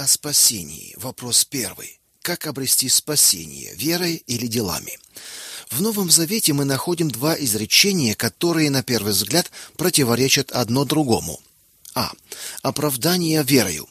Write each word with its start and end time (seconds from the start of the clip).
О 0.00 0.06
спасении. 0.06 0.94
Вопрос 0.96 1.44
первый. 1.44 2.00
Как 2.22 2.46
обрести 2.46 2.88
спасение, 2.88 3.74
верой 3.74 4.22
или 4.26 4.46
делами? 4.46 4.98
В 5.68 5.82
Новом 5.82 6.10
Завете 6.10 6.54
мы 6.54 6.64
находим 6.64 7.10
два 7.10 7.34
изречения, 7.34 8.14
которые 8.14 8.70
на 8.70 8.82
первый 8.82 9.12
взгляд 9.12 9.50
противоречат 9.76 10.52
одно 10.52 10.86
другому. 10.86 11.38
А. 11.94 12.12
Оправдание 12.62 13.42
верою. 13.42 13.90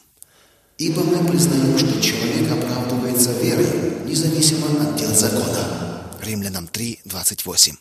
Ибо 0.78 1.04
мы 1.04 1.24
признаем, 1.28 1.78
что 1.78 2.02
человек 2.02 2.50
оправдывается 2.50 3.30
верой, 3.38 4.04
независимо 4.04 4.66
от 4.82 4.96
дел 4.96 5.14
закона. 5.14 6.18
Римлянам 6.22 6.66
3:28. 6.66 7.76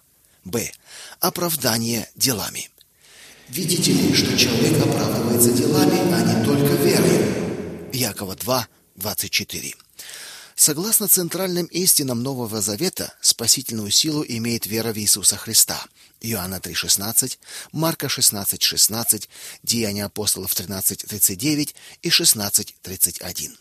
Б. 0.45 0.71
Оправдание 1.19 2.07
делами. 2.15 2.69
Видите 3.47 3.91
ли, 3.91 4.13
что 4.13 4.37
человек 4.37 4.79
оправдывается 4.85 5.51
делами, 5.51 6.13
а 6.13 6.21
не 6.21 6.45
только 6.45 6.75
верой. 6.75 7.38
Якова 7.93 8.35
2, 8.35 8.67
24. 8.95 9.75
Согласно 10.55 11.07
центральным 11.07 11.65
истинам 11.67 12.21
Нового 12.21 12.61
Завета, 12.61 13.13
спасительную 13.21 13.91
силу 13.91 14.25
имеет 14.27 14.67
вера 14.67 14.91
в 14.91 14.97
Иисуса 14.97 15.37
Христа. 15.37 15.85
Иоанна 16.21 16.59
3:16, 16.59 17.39
Марка 17.71 18.07
16:16, 18.07 19.29
Деяния 19.63 20.05
апостолов 20.05 20.53
13:39 20.53 21.75
и 22.01 22.09
16:31. 22.09 23.57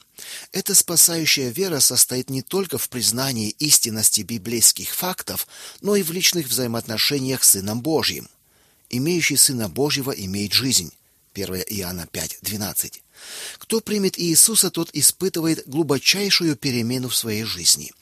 Эта 0.50 0.74
спасающая 0.74 1.50
вера 1.50 1.78
состоит 1.78 2.30
не 2.30 2.42
только 2.42 2.78
в 2.78 2.88
признании 2.88 3.50
истинности 3.60 4.22
библейских 4.22 4.92
фактов, 4.92 5.46
но 5.80 5.94
и 5.94 6.02
в 6.02 6.10
личных 6.10 6.48
взаимоотношениях 6.48 7.44
с 7.44 7.50
Сыном 7.50 7.80
Божьим. 7.80 8.28
Имеющий 8.90 9.36
Сына 9.36 9.68
Божьего 9.68 10.10
имеет 10.10 10.52
жизнь. 10.52 10.92
1 11.34 11.62
Иоанна 11.62 12.06
5:12. 12.10 13.02
Кто 13.58 13.80
примет 13.80 14.18
Иисуса, 14.18 14.70
тот 14.70 14.90
испытывает 14.92 15.66
глубочайшую 15.66 16.56
перемену 16.56 17.08
в 17.08 17.16
своей 17.16 17.44
жизни. 17.44 17.92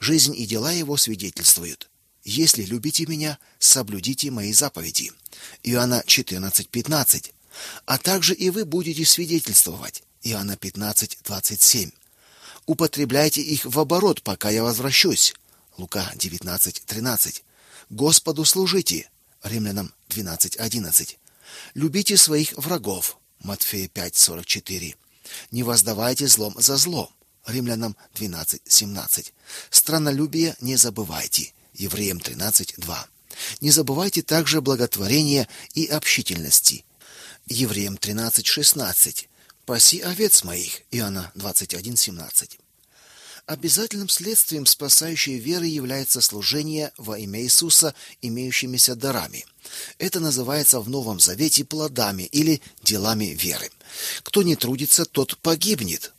Жизнь 0.00 0.34
и 0.36 0.46
дела 0.46 0.72
его 0.72 0.96
свидетельствуют. 0.96 1.88
Если 2.24 2.62
любите 2.64 3.06
меня, 3.06 3.38
соблюдите 3.58 4.30
мои 4.30 4.52
заповеди. 4.52 5.12
Иоанна 5.62 6.02
14:15. 6.06 7.32
А 7.84 7.98
также 7.98 8.34
и 8.34 8.50
вы 8.50 8.64
будете 8.64 9.04
свидетельствовать. 9.04 10.02
Иоанна 10.22 10.56
15:27. 10.56 11.92
Употребляйте 12.66 13.42
их 13.42 13.64
в 13.64 13.78
оборот, 13.78 14.22
пока 14.22 14.50
я 14.50 14.62
возвращусь. 14.62 15.34
Лука 15.76 16.12
19:13. 16.14 17.42
Господу 17.90 18.44
служите. 18.44 19.10
Римлянам 19.42 19.92
12:11. 20.08 21.18
Любите 21.74 22.16
своих 22.16 22.52
врагов. 22.52 23.18
Матфея 23.44 23.88
5:44. 23.88 24.94
Не 25.50 25.62
воздавайте 25.62 26.26
злом 26.26 26.54
за 26.58 26.76
зло. 26.76 27.12
Римлянам 27.46 27.96
12:17. 28.14 29.32
Страннолюбие 29.70 30.56
не 30.60 30.76
забывайте. 30.76 31.52
Евреям 31.74 32.18
13:2. 32.18 33.06
Не 33.60 33.70
забывайте 33.70 34.22
также 34.22 34.60
благотворения 34.60 35.48
и 35.74 35.86
общительности. 35.86 36.84
Евреям 37.46 37.96
13:16. 37.96 39.28
Паси 39.64 40.00
овец 40.00 40.44
моих. 40.44 40.82
Иоанна 40.90 41.32
21:17. 41.34 42.58
Обязательным 43.46 44.08
следствием 44.08 44.66
спасающей 44.66 45.38
веры 45.38 45.66
является 45.66 46.20
служение 46.20 46.92
во 46.96 47.18
имя 47.18 47.42
Иисуса 47.42 47.94
имеющимися 48.20 48.94
дарами. 48.94 49.44
Это 49.98 50.20
называется 50.20 50.80
в 50.80 50.88
Новом 50.88 51.18
Завете 51.18 51.64
плодами 51.64 52.22
или 52.22 52.62
делами 52.82 53.26
веры. 53.26 53.70
Кто 54.22 54.42
не 54.42 54.54
трудится, 54.54 55.04
тот 55.04 55.36
погибнет. 55.38 56.12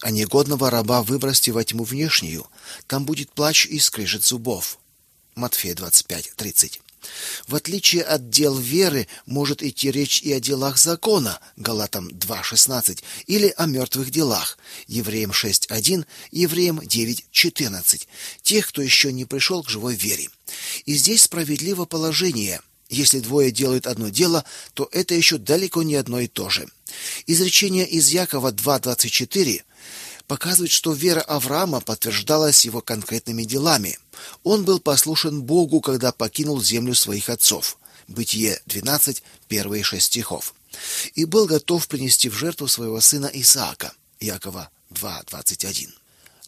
А 0.00 0.12
негодного 0.12 0.70
раба 0.70 1.02
выбросьте 1.02 1.50
во 1.50 1.64
тьму 1.64 1.82
внешнюю, 1.82 2.46
там 2.86 3.04
будет 3.04 3.32
плач 3.32 3.66
и 3.66 3.80
скрежет 3.80 4.24
зубов. 4.24 4.78
Матфея 5.34 5.74
25:30. 5.74 6.80
В 7.46 7.54
отличие 7.54 8.02
от 8.02 8.30
дел 8.30 8.56
веры, 8.56 9.06
может 9.26 9.62
идти 9.62 9.90
речь 9.90 10.22
и 10.22 10.32
о 10.32 10.40
делах 10.40 10.78
закона, 10.78 11.40
Галатам 11.56 12.08
2:16, 12.08 13.02
или 13.26 13.54
о 13.56 13.66
мертвых 13.66 14.10
делах, 14.10 14.58
Евреям 14.86 15.32
6:1, 15.32 16.04
Евреям 16.30 16.80
9:14, 16.80 18.08
тех, 18.42 18.68
кто 18.68 18.82
еще 18.82 19.12
не 19.12 19.24
пришел 19.24 19.62
к 19.62 19.70
живой 19.70 19.94
вере. 19.94 20.28
И 20.84 20.94
здесь 20.94 21.22
справедливо 21.22 21.84
положение: 21.84 22.60
если 22.88 23.20
двое 23.20 23.50
делают 23.50 23.86
одно 23.86 24.08
дело, 24.08 24.44
то 24.74 24.88
это 24.92 25.14
еще 25.14 25.38
далеко 25.38 25.82
не 25.82 25.94
одно 25.96 26.20
и 26.20 26.26
то 26.26 26.48
же. 26.48 26.68
Изречение 27.26 27.86
из 27.86 28.08
Якова 28.08 28.50
2:24 28.50 29.62
показывает, 30.28 30.70
что 30.70 30.92
вера 30.92 31.22
Авраама 31.22 31.80
подтверждалась 31.80 32.64
его 32.64 32.80
конкретными 32.80 33.42
делами. 33.42 33.98
Он 34.44 34.64
был 34.64 34.78
послушен 34.78 35.42
Богу, 35.42 35.80
когда 35.80 36.12
покинул 36.12 36.62
землю 36.62 36.94
своих 36.94 37.28
отцов. 37.28 37.78
Бытие 38.06 38.60
12, 38.66 39.22
первые 39.48 39.82
шесть 39.82 40.06
стихов. 40.06 40.54
И 41.14 41.24
был 41.24 41.46
готов 41.46 41.88
принести 41.88 42.28
в 42.28 42.34
жертву 42.34 42.68
своего 42.68 43.00
сына 43.00 43.28
Исаака. 43.32 43.92
Якова 44.20 44.70
2:21. 44.90 45.90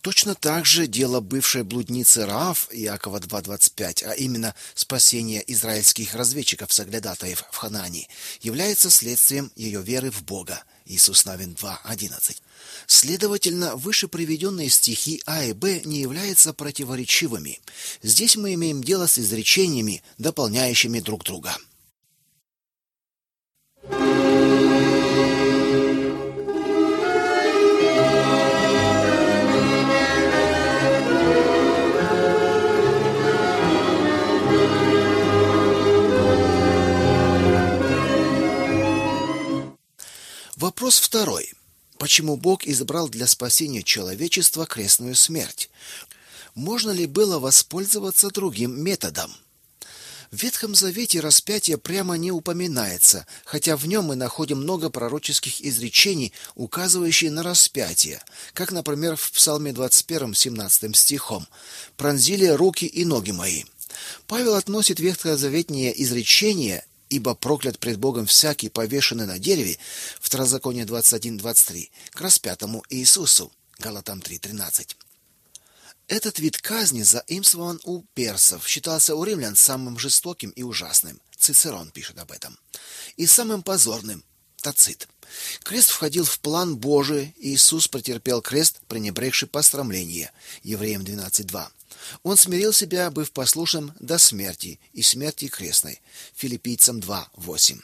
Точно 0.01 0.35
так 0.35 0.65
же 0.65 0.87
дело 0.87 1.21
бывшей 1.21 1.63
блудницы 1.63 2.25
Раав 2.25 2.69
Иакова 2.71 3.19
2.25, 3.19 4.05
а 4.05 4.13
именно 4.13 4.55
спасение 4.75 5.45
израильских 5.53 6.15
разведчиков-соглядатаев 6.15 7.45
в 7.51 7.57
Ханане, 7.57 8.09
является 8.41 8.89
следствием 8.89 9.53
ее 9.57 9.83
веры 9.83 10.11
в 10.11 10.23
Бога. 10.23 10.65
Иисус 10.91 11.25
Навин 11.25 11.57
2.11. 11.61 12.39
Следовательно, 12.87 13.77
выше 13.77 14.09
приведенные 14.09 14.69
стихи 14.69 15.23
А 15.25 15.45
и 15.45 15.53
Б 15.53 15.83
не 15.85 16.01
являются 16.01 16.53
противоречивыми. 16.53 17.61
Здесь 18.03 18.37
мы 18.37 18.55
имеем 18.55 18.83
дело 18.83 19.07
с 19.07 19.19
изречениями, 19.19 20.03
дополняющими 20.19 20.99
друг 20.99 21.23
друга. 21.25 21.57
Вопрос 40.61 40.99
второй. 40.99 41.55
Почему 41.97 42.37
Бог 42.37 42.67
избрал 42.67 43.09
для 43.09 43.27
спасения 43.27 43.83
человечества 43.83 44.67
крестную 44.67 45.15
смерть? 45.15 45.71
Можно 46.55 46.91
ли 46.91 47.07
было 47.07 47.39
воспользоваться 47.39 48.29
другим 48.29 48.79
методом? 48.79 49.35
В 50.31 50.43
Ветхом 50.43 50.75
Завете 50.75 51.21
распятие 51.21 51.79
прямо 51.79 52.19
не 52.19 52.31
упоминается, 52.31 53.27
хотя 53.47 53.75
в 53.75 53.87
нем 53.87 54.05
мы 54.05 54.17
находим 54.17 54.59
много 54.59 54.91
пророческих 54.91 55.63
изречений, 55.63 56.35
указывающих 56.57 57.31
на 57.31 57.43
распятие, 57.43 58.23
как, 58.53 58.71
например, 58.71 59.17
в 59.17 59.33
Псалме 59.33 59.73
21, 59.73 60.35
17 60.35 60.95
стихом 60.95 61.49
«Пронзили 61.97 62.49
руки 62.49 62.85
и 62.85 63.07
ноги 63.07 63.31
мои». 63.31 63.65
Павел 64.27 64.57
относит 64.57 65.01
ветхозаветнее 65.01 66.03
изречение 66.03 66.85
ибо 67.11 67.35
проклят 67.35 67.79
пред 67.79 67.99
Богом 67.99 68.25
всякий 68.25 68.71
повешенный 68.71 69.27
на 69.27 69.39
дереве, 69.39 69.79
Второзаконие 70.21 70.87
21:23, 70.87 71.91
к 72.11 72.21
распятому 72.21 72.83
Иисусу, 72.89 73.53
Галатам 73.79 74.21
3:13. 74.21 74.97
Этот 76.07 76.39
вид 76.39 76.59
казни 76.59 77.03
заимствован 77.03 77.81
у 77.85 78.03
персов, 78.15 78.67
считался 78.67 79.15
у 79.15 79.25
римлян 79.25 79.55
самым 79.55 79.99
жестоким 79.99 80.51
и 80.51 80.63
ужасным. 80.63 81.21
Цицерон 81.39 81.91
пишет 81.91 82.19
об 82.19 82.33
этом. 82.33 82.59
И 83.17 83.27
самым 83.27 83.63
позорным 83.63 84.25
Тацит. 84.61 85.09
Крест 85.63 85.91
входил 85.91 86.25
в 86.25 86.39
план 86.41 86.77
Божий, 86.77 87.35
и 87.39 87.55
Иисус 87.55 87.89
претерпел 87.89 88.43
крест, 88.43 88.81
пренебрегший 88.89 89.49
посрамление. 89.49 90.33
Евреям 90.63 91.03
12:2. 91.03 91.71
Он 92.23 92.37
смирил 92.37 92.73
себя, 92.73 93.11
быв 93.11 93.33
послушным 93.33 93.93
до 94.01 94.19
смерти 94.19 94.79
и 94.93 95.03
смерти 95.03 95.49
крестной. 95.49 96.01
Филиппийцам 96.37 97.01
2:8. 97.01 97.81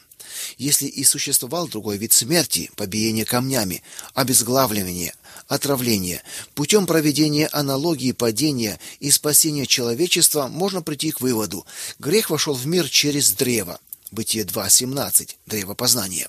Если 0.59 0.87
и 0.87 1.05
существовал 1.05 1.69
другой 1.69 1.99
вид 1.99 2.13
смерти, 2.13 2.71
побиение 2.77 3.25
камнями, 3.25 3.83
обезглавливание, 4.15 5.15
отравление, 5.47 6.23
путем 6.55 6.87
проведения 6.87 7.49
аналогии 7.53 8.13
падения 8.13 8.81
и 8.99 9.11
спасения 9.11 9.67
человечества 9.67 10.49
можно 10.49 10.83
прийти 10.83 11.13
к 11.13 11.21
выводу: 11.21 11.67
грех 11.99 12.31
вошел 12.31 12.55
в 12.55 12.67
мир 12.67 12.89
через 12.89 13.33
древо. 13.33 13.79
Бытие 14.11 14.45
2:17, 14.45 15.37
древо 15.47 15.75
познания. 15.75 16.29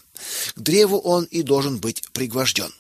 К 0.56 0.60
древу 0.60 1.00
он 1.00 1.26
и 1.26 1.42
должен 1.42 1.78
быть 1.78 2.04
пригвожден. 2.12 2.74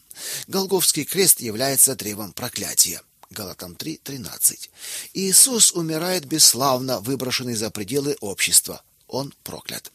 Голгофский 0.47 1.05
крест 1.05 1.41
является 1.41 1.95
древом 1.95 2.33
проклятия. 2.33 3.01
Галатам 3.37 3.75
3:13. 3.75 4.69
Иисус 5.13 5.71
умирает 5.73 6.25
бесславно, 6.25 6.99
выброшенный 7.01 7.53
за 7.53 7.69
пределы 7.69 8.17
общества. 8.19 8.81
Он 9.07 9.31
проклят. 9.43 9.91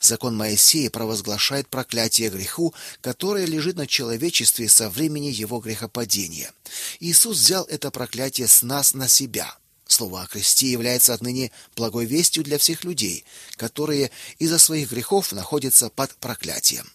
Закон 0.00 0.36
Моисея 0.36 0.90
провозглашает 0.90 1.66
проклятие 1.68 2.28
греху, 2.28 2.74
которое 3.00 3.46
лежит 3.46 3.76
на 3.76 3.86
человечестве 3.86 4.68
со 4.68 4.90
времени 4.90 5.28
его 5.28 5.60
грехопадения. 5.60 6.52
Иисус 7.00 7.38
взял 7.38 7.64
это 7.64 7.90
проклятие 7.90 8.48
с 8.48 8.60
нас 8.60 8.92
на 8.92 9.08
себя. 9.08 9.56
Слово 9.86 10.22
о 10.22 10.26
кресте 10.26 10.70
является 10.70 11.14
отныне 11.14 11.52
благой 11.76 12.04
вестью 12.04 12.44
для 12.44 12.58
всех 12.58 12.84
людей, 12.84 13.24
которые 13.56 14.10
из-за 14.38 14.58
своих 14.58 14.90
грехов 14.90 15.32
находятся 15.32 15.88
под 15.88 16.14
проклятием. 16.16 16.86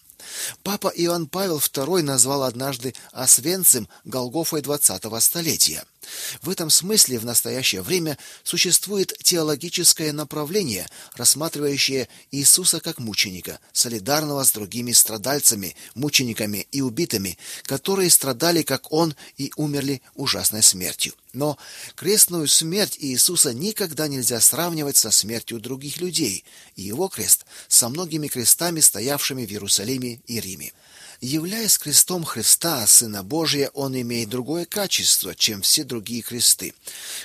Папа 0.62 0.88
Иоанн 0.88 1.26
Павел 1.26 1.58
II 1.58 2.02
назвал 2.02 2.42
однажды 2.42 2.94
Освенцим 3.12 3.88
Голгофой 4.04 4.60
20-го 4.60 5.20
столетия. 5.20 5.84
В 6.42 6.48
этом 6.48 6.70
смысле 6.70 7.18
в 7.18 7.24
настоящее 7.24 7.82
время 7.82 8.16
существует 8.42 9.12
теологическое 9.22 10.12
направление, 10.12 10.88
рассматривающее 11.14 12.08
Иисуса 12.30 12.80
как 12.80 12.98
мученика, 12.98 13.58
солидарного 13.72 14.44
с 14.44 14.52
другими 14.52 14.92
страдальцами, 14.92 15.76
мучениками 15.94 16.66
и 16.72 16.80
убитыми, 16.80 17.36
которые 17.64 18.10
страдали 18.10 18.62
как 18.62 18.92
он 18.92 19.14
и 19.36 19.52
умерли 19.56 20.00
ужасной 20.14 20.62
смертью. 20.62 21.14
Но 21.32 21.58
крестную 21.96 22.48
смерть 22.48 22.96
Иисуса 22.98 23.52
никогда 23.52 24.08
нельзя 24.08 24.40
сравнивать 24.40 24.96
со 24.96 25.10
смертью 25.10 25.60
других 25.60 25.98
людей, 25.98 26.44
и 26.76 26.82
его 26.82 27.08
крест 27.08 27.44
со 27.68 27.88
многими 27.88 28.28
крестами, 28.28 28.80
стоявшими 28.80 29.46
в 29.46 29.50
Иерусалиме 29.50 30.20
и 30.26 30.40
Риме. 30.40 30.72
Являясь 31.20 31.76
крестом 31.76 32.24
Христа, 32.24 32.86
Сына 32.86 33.22
Божия, 33.22 33.70
он 33.74 33.94
имеет 34.00 34.30
другое 34.30 34.64
качество, 34.64 35.34
чем 35.34 35.60
все 35.60 35.84
другие 35.84 36.22
кресты. 36.22 36.72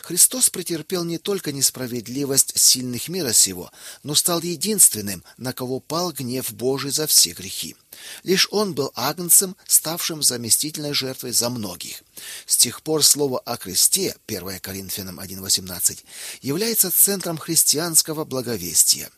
Христос 0.01 0.49
претерпел 0.49 1.05
не 1.05 1.17
только 1.17 1.53
несправедливость 1.53 2.59
сильных 2.59 3.07
мира 3.07 3.31
сего, 3.31 3.71
но 4.03 4.13
стал 4.13 4.41
единственным, 4.41 5.23
на 5.37 5.53
кого 5.53 5.79
пал 5.79 6.11
гнев 6.11 6.51
Божий 6.51 6.91
за 6.91 7.07
все 7.07 7.31
грехи. 7.31 7.77
Лишь 8.23 8.49
он 8.51 8.73
был 8.73 8.91
агнцем, 8.95 9.55
ставшим 9.65 10.21
заместительной 10.21 10.93
жертвой 10.93 11.31
за 11.31 11.49
многих. 11.49 12.03
С 12.45 12.57
тех 12.57 12.81
пор 12.81 13.01
слово 13.01 13.39
о 13.39 13.55
кресте, 13.55 14.17
1 14.27 14.59
Коринфянам 14.59 15.21
1:18, 15.21 16.03
является 16.41 16.91
центром 16.91 17.37
христианского 17.37 18.25
благовестия. 18.25 19.09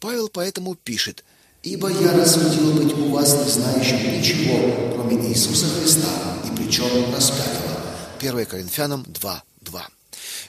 Павел 0.00 0.28
поэтому 0.28 0.74
пишет: 0.74 1.24
Ибо 1.66 1.90
я 1.90 2.12
рассудил 2.12 2.74
быть 2.74 2.92
у 2.92 3.10
вас 3.10 3.34
не 3.44 3.50
знающим 3.50 4.16
ничего, 4.16 4.94
кроме 4.94 5.16
Иисуса 5.28 5.66
Христа, 5.66 6.08
и 6.44 6.56
причем 6.56 7.12
распятого. 7.12 7.82
1 8.20 8.46
Коринфянам 8.46 9.04
2, 9.08 9.42
2. 9.62 9.88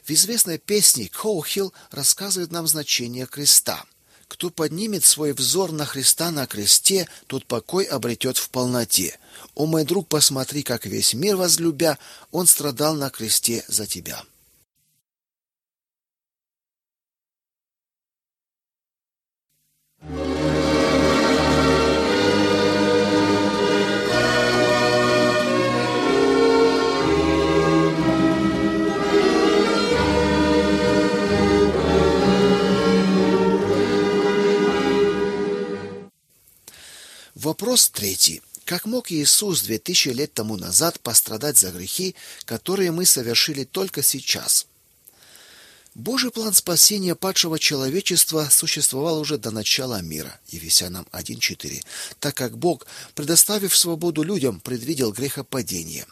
В 0.03 0.11
известной 0.11 0.59
песне 0.59 1.09
Коухилл 1.09 1.73
рассказывает 1.89 2.51
нам 2.51 2.67
значение 2.67 3.25
креста. 3.25 3.83
Кто 4.27 4.51
поднимет 4.51 5.03
свой 5.03 5.33
взор 5.33 5.71
на 5.71 5.85
Христа 5.85 6.29
на 6.29 6.45
кресте, 6.45 7.07
тот 7.25 7.47
покой 7.47 7.85
обретет 7.85 8.37
в 8.37 8.51
полноте. 8.51 9.17
О 9.55 9.65
мой 9.65 9.85
друг, 9.85 10.07
посмотри, 10.07 10.61
как 10.61 10.85
весь 10.85 11.15
мир 11.15 11.35
возлюбя, 11.35 11.97
он 12.31 12.45
страдал 12.45 12.93
на 12.93 13.09
кресте 13.09 13.65
за 13.67 13.87
тебя. 13.87 14.21
Вопрос 37.37 37.89
третий. 37.91 38.41
Как 38.65 38.87
мог 38.87 39.11
Иисус 39.11 39.61
две 39.61 39.77
тысячи 39.77 40.09
лет 40.09 40.33
тому 40.33 40.57
назад 40.57 40.99
пострадать 40.99 41.55
за 41.55 41.69
грехи, 41.69 42.15
которые 42.45 42.89
мы 42.89 43.05
совершили 43.05 43.63
только 43.63 44.01
сейчас? 44.01 44.65
Божий 45.93 46.31
план 46.31 46.55
спасения 46.55 47.13
падшего 47.13 47.59
человечества 47.59 48.47
существовал 48.49 49.19
уже 49.19 49.37
до 49.37 49.51
начала 49.51 50.01
мира. 50.01 50.39
Ефесянам 50.47 51.05
1:4. 51.11 51.83
Так 52.19 52.35
как 52.35 52.57
Бог, 52.57 52.87
предоставив 53.13 53.77
свободу 53.77 54.23
людям, 54.23 54.59
предвидел 54.59 55.11
грехопадение. 55.11 56.07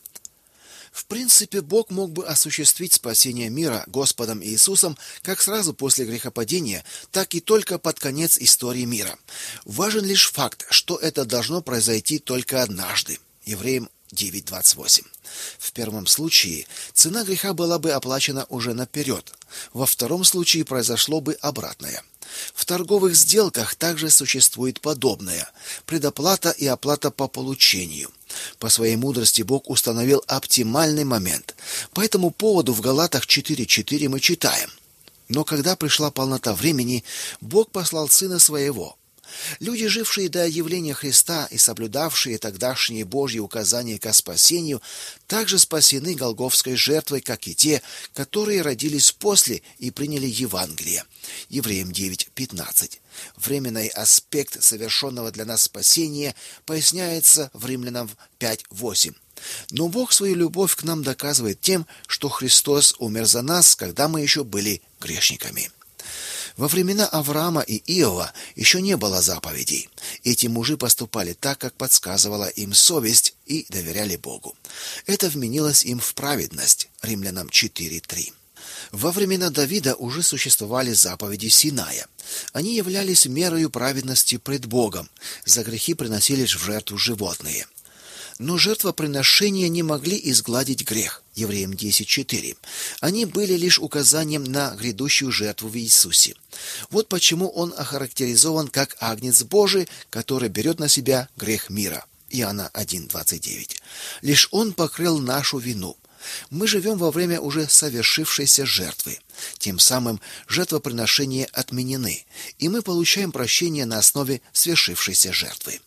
В 0.95 1.07
принципе, 1.07 1.59
Бог 1.59 1.89
мог 1.89 2.13
бы 2.13 2.25
осуществить 2.25 2.93
спасение 2.93 3.49
мира 3.49 3.83
Господом 3.87 4.41
Иисусом 4.41 4.97
как 5.23 5.41
сразу 5.41 5.73
после 5.73 6.05
грехопадения, 6.05 6.85
так 7.11 7.35
и 7.35 7.41
только 7.41 7.77
под 7.77 7.99
конец 7.99 8.37
истории 8.39 8.85
мира. 8.85 9.19
Важен 9.65 10.05
лишь 10.05 10.31
факт, 10.31 10.65
что 10.69 10.95
это 10.95 11.25
должно 11.25 11.61
произойти 11.61 12.17
только 12.17 12.63
однажды. 12.63 13.19
Евреям 13.43 13.89
9:28. 14.13 15.03
В 15.59 15.73
первом 15.73 16.07
случае 16.07 16.65
цена 16.93 17.25
греха 17.25 17.53
была 17.53 17.77
бы 17.77 17.91
оплачена 17.91 18.45
уже 18.47 18.73
наперед. 18.73 19.33
Во 19.73 19.85
втором 19.85 20.23
случае 20.23 20.63
произошло 20.63 21.19
бы 21.19 21.33
обратное. 21.41 22.03
В 22.53 22.63
торговых 22.63 23.15
сделках 23.15 23.75
также 23.75 24.09
существует 24.09 24.79
подобное 24.79 25.49
предоплата 25.85 26.51
и 26.51 26.65
оплата 26.65 27.11
по 27.11 27.27
получению. 27.27 28.11
По 28.59 28.69
своей 28.69 28.95
мудрости 28.95 29.41
Бог 29.41 29.69
установил 29.69 30.23
оптимальный 30.27 31.03
момент. 31.03 31.55
По 31.93 32.01
этому 32.01 32.31
поводу 32.31 32.73
в 32.73 32.81
Галатах 32.81 33.25
4:4 33.25 34.09
мы 34.09 34.19
читаем: 34.19 34.69
"Но 35.29 35.43
когда 35.43 35.75
пришла 35.75 36.11
полнота 36.11 36.53
времени, 36.53 37.03
Бог 37.41 37.71
послал 37.71 38.09
сына 38.09 38.39
своего, 38.39 38.97
Люди, 39.59 39.87
жившие 39.87 40.29
до 40.29 40.47
явления 40.47 40.93
Христа 40.93 41.47
и 41.51 41.57
соблюдавшие 41.57 42.37
тогдашние 42.37 43.05
Божьи 43.05 43.39
указания 43.39 43.99
к 43.99 44.13
спасению, 44.13 44.81
также 45.27 45.59
спасены 45.59 46.15
голгофской 46.15 46.75
жертвой, 46.75 47.21
как 47.21 47.47
и 47.47 47.55
те, 47.55 47.81
которые 48.13 48.61
родились 48.61 49.11
после 49.11 49.61
и 49.79 49.91
приняли 49.91 50.27
Евангелие. 50.27 51.03
Евреям 51.49 51.91
9:15. 51.91 52.99
Временный 53.37 53.87
аспект 53.87 54.61
совершенного 54.63 55.31
для 55.31 55.45
нас 55.45 55.63
спасения 55.63 56.35
поясняется 56.65 57.49
в 57.53 57.65
Римлянам 57.65 58.09
5:8. 58.39 59.15
Но 59.71 59.89
Бог 59.89 60.13
свою 60.13 60.35
любовь 60.35 60.75
к 60.75 60.83
нам 60.83 61.03
доказывает 61.03 61.59
тем, 61.59 61.85
что 62.07 62.29
Христос 62.29 62.95
умер 62.99 63.25
за 63.25 63.41
нас, 63.41 63.75
когда 63.75 64.07
мы 64.07 64.21
еще 64.21 64.43
были 64.43 64.81
грешниками. 64.99 65.71
Во 66.57 66.69
времена 66.69 67.05
Авраама 67.07 67.61
и 67.61 67.81
Иова 67.99 68.31
еще 68.55 68.81
не 68.81 68.95
было 68.95 69.21
заповедей. 69.21 69.89
Эти 70.23 70.47
мужи 70.47 70.77
поступали 70.77 71.33
так, 71.33 71.59
как 71.59 71.73
подсказывала 71.73 72.47
им 72.47 72.73
совесть, 72.73 73.35
и 73.45 73.65
доверяли 73.69 74.15
Богу. 74.15 74.55
Это 75.05 75.29
вменилось 75.29 75.83
им 75.83 75.99
в 75.99 76.13
праведность. 76.13 76.89
Римлянам 77.01 77.49
4:3. 77.49 78.31
Во 78.91 79.11
времена 79.11 79.49
Давида 79.49 79.95
уже 79.95 80.23
существовали 80.23 80.93
заповеди 80.93 81.47
Синая. 81.47 82.07
Они 82.53 82.75
являлись 82.75 83.25
мерою 83.25 83.69
праведности 83.69 84.37
пред 84.37 84.65
Богом. 84.65 85.09
За 85.45 85.63
грехи 85.63 85.93
приносились 85.93 86.55
в 86.55 86.63
жертву 86.63 86.97
животные. 86.97 87.67
Но 88.37 88.57
жертвоприношения 88.57 89.69
не 89.69 89.81
могли 89.81 90.19
изгладить 90.31 90.83
грех. 90.83 91.23
Евреям 91.35 91.71
10:4. 91.71 92.57
Они 92.99 93.25
были 93.25 93.53
лишь 93.53 93.79
указанием 93.79 94.43
на 94.43 94.75
грядущую 94.75 95.31
жертву 95.31 95.69
в 95.69 95.77
Иисусе. 95.77 96.35
Вот 96.89 97.07
почему 97.07 97.47
он 97.49 97.73
охарактеризован 97.77 98.67
как 98.67 98.97
агнец 98.99 99.43
Божий, 99.43 99.87
который 100.09 100.49
берет 100.49 100.79
на 100.79 100.89
себя 100.89 101.29
грех 101.37 101.69
мира. 101.69 102.05
Иоанна 102.29 102.69
1:29. 102.73 103.77
Лишь 104.21 104.49
он 104.51 104.73
покрыл 104.73 105.19
нашу 105.19 105.57
вину. 105.57 105.97
Мы 106.49 106.67
живем 106.67 106.97
во 106.97 107.11
время 107.11 107.39
уже 107.39 107.69
совершившейся 107.69 108.65
жертвы. 108.65 109.19
Тем 109.59 109.79
самым 109.79 110.19
жертвоприношения 110.47 111.47
отменены, 111.53 112.25
и 112.57 112.67
мы 112.67 112.81
получаем 112.81 113.31
прощение 113.31 113.85
на 113.85 113.99
основе 113.99 114.41
свершившейся 114.51 115.31
жертвы. 115.31 115.79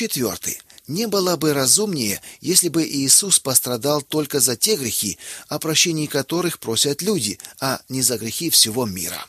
Четвертый. 0.00 0.58
Не 0.86 1.06
было 1.06 1.36
бы 1.36 1.52
разумнее, 1.52 2.22
если 2.40 2.70
бы 2.70 2.84
Иисус 2.84 3.38
пострадал 3.38 4.00
только 4.00 4.40
за 4.40 4.56
те 4.56 4.76
грехи, 4.76 5.18
о 5.48 5.58
прощении 5.58 6.06
которых 6.06 6.58
просят 6.58 7.02
люди, 7.02 7.38
а 7.60 7.82
не 7.90 8.00
за 8.00 8.16
грехи 8.16 8.48
всего 8.48 8.86
мира. 8.86 9.26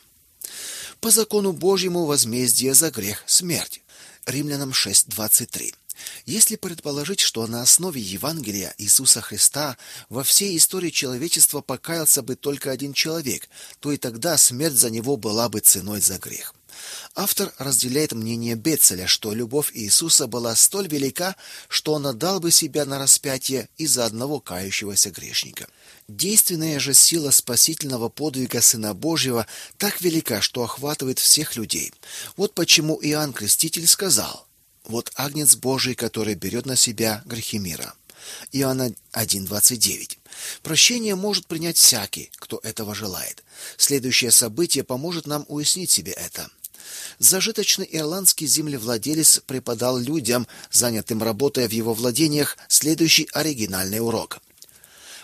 По 1.02 1.12
закону 1.12 1.52
Божьему 1.52 2.06
возмездие 2.06 2.74
за 2.74 2.90
грех 2.90 3.22
смерть. 3.26 3.82
Римлянам 4.26 4.72
6:23. 4.72 5.74
Если 6.26 6.56
предположить, 6.56 7.20
что 7.20 7.46
на 7.48 7.62
основе 7.62 8.00
Евангелия 8.00 8.74
Иисуса 8.78 9.20
Христа 9.20 9.76
во 10.08 10.24
всей 10.24 10.56
истории 10.56 10.90
человечества 10.90 11.60
покаялся 11.60 12.22
бы 12.22 12.36
только 12.38 12.72
один 12.72 12.94
человек, 12.94 13.50
то 13.82 13.92
и 13.92 13.98
тогда 13.98 14.38
смерть 14.38 14.80
за 14.80 14.90
него 14.90 15.18
была 15.18 15.50
бы 15.50 15.60
ценой 15.60 16.00
за 16.00 16.18
грех. 16.18 16.56
Автор 17.16 17.54
разделяет 17.58 18.14
мнение 18.14 18.56
Бецеля, 18.56 19.08
что 19.08 19.34
любовь 19.34 19.72
Иисуса 19.74 20.28
была 20.28 20.56
столь 20.56 20.88
велика, 20.88 21.36
что 21.68 21.94
он 21.94 22.08
отдал 22.08 22.40
бы 22.40 22.52
себя 22.52 22.86
на 22.86 23.00
распятие 23.00 23.70
из-за 23.78 24.06
одного 24.06 24.40
кающегося 24.40 25.12
грешника. 25.12 25.68
Действенная 26.08 26.80
же 26.80 26.94
сила 26.94 27.32
спасительного 27.32 28.10
подвига 28.10 28.62
Сына 28.62 28.94
Божьего 28.94 29.48
так 29.78 30.02
велика, 30.02 30.42
что 30.42 30.64
охватывает 30.64 31.20
всех 31.20 31.56
людей. 31.56 31.92
Вот 32.38 32.54
почему 32.54 33.00
Иоанн 33.02 33.34
Креститель 33.34 33.88
сказал: 33.88 34.48
"Вот 34.84 35.12
агнец 35.16 35.56
Божий, 35.56 35.96
который 35.96 36.36
берет 36.36 36.66
на 36.66 36.76
себя 36.76 37.22
грехи 37.26 37.60
мира". 37.60 37.94
Иоанна 38.52 38.94
1:29. 39.12 40.18
Прощение 40.64 41.16
может 41.16 41.48
принять 41.48 41.78
всякий, 41.78 42.32
кто 42.36 42.60
этого 42.64 42.96
желает. 42.96 43.44
Следующее 43.78 44.32
событие 44.32 44.84
поможет 44.84 45.28
нам 45.28 45.46
уяснить 45.48 45.92
себе 45.92 46.12
это. 46.14 46.50
Зажиточный 47.20 47.88
ирландский 47.92 48.48
землевладелец 48.48 49.42
преподал 49.46 49.98
людям, 49.98 50.48
занятым 50.72 51.22
работой 51.24 51.68
в 51.68 51.72
его 51.72 51.94
владениях, 51.94 52.58
следующий 52.68 53.28
оригинальный 53.34 54.00
урок. 54.00 54.40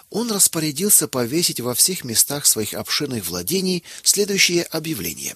Он 0.09 0.31
распорядился 0.31 1.07
повесить 1.07 1.59
во 1.59 1.73
всех 1.73 2.05
местах 2.05 2.45
своих 2.45 2.73
обширных 2.73 3.27
владений 3.27 3.83
следующее 4.03 4.63
объявление: 4.63 5.35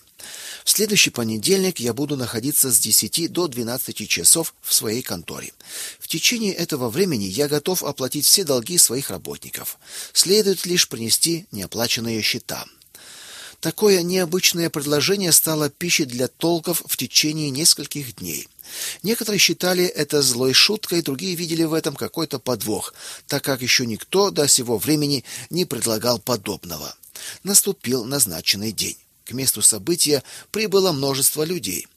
в 0.64 0.70
следующий 0.70 1.10
понедельник 1.10 1.80
я 1.80 1.94
буду 1.94 2.16
находиться 2.16 2.72
с 2.72 2.80
10 2.80 3.32
до 3.32 3.48
12 3.48 4.08
часов 4.08 4.54
в 4.62 4.74
своей 4.74 5.02
конторе. 5.02 5.54
В 6.00 6.08
течение 6.08 6.54
этого 6.54 6.90
времени 6.90 7.26
я 7.26 7.48
готов 7.48 7.84
оплатить 7.84 8.26
все 8.26 8.44
долги 8.44 8.78
своих 8.78 9.10
работников. 9.10 9.78
Следует 10.14 10.66
лишь 10.66 10.88
принести 10.88 11.48
неоплаченные 11.52 12.22
счета. 12.22 12.66
Такое 13.62 14.02
необычное 14.02 14.72
предложение 14.72 15.32
стало 15.32 15.70
пищей 15.70 16.06
для 16.06 16.28
толков 16.28 16.82
в 16.88 16.98
течение 16.98 17.52
нескольких 17.52 18.16
дней. 18.16 18.48
Некоторые 19.04 19.38
считали 19.38 19.86
это 19.86 20.24
злой 20.24 20.54
шуткой, 20.54 21.04
другие 21.04 21.36
видели 21.36 21.64
в 21.64 21.74
этом 21.74 21.96
какой-то 21.96 22.40
подвох, 22.40 22.96
так 23.28 23.44
как 23.44 23.62
еще 23.62 23.86
никто 23.86 24.32
до 24.32 24.48
сего 24.48 24.80
времени 24.80 25.24
не 25.52 25.66
предлагал 25.66 26.18
подобного. 26.18 26.96
Наступил 27.44 28.04
назначенный 28.04 28.72
день. 28.72 28.98
К 29.26 29.34
месту 29.34 29.62
события 29.62 30.24
прибыло 30.50 30.92
множество 30.92 31.44
людей. 31.44 31.88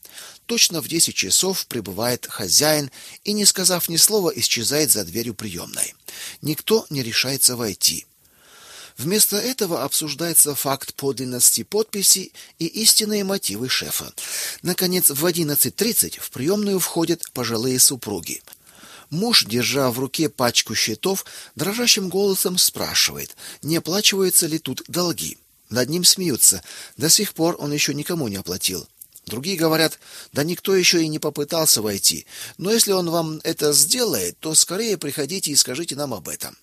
Точно 0.44 0.83
в 0.83 0.88
десять 0.88 1.14
часов 1.14 1.66
прибывает 1.66 2.26
хозяин 2.26 2.90
и, 3.25 3.33
не 3.33 3.47
сказав 3.47 3.88
ни 3.88 3.97
слова, 3.97 4.30
исчезает 4.37 4.90
за 4.90 5.02
дверью 5.04 5.33
приемной. 5.33 5.94
Никто 6.42 6.85
не 6.90 7.02
решается 7.02 7.56
войти. 7.56 8.04
Вместо 8.97 9.37
этого 9.37 9.83
обсуждается 9.83 10.55
факт 10.55 10.95
подлинности 10.95 11.65
подписи 11.65 12.33
и 12.59 12.67
истинные 12.67 13.25
мотивы 13.25 13.69
шефа. 13.69 14.13
Наконец, 14.63 15.11
в 15.11 15.27
11:30 15.27 16.19
в 16.21 16.31
приемную 16.31 16.79
входят 16.79 17.31
пожилые 17.33 17.81
супруги. 17.81 18.43
Муж, 19.11 19.45
держа 19.45 19.91
в 19.91 19.99
руке 19.99 20.29
пачку 20.29 20.75
счетов, 20.75 21.25
дрожащим 21.57 22.09
голосом 22.09 22.57
спрашивает: 22.57 23.37
"Не 23.63 23.77
оплачиваются 23.79 24.47
ли 24.47 24.59
тут 24.59 24.83
долги?" 24.87 25.39
Над 25.71 25.89
ним 25.89 26.05
смеются. 26.05 26.63
До 26.97 27.09
сих 27.09 27.35
пор 27.35 27.57
он 27.59 27.73
еще 27.73 27.95
никому 27.95 28.29
не 28.29 28.37
оплатил. 28.37 28.87
Другие 29.27 29.57
говорят: 29.57 29.99
"Да 30.33 30.45
никто 30.45 30.77
еще 30.77 31.03
и 31.03 31.09
не 31.09 31.19
попытался 31.19 31.83
войти. 31.83 32.27
Но 32.59 32.71
если 32.71 32.93
он 32.93 33.11
вам 33.11 33.41
это 33.43 33.73
сделает, 33.73 34.39
то 34.39 34.55
скорее 34.55 34.99
приходите 34.99 35.51
и 35.51 35.57
скажите 35.57 35.97
нам 35.97 36.15
об 36.15 36.29
этом". 36.29 36.57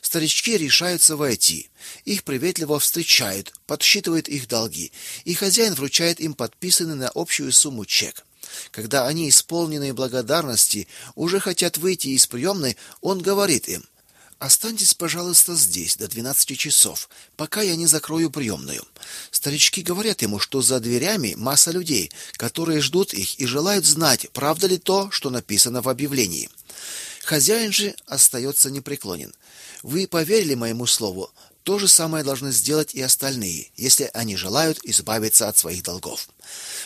Старички 0.00 0.56
решаются 0.56 1.16
войти. 1.16 1.70
Их 2.04 2.24
приветливо 2.24 2.78
встречают, 2.78 3.52
подсчитывают 3.66 4.28
их 4.28 4.48
долги, 4.48 4.92
и 5.24 5.34
хозяин 5.34 5.74
вручает 5.74 6.20
им 6.20 6.34
подписанный 6.34 6.94
на 6.94 7.10
общую 7.14 7.52
сумму 7.52 7.84
чек. 7.84 8.24
Когда 8.70 9.06
они, 9.06 9.28
исполненные 9.28 9.92
благодарности, 9.92 10.88
уже 11.14 11.40
хотят 11.40 11.78
выйти 11.78 12.08
из 12.08 12.26
приемной, 12.26 12.76
он 13.00 13.20
говорит 13.20 13.68
им: 13.68 13.84
Останьтесь, 14.42 14.94
пожалуйста, 14.94 15.54
здесь 15.54 15.96
до 15.96 16.08
двенадцати 16.08 16.56
часов, 16.56 17.08
пока 17.36 17.62
я 17.62 17.76
не 17.76 17.86
закрою 17.86 18.28
приемную. 18.28 18.84
Старички 19.30 19.82
говорят 19.82 20.22
ему, 20.22 20.40
что 20.40 20.62
за 20.62 20.80
дверями 20.80 21.34
масса 21.36 21.70
людей, 21.70 22.10
которые 22.32 22.80
ждут 22.80 23.14
их 23.14 23.38
и 23.38 23.46
желают 23.46 23.86
знать, 23.86 24.28
правда 24.32 24.66
ли 24.66 24.78
то, 24.78 25.12
что 25.12 25.30
написано 25.30 25.80
в 25.80 25.88
объявлении. 25.88 26.50
Хозяин 27.22 27.70
же 27.70 27.94
остается 28.06 28.68
непреклонен. 28.68 29.32
Вы 29.82 30.06
поверили 30.06 30.54
моему 30.54 30.86
слову, 30.86 31.30
то 31.64 31.78
же 31.78 31.86
самое 31.86 32.24
должны 32.24 32.50
сделать 32.50 32.94
и 32.94 33.00
остальные, 33.00 33.70
если 33.76 34.10
они 34.14 34.36
желают 34.36 34.80
избавиться 34.82 35.48
от 35.48 35.56
своих 35.56 35.84
долгов. 35.84 36.28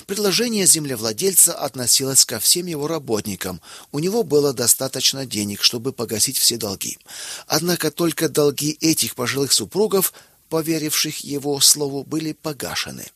Предложение 0.07 0.67
землевладельца 0.67 1.55
относилось 1.55 2.27
ко 2.27 2.39
всем 2.39 2.67
его 2.67 2.87
работникам. 2.87 3.61
У 3.93 3.99
него 4.01 4.23
было 4.23 4.53
достаточно 4.53 5.25
денег, 5.25 5.63
чтобы 5.63 5.93
погасить 5.93 6.39
все 6.39 6.59
долги. 6.59 6.99
Однако 7.47 7.91
только 7.91 8.29
долги 8.29 8.77
этих 8.81 9.15
пожилых 9.15 9.53
супругов, 9.53 10.13
поверивших 10.51 11.21
его 11.21 11.59
слову, 11.61 12.05
были 12.05 12.33
погашены. 12.33 13.07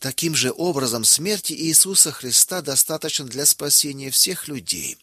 Таким 0.00 0.36
же 0.36 0.52
образом 0.56 1.02
смерти 1.04 1.52
Иисуса 1.52 2.12
Христа 2.12 2.62
достаточно 2.62 3.24
для 3.24 3.44
спасения 3.44 4.10
всех 4.10 4.46
людей. 4.46 4.96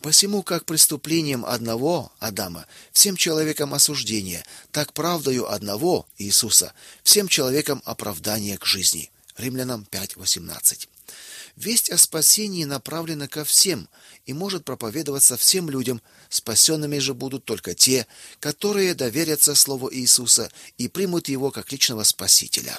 Посему 0.00 0.42
как 0.42 0.66
преступлением 0.66 1.46
одного 1.46 2.12
Адама 2.18 2.66
всем 2.92 3.16
человекам 3.16 3.72
осуждение, 3.72 4.44
так 4.70 4.92
правдою 4.92 5.50
одного 5.50 6.06
Иисуса 6.18 6.74
всем 7.02 7.26
человекам 7.26 7.80
оправдание 7.86 8.58
к 8.58 8.66
жизни. 8.66 9.10
Римлянам 9.38 9.86
5:18. 9.90 10.88
Весть 11.56 11.90
о 11.90 11.96
спасении 11.96 12.64
направлена 12.64 13.28
ко 13.28 13.44
всем 13.44 13.88
и 14.26 14.34
может 14.34 14.64
проповедоваться 14.64 15.38
всем 15.38 15.70
людям. 15.70 16.02
Спасенными 16.28 16.98
же 16.98 17.14
будут 17.14 17.44
только 17.44 17.74
те, 17.74 18.06
которые 18.40 18.94
доверятся 18.94 19.54
слову 19.54 19.90
Иисуса 19.92 20.50
и 20.76 20.88
примут 20.88 21.28
его 21.28 21.50
как 21.50 21.72
личного 21.72 22.02
спасителя. 22.02 22.78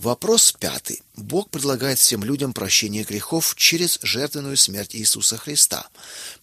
Вопрос 0.00 0.52
пятый. 0.58 1.02
Бог 1.14 1.50
предлагает 1.50 1.98
всем 1.98 2.24
людям 2.24 2.54
прощение 2.54 3.04
грехов 3.04 3.54
через 3.54 3.98
жертвенную 4.02 4.56
смерть 4.56 4.96
Иисуса 4.96 5.36
Христа. 5.36 5.88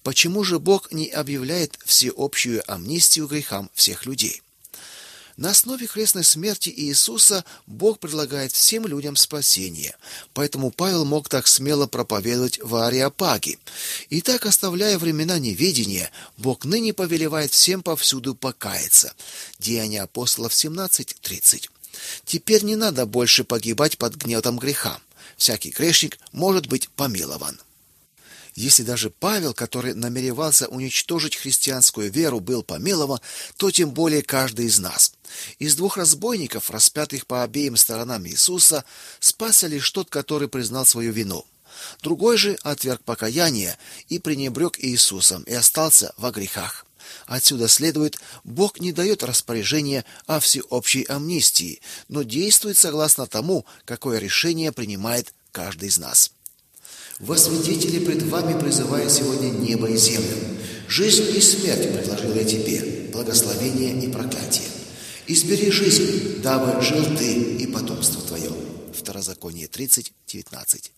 Почему 0.03 0.43
же 0.43 0.59
Бог 0.59 0.91
не 0.91 1.09
объявляет 1.09 1.77
всеобщую 1.83 2.63
амнистию 2.71 3.27
грехам 3.27 3.71
всех 3.73 4.05
людей? 4.05 4.41
На 5.37 5.51
основе 5.51 5.85
крестной 5.85 6.23
смерти 6.23 6.73
Иисуса 6.75 7.45
Бог 7.67 7.99
предлагает 7.99 8.51
всем 8.51 8.87
людям 8.87 9.15
спасение. 9.15 9.95
Поэтому 10.33 10.71
Павел 10.71 11.05
мог 11.05 11.29
так 11.29 11.45
смело 11.45 11.85
проповедовать 11.85 12.59
в 12.59 12.75
Ариапаге. 12.75 13.59
И 14.09 14.21
так, 14.21 14.47
оставляя 14.47 14.97
времена 14.97 15.37
неведения, 15.37 16.09
Бог 16.37 16.65
ныне 16.65 16.91
повелевает 16.91 17.51
всем 17.51 17.83
повсюду 17.83 18.33
покаяться. 18.33 19.13
Деяния 19.59 20.01
апостолов 20.01 20.53
17:30. 20.53 21.69
Теперь 22.25 22.63
не 22.63 22.75
надо 22.75 23.05
больше 23.05 23.43
погибать 23.43 23.99
под 23.99 24.15
гнетом 24.15 24.57
греха. 24.57 24.99
Всякий 25.37 25.69
грешник 25.69 26.17
может 26.31 26.65
быть 26.65 26.89
помилован. 26.89 27.59
Если 28.57 28.81
даже 28.81 29.11
Павел, 29.11 29.53
который 29.53 29.93
намеревался 29.93 30.67
уничтожить 30.67 31.35
христианскую 31.35 32.11
веру, 32.11 32.39
был 32.39 32.63
помилован, 32.63 33.19
то 33.55 33.69
тем 33.69 33.91
более 33.91 34.23
каждый 34.23 34.65
из 34.65 34.79
нас. 34.79 35.13
Из 35.59 35.75
двух 35.75 35.95
разбойников, 35.95 36.71
распятых 36.71 37.27
по 37.27 37.43
обеим 37.43 37.77
сторонам 37.77 38.25
Иисуса, 38.25 38.83
спасся 39.19 39.67
лишь 39.67 39.91
тот, 39.91 40.09
который 40.09 40.47
признал 40.47 40.87
свою 40.87 41.13
вину. 41.13 41.45
Другой 42.01 42.37
же 42.37 42.57
отверг 42.63 43.03
покаяние 43.03 43.77
и 44.09 44.17
пренебрег 44.17 44.79
Иисусом 44.79 45.43
и 45.43 45.53
остался 45.53 46.15
во 46.17 46.31
грехах. 46.31 46.87
Отсюда 47.27 47.67
следует, 47.67 48.17
Бог 48.43 48.79
не 48.79 48.91
дает 48.91 49.21
распоряжения 49.21 50.03
о 50.25 50.39
всеобщей 50.39 51.03
амнистии, 51.03 51.79
но 52.07 52.23
действует 52.23 52.79
согласно 52.79 53.27
тому, 53.27 53.67
какое 53.85 54.17
решение 54.17 54.71
принимает 54.71 55.35
каждый 55.51 55.89
из 55.89 55.99
нас. 55.99 56.31
Во 57.19 57.35
свидетели 57.35 58.05
пред 58.05 58.21
вами 58.23 58.59
призываю 58.59 59.09
сегодня 59.09 59.49
небо 59.49 59.87
и 59.87 59.97
землю. 59.97 60.37
Жизнь 60.87 61.35
и 61.35 61.41
смерть 61.41 61.91
предложил 61.91 62.35
я 62.35 62.43
тебе, 62.43 63.09
благословение 63.11 63.99
и 64.03 64.11
проклятие. 64.11 64.67
Избери 65.25 65.71
жизнь, 65.71 66.41
дабы 66.43 66.79
жил 66.83 67.03
ты 67.17 67.33
и 67.55 67.65
потомство 67.65 68.21
твое. 68.21 68.51
Второзаконие 68.93 69.67
30, 69.67 70.13
19. 70.27 70.91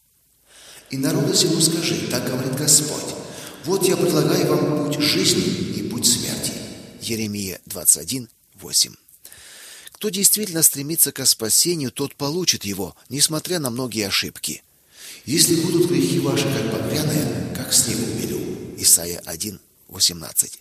И 0.90 0.98
народу 0.98 1.34
сему 1.34 1.62
скажи, 1.62 2.08
так 2.12 2.28
говорит 2.28 2.56
Господь, 2.56 3.16
вот 3.64 3.88
я 3.88 3.96
предлагаю 3.96 4.48
вам 4.48 4.86
путь 4.86 5.00
жизни 5.00 5.44
и 5.78 5.84
путь 5.84 6.06
смерти. 6.06 6.52
Еремия 7.02 7.62
21, 7.66 8.28
8. 8.56 8.94
Кто 9.94 10.10
действительно 10.10 10.64
стремится 10.64 11.14
к 11.14 11.26
спасению, 11.26 11.92
тот 11.92 12.16
получит 12.16 12.66
его, 12.66 12.96
несмотря 13.08 13.60
на 13.60 13.70
многие 13.70 14.08
ошибки. 14.08 14.64
Если 15.26 15.56
будут 15.62 15.90
грехи 15.90 16.20
ваши 16.20 16.44
как 16.44 16.72
багряные, 16.72 17.54
как 17.56 17.74
снег 17.74 17.98
убелю. 17.98 18.40
Исайя 18.78 19.22
1, 19.26 19.60
18. 19.90 20.60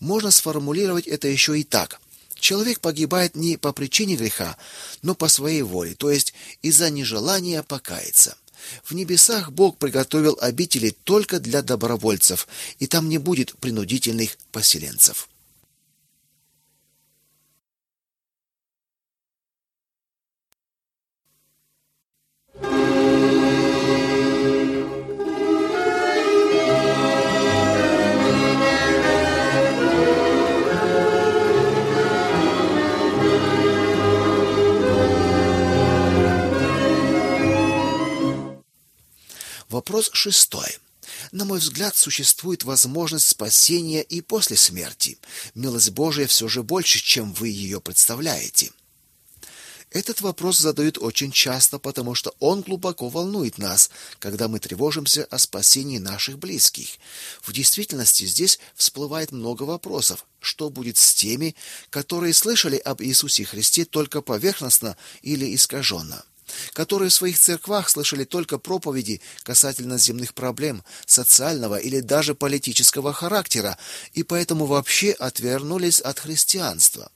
Можно 0.00 0.30
сформулировать 0.30 1.06
это 1.06 1.28
еще 1.28 1.58
и 1.58 1.64
так. 1.64 2.00
Человек 2.34 2.80
погибает 2.80 3.36
не 3.36 3.56
по 3.58 3.72
причине 3.72 4.16
греха, 4.16 4.56
но 5.02 5.14
по 5.14 5.28
своей 5.28 5.62
воле, 5.62 5.94
то 5.94 6.10
есть 6.10 6.32
из-за 6.62 6.90
нежелания 6.90 7.62
покаяться. 7.62 8.36
В 8.84 8.92
небесах 8.92 9.52
Бог 9.52 9.76
приготовил 9.76 10.38
обители 10.40 10.90
только 11.04 11.38
для 11.38 11.62
добровольцев, 11.62 12.48
и 12.78 12.86
там 12.86 13.08
не 13.08 13.18
будет 13.18 13.54
принудительных 13.58 14.36
поселенцев. 14.52 15.28
На 41.32 41.44
мой 41.44 41.60
взгляд, 41.60 41.94
существует 41.94 42.64
возможность 42.64 43.28
спасения 43.28 44.02
и 44.02 44.20
после 44.20 44.56
смерти. 44.56 45.18
Милость 45.54 45.90
Божия 45.90 46.26
все 46.26 46.48
же 46.48 46.64
больше, 46.64 46.98
чем 46.98 47.32
вы 47.32 47.48
ее 47.48 47.80
представляете. 47.80 48.72
Этот 49.92 50.20
вопрос 50.20 50.58
задают 50.58 50.98
очень 50.98 51.32
часто, 51.32 51.78
потому 51.80 52.14
что 52.14 52.34
он 52.38 52.62
глубоко 52.62 53.08
волнует 53.08 53.58
нас, 53.58 53.90
когда 54.20 54.46
мы 54.46 54.60
тревожимся 54.60 55.24
о 55.24 55.38
спасении 55.38 55.98
наших 55.98 56.38
близких. 56.38 56.88
В 57.42 57.52
действительности 57.52 58.24
здесь 58.24 58.60
всплывает 58.76 59.32
много 59.32 59.64
вопросов. 59.64 60.26
Что 60.40 60.70
будет 60.70 60.96
с 60.96 61.14
теми, 61.14 61.56
которые 61.90 62.34
слышали 62.34 62.76
об 62.76 63.02
Иисусе 63.02 63.44
Христе 63.44 63.84
только 63.84 64.22
поверхностно 64.22 64.96
или 65.22 65.54
искаженно? 65.54 66.24
Которые 66.72 67.10
в 67.10 67.14
своих 67.14 67.38
церквах 67.38 67.88
слышали 67.88 68.24
только 68.24 68.58
проповеди 68.58 69.20
касательно 69.42 69.98
земных 69.98 70.34
проблем, 70.34 70.82
социального 71.06 71.76
или 71.76 72.00
даже 72.00 72.34
политического 72.34 73.12
характера, 73.12 73.78
и 74.12 74.22
поэтому 74.22 74.66
вообще 74.66 75.12
отвернулись 75.12 76.00
от 76.00 76.18
христианства 76.18 77.10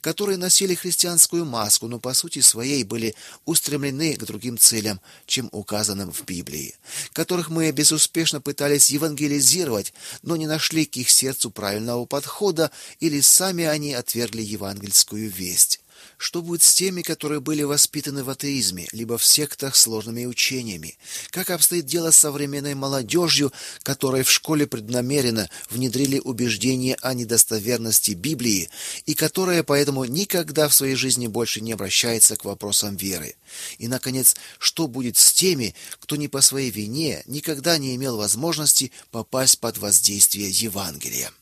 которые 0.00 0.38
носили 0.38 0.74
христианскую 0.74 1.44
маску, 1.44 1.88
но 1.88 1.98
по 1.98 2.14
сути 2.14 2.40
своей 2.40 2.84
были 2.84 3.14
устремлены 3.44 4.14
к 4.14 4.24
другим 4.24 4.58
целям, 4.58 5.00
чем 5.26 5.48
указанным 5.52 6.12
в 6.12 6.24
Библии, 6.24 6.74
которых 7.12 7.50
мы 7.50 7.70
безуспешно 7.70 8.40
пытались 8.40 8.90
евангелизировать, 8.90 9.92
но 10.22 10.36
не 10.36 10.46
нашли 10.46 10.86
к 10.86 10.96
их 10.96 11.10
сердцу 11.10 11.50
правильного 11.50 12.04
подхода 12.04 12.70
или 13.00 13.20
сами 13.20 13.64
они 13.64 13.94
отвергли 13.94 14.42
евангельскую 14.42 15.30
весть. 15.30 15.80
Что 16.20 16.42
будет 16.42 16.62
с 16.62 16.74
теми, 16.74 17.00
которые 17.00 17.40
были 17.40 17.62
воспитаны 17.62 18.22
в 18.22 18.28
атеизме, 18.28 18.86
либо 18.92 19.16
в 19.16 19.24
сектах 19.24 19.74
с 19.74 19.80
сложными 19.80 20.26
учениями? 20.26 20.98
Как 21.30 21.48
обстоит 21.48 21.86
дело 21.86 22.10
с 22.10 22.16
современной 22.16 22.74
молодежью, 22.74 23.54
которой 23.82 24.22
в 24.22 24.30
школе 24.30 24.66
преднамеренно 24.66 25.48
внедрили 25.70 26.20
убеждение 26.22 26.98
о 27.00 27.14
недостоверности 27.14 28.10
Библии 28.10 28.68
и 29.06 29.14
которая 29.14 29.62
поэтому 29.62 30.04
никогда 30.04 30.68
в 30.68 30.74
своей 30.74 30.94
жизни 30.94 31.26
больше 31.26 31.62
не 31.62 31.72
обращается 31.72 32.36
к 32.36 32.44
вопросам 32.44 32.96
веры? 32.96 33.36
И 33.78 33.88
наконец, 33.88 34.36
что 34.58 34.88
будет 34.88 35.16
с 35.16 35.32
теми, 35.32 35.74
кто 36.00 36.16
не 36.16 36.28
по 36.28 36.42
своей 36.42 36.70
вине 36.70 37.22
никогда 37.24 37.78
не 37.78 37.96
имел 37.96 38.18
возможности 38.18 38.92
попасть 39.10 39.58
под 39.58 39.78
воздействие 39.78 40.50
Евангелия? 40.50 41.32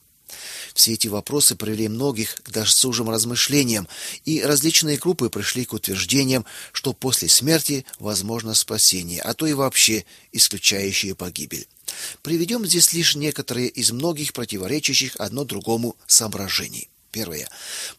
Все 0.79 0.93
эти 0.93 1.09
вопросы 1.09 1.57
привели 1.57 1.89
многих 1.89 2.37
к 2.37 2.51
досужим 2.51 3.11
размышлениям, 3.11 3.89
и 4.25 4.43
различные 4.43 4.97
группы 4.97 5.29
пришли 5.29 5.65
к 5.65 5.73
утверждениям, 5.73 6.47
что 6.71 6.93
после 6.93 7.29
смерти 7.29 7.85
возможно 7.99 8.55
спасение, 8.55 9.21
а 9.23 9.35
то 9.35 9.45
и 9.49 9.55
вообще 9.55 10.05
исключающее 10.31 11.17
погибель. 11.17 11.67
Приведем 12.23 12.65
здесь 12.65 12.93
лишь 12.93 13.17
некоторые 13.17 13.67
из 13.71 13.91
многих 13.91 14.33
противоречащих 14.33 15.17
одно 15.17 15.43
другому 15.43 15.97
соображений. 16.07 16.89
Первое. 17.11 17.49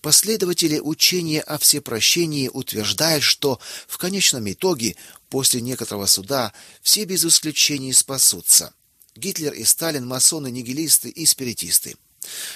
Последователи 0.01 0.79
учения 0.79 1.41
о 1.41 1.57
всепрощении 1.57 2.47
утверждают, 2.47 3.25
что 3.25 3.59
в 3.89 3.97
конечном 3.97 4.49
итоге, 4.49 4.95
после 5.27 5.59
некоторого 5.59 6.05
суда, 6.05 6.53
все 6.81 7.03
без 7.03 7.25
исключения 7.25 7.93
спасутся. 7.93 8.73
Гитлер 9.17 9.51
и 9.51 9.65
Сталин 9.65 10.07
масоны, 10.07 10.49
нигилисты 10.49 11.09
и 11.09 11.25
спиритисты. 11.25 11.97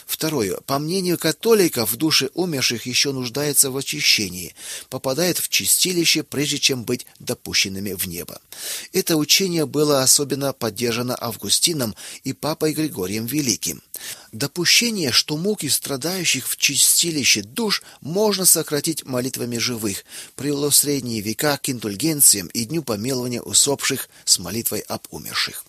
Второе. 0.06 0.58
По 0.65 0.80
мнению 0.80 1.17
католиков, 1.17 1.95
души 1.95 2.30
умерших 2.34 2.86
еще 2.86 3.12
нуждаются 3.12 3.71
в 3.71 3.78
очищении, 3.78 4.56
попадают 4.89 5.38
в 5.38 5.49
чистилище, 5.49 6.23
прежде 6.23 6.60
чем 6.60 6.84
быть 6.84 7.06
допущенными 7.19 7.93
в 7.93 8.08
небо. 8.08 8.41
Это 8.91 9.17
учение 9.17 9.65
было 9.65 10.02
особенно 10.02 10.54
поддержано 10.54 11.17
Августином 11.19 11.95
и 12.23 12.34
папой 12.34 12.73
Григорием 12.73 13.26
Великим. 13.26 13.82
Допущение, 14.33 15.11
что 15.11 15.37
муки 15.37 15.69
страдающих 15.69 16.49
в 16.49 16.57
чистилище 16.57 17.43
душ 17.43 17.83
можно 18.01 18.45
сократить 18.45 19.05
молитвами 19.05 19.59
живых, 19.59 20.03
привело 20.35 20.71
в 20.71 20.75
средние 20.75 21.21
века 21.21 21.55
к 21.57 21.69
индульгенциям 21.69 22.47
и 22.47 22.65
дню 22.65 22.81
помилования 22.81 23.43
усопших 23.43 24.09
с 24.25 24.39
молитвой 24.39 24.79
об 24.79 25.03
умерших. 25.11 25.63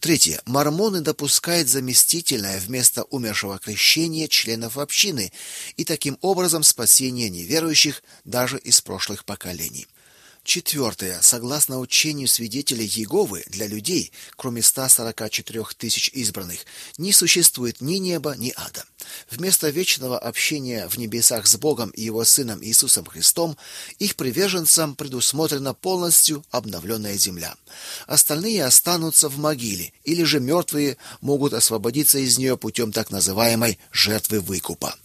Третье. 0.00 0.40
Мормоны 0.46 1.02
допускают 1.02 1.68
заместительное 1.68 2.58
вместо 2.60 3.02
умершего 3.02 3.58
крещения 3.58 4.26
членов 4.26 4.78
общины 4.78 5.30
и 5.76 5.84
таким 5.84 6.16
образом 6.22 6.62
спасение 6.62 7.28
неверующих 7.28 8.02
даже 8.24 8.56
из 8.56 8.80
прошлых 8.80 9.26
поколений. 9.26 9.86
Четвертое. 10.48 11.20
Согласно 11.20 11.78
учению 11.78 12.26
свидетелей 12.26 12.86
Иеговы, 12.86 13.44
для 13.48 13.66
людей, 13.66 14.12
кроме 14.34 14.62
144 14.62 15.62
тысяч 15.76 16.08
избранных, 16.14 16.60
не 16.96 17.12
существует 17.12 17.82
ни 17.82 17.96
неба, 17.96 18.34
ни 18.34 18.54
ада. 18.56 18.86
Вместо 19.30 19.68
вечного 19.68 20.18
общения 20.18 20.88
в 20.88 20.96
небесах 20.96 21.46
с 21.46 21.58
Богом 21.58 21.90
и 21.90 22.00
Его 22.00 22.24
Сыном 22.24 22.64
Иисусом 22.64 23.04
Христом, 23.04 23.58
их 23.98 24.16
приверженцам 24.16 24.96
предусмотрена 24.96 25.74
полностью 25.74 26.42
обновленная 26.50 27.18
земля. 27.18 27.54
Остальные 28.06 28.64
останутся 28.64 29.28
в 29.28 29.36
могиле, 29.36 29.92
или 30.04 30.22
же 30.22 30.40
мертвые 30.40 30.96
могут 31.20 31.52
освободиться 31.52 32.18
из 32.20 32.38
нее 32.38 32.56
путем 32.56 32.90
так 32.90 33.10
называемой 33.10 33.78
жертвы 33.92 34.40
выкупа. 34.40 34.96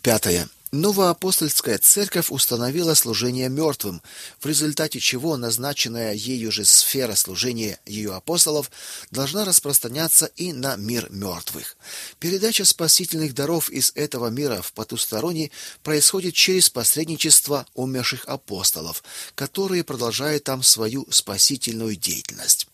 Пятое. 0.00 0.48
Новоапостольская 0.72 1.78
церковь 1.78 2.30
установила 2.30 2.94
служение 2.94 3.48
мертвым, 3.48 4.00
в 4.38 4.46
результате 4.46 5.00
чего 5.00 5.36
назначенная 5.36 6.14
ею 6.14 6.52
же 6.52 6.64
сфера 6.64 7.16
служения 7.16 7.80
ее 7.86 8.14
апостолов 8.14 8.70
должна 9.10 9.44
распространяться 9.44 10.26
и 10.36 10.52
на 10.52 10.76
мир 10.76 11.08
мертвых. 11.10 11.76
Передача 12.20 12.64
спасительных 12.64 13.34
даров 13.34 13.68
из 13.68 13.90
этого 13.96 14.28
мира 14.28 14.62
в 14.62 14.72
потусторонний 14.72 15.50
происходит 15.82 16.34
через 16.34 16.70
посредничество 16.70 17.66
умерших 17.74 18.26
апостолов, 18.26 19.02
которые 19.34 19.82
продолжают 19.82 20.44
там 20.44 20.62
свою 20.62 21.04
спасительную 21.10 21.96
деятельность. 21.96 22.69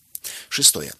Шестое. 0.49 0.93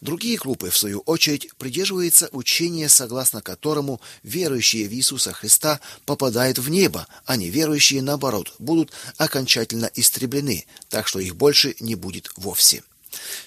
Другие 0.00 0.36
группы, 0.36 0.70
в 0.70 0.76
свою 0.76 1.00
очередь, 1.00 1.50
придерживаются 1.58 2.28
учения, 2.32 2.88
согласно 2.88 3.42
которому 3.42 4.00
верующие 4.22 4.88
в 4.88 4.92
Иисуса 4.92 5.32
Христа 5.32 5.80
попадают 6.06 6.58
в 6.58 6.68
небо, 6.68 7.06
а 7.26 7.36
неверующие, 7.36 8.02
наоборот, 8.02 8.54
будут 8.58 8.92
окончательно 9.16 9.90
истреблены, 9.94 10.66
так 10.88 11.06
что 11.06 11.18
их 11.18 11.36
больше 11.36 11.76
не 11.80 11.94
будет 11.94 12.30
вовсе. 12.36 12.82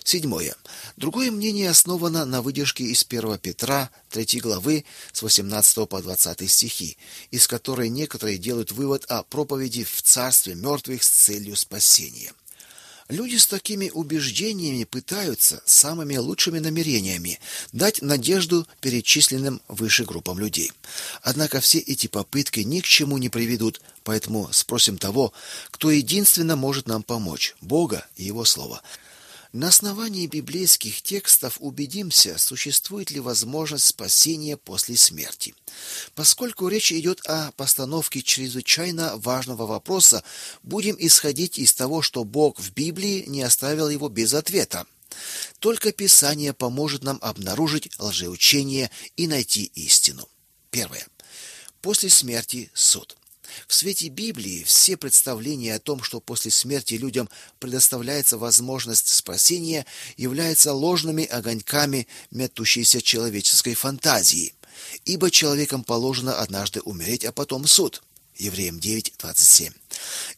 Седьмое. 0.04 0.56
Другое 0.96 1.32
мнение 1.32 1.70
основано 1.70 2.26
на 2.26 2.42
выдержке 2.42 2.86
из 2.86 3.06
1 3.08 3.38
Петра 3.40 3.90
3 4.10 4.40
главы 4.40 4.86
с 5.12 5.22
18 5.22 5.88
по 5.88 6.02
20 6.02 6.50
стихи, 6.50 6.98
из 7.32 7.48
которой 7.48 7.90
некоторые 7.90 8.38
делают 8.38 8.72
вывод 8.72 9.06
о 9.10 9.24
проповеди 9.24 9.84
в 9.84 10.02
царстве 10.02 10.56
мертвых 10.56 11.04
с 11.04 11.10
целью 11.10 11.56
спасения. 11.56 12.32
Люди 13.10 13.38
с 13.38 13.48
такими 13.48 13.90
убеждениями 13.90 14.84
пытаются 14.84 15.62
самыми 15.66 16.18
лучшими 16.18 16.60
намерениями 16.60 17.40
дать 17.72 18.02
надежду 18.02 18.68
перечисленным 18.82 19.62
выше 19.70 20.04
группам 20.04 20.40
людей. 20.40 20.74
Однако 21.22 21.62
все 21.62 21.80
эти 21.80 22.08
попытки 22.08 22.62
ни 22.62 22.82
к 22.82 22.86
чему 22.86 23.18
не 23.18 23.30
приведут, 23.30 23.80
поэтому 24.04 24.50
спросим 24.52 24.98
того, 24.98 25.32
кто 25.72 25.90
единственно 25.90 26.58
может 26.58 26.88
нам 26.88 27.02
помочь 27.02 27.56
Бога 27.62 28.06
и 28.18 28.26
его 28.26 28.44
слово. 28.44 28.82
На 29.54 29.70
основании 29.70 30.28
библейских 30.28 31.02
текстов 31.02 31.58
убедимся, 31.60 32.38
существует 32.38 33.12
ли 33.12 33.20
возможность 33.20 33.86
спасения 33.86 34.58
после 34.58 34.98
смерти. 34.98 35.56
Поскольку 36.16 36.68
речь 36.68 36.92
идет 36.92 37.22
о 37.26 37.52
постановке 37.54 38.22
чрезвычайно 38.22 39.16
важного 39.18 39.66
вопроса, 39.66 40.24
будем 40.64 40.98
исходить 41.00 41.58
из 41.58 41.74
того, 41.74 42.02
что 42.02 42.26
Бог 42.26 42.60
в 42.60 42.74
Библии 42.74 43.24
не 43.28 43.42
оставил 43.42 43.90
его 43.90 44.10
без 44.10 44.34
ответа. 44.34 44.86
Только 45.60 45.94
Писание 45.94 46.54
поможет 46.54 47.04
нам 47.04 47.18
обнаружить 47.22 47.90
лжеучение 48.00 48.92
и 49.16 49.28
найти 49.28 49.64
истину. 49.76 50.28
Первое. 50.72 51.08
После 51.82 52.10
смерти 52.10 52.70
суд. 52.74 53.16
В 53.68 53.74
свете 53.74 54.10
Библии 54.10 54.64
все 54.64 54.98
представления 54.98 55.76
о 55.76 55.80
том, 55.80 56.04
что 56.04 56.20
после 56.20 56.52
смерти 56.52 56.96
людям 56.96 57.30
предоставляется 57.60 58.38
возможность 58.38 59.10
спасения, 59.10 59.86
являются 60.16 60.74
ложными 60.74 61.26
огоньками 61.26 62.08
метущейся 62.32 63.02
человеческой 63.02 63.74
фантазии. 63.74 64.54
Ибо 65.06 65.32
человеком 65.32 65.84
положено 65.84 66.40
однажды 66.40 66.82
умереть, 66.82 67.26
а 67.26 67.32
потом 67.32 67.68
суд. 67.68 68.04
Евреям 68.38 68.78
9:27. 68.78 69.74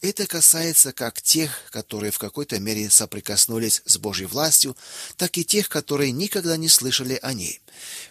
Это 0.02 0.26
касается 0.26 0.94
как 0.94 1.22
тех, 1.22 1.70
которые 1.72 2.12
в 2.12 2.18
какой-то 2.18 2.60
мере 2.60 2.90
соприкоснулись 2.90 3.82
с 3.86 3.98
Божьей 3.98 4.28
властью, 4.28 4.78
так 5.18 5.38
и 5.38 5.44
тех, 5.44 5.68
которые 5.68 6.12
никогда 6.12 6.56
не 6.56 6.70
слышали 6.70 7.20
о 7.22 7.34
ней. 7.34 7.60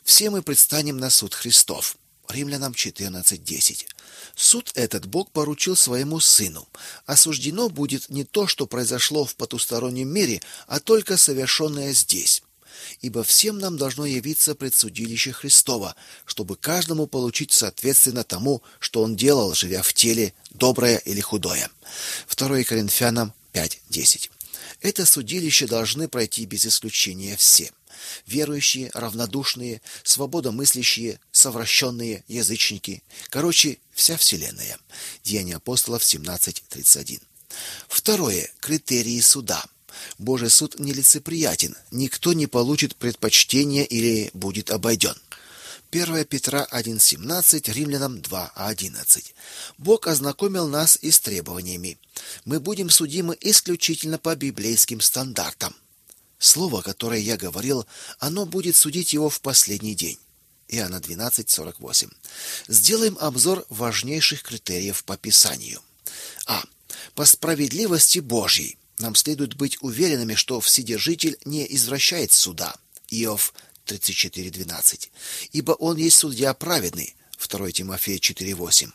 Все 0.04 0.28
мы 0.28 0.42
предстанем 0.42 0.98
на 0.98 1.08
суд 1.08 1.34
Христов. 1.34 1.96
Римлянам 2.30 2.74
14:10. 2.74 3.86
Суд 4.34 4.70
этот 4.74 5.06
Бог 5.06 5.30
поручил 5.30 5.76
своему 5.76 6.20
сыну. 6.20 6.68
Осуждено 7.06 7.68
будет 7.68 8.08
не 8.08 8.24
то, 8.24 8.46
что 8.46 8.66
произошло 8.66 9.24
в 9.24 9.34
потустороннем 9.34 10.08
мире, 10.08 10.40
а 10.66 10.80
только 10.80 11.16
совершенное 11.16 11.92
здесь. 11.92 12.42
Ибо 13.00 13.24
всем 13.24 13.58
нам 13.58 13.76
должно 13.76 14.06
явиться 14.06 14.54
предсудилище 14.54 15.32
Христова, 15.32 15.96
чтобы 16.24 16.56
каждому 16.56 17.06
получить 17.06 17.52
соответственно 17.52 18.24
тому, 18.24 18.62
что 18.78 19.02
он 19.02 19.16
делал, 19.16 19.54
живя 19.54 19.82
в 19.82 19.92
теле, 19.92 20.32
доброе 20.50 20.98
или 20.98 21.20
худое. 21.20 21.70
2 22.28 22.64
Коринфянам 22.64 23.32
5:10. 23.52 24.30
Это 24.80 25.04
судилище 25.06 25.66
должны 25.66 26.08
пройти 26.08 26.46
без 26.46 26.66
исключения 26.66 27.36
все 27.36 27.72
верующие, 28.26 28.90
равнодушные, 28.94 29.80
свободомыслящие, 30.02 31.20
совращенные, 31.32 32.24
язычники. 32.28 33.02
Короче, 33.30 33.78
вся 33.92 34.16
вселенная. 34.16 34.78
Деяния 35.24 35.56
апостолов 35.56 36.02
17:31. 36.02 37.20
Второе 37.88 38.50
критерии 38.60 39.20
суда. 39.20 39.64
Божий 40.18 40.50
суд 40.50 40.78
нелицеприятен. 40.78 41.76
Никто 41.90 42.32
не 42.32 42.46
получит 42.46 42.96
предпочтения 42.96 43.84
или 43.84 44.30
будет 44.32 44.70
обойден. 44.70 45.14
1 45.90 46.24
Петра 46.26 46.66
1:17, 46.70 47.72
Римлянам 47.72 48.20
2:11. 48.20 49.34
Бог 49.78 50.06
ознакомил 50.06 50.68
нас 50.68 50.98
и 51.00 51.10
с 51.10 51.18
требованиями. 51.18 51.98
Мы 52.44 52.60
будем 52.60 52.90
судимы 52.90 53.36
исключительно 53.40 54.18
по 54.18 54.36
библейским 54.36 55.00
стандартам. 55.00 55.74
Слово, 56.38 56.82
которое 56.82 57.20
я 57.20 57.36
говорил, 57.36 57.86
оно 58.18 58.46
будет 58.46 58.76
судить 58.76 59.12
его 59.12 59.28
в 59.28 59.40
последний 59.40 59.94
день. 59.94 60.18
Иоанна 60.68 61.00
12:48. 61.00 62.12
Сделаем 62.68 63.16
обзор 63.20 63.64
важнейших 63.68 64.42
критериев 64.42 65.04
по 65.04 65.16
Писанию. 65.16 65.80
А. 66.46 66.62
По 67.14 67.24
справедливости 67.24 68.20
Божьей 68.20 68.78
нам 68.98 69.14
следует 69.14 69.56
быть 69.56 69.78
уверенными, 69.80 70.34
что 70.34 70.60
Вседержитель 70.60 71.38
не 71.44 71.66
извращает 71.74 72.32
суда. 72.32 72.76
Иов 73.10 73.54
34:12. 73.86 75.10
Ибо 75.52 75.72
он 75.72 75.96
есть 75.96 76.18
судья 76.18 76.54
праведный. 76.54 77.14
2 77.38 77.72
Тимофея 77.72 78.18
4:8. 78.18 78.92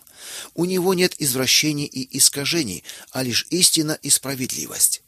У 0.53 0.65
него 0.65 0.93
нет 0.93 1.15
извращений 1.19 1.85
и 1.85 2.17
искажений, 2.17 2.83
а 3.11 3.23
лишь 3.23 3.47
истина 3.49 3.97
и 4.01 4.09
справедливость. 4.09 5.01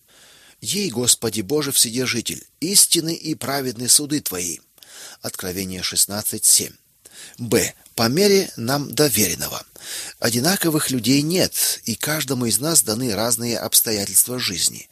Ей, 0.61 0.89
Господи 0.89 1.41
Боже 1.41 1.71
Вседержитель, 1.71 2.43
истины 2.59 3.13
и 3.13 3.35
праведны 3.35 3.87
суды 3.87 4.21
Твои. 4.21 4.59
Откровение 5.21 5.81
16.7. 5.81 6.73
Б. 7.37 7.73
По 7.95 8.09
мере 8.09 8.51
нам 8.57 8.93
доверенного. 8.93 9.65
Одинаковых 10.19 10.89
людей 10.91 11.21
нет, 11.21 11.81
и 11.85 11.95
каждому 11.95 12.45
из 12.45 12.59
нас 12.59 12.83
даны 12.83 13.13
разные 13.13 13.57
обстоятельства 13.57 14.39
жизни. 14.39 14.89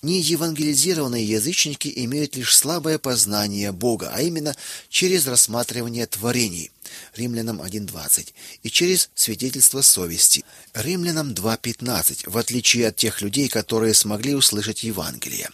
Неевангелизированные 0.00 1.26
язычники 1.26 1.92
имеют 2.04 2.36
лишь 2.36 2.56
слабое 2.56 2.98
познание 2.98 3.72
Бога, 3.72 4.12
а 4.14 4.22
именно 4.22 4.56
через 4.88 5.26
рассматривание 5.26 6.06
творений– 6.06 6.70
Римлянам 7.14 7.60
1:20, 7.60 8.34
и 8.62 8.70
через 8.70 9.10
свидетельство 9.14 9.82
совести. 9.82 10.44
Римлянам 10.74 11.34
2:15, 11.34 12.26
в 12.26 12.38
отличие 12.38 12.88
от 12.88 12.96
тех 12.96 13.20
людей, 13.20 13.48
которые 13.48 13.94
смогли 13.94 14.34
услышать 14.34 14.82
Евангелие. 14.82 15.50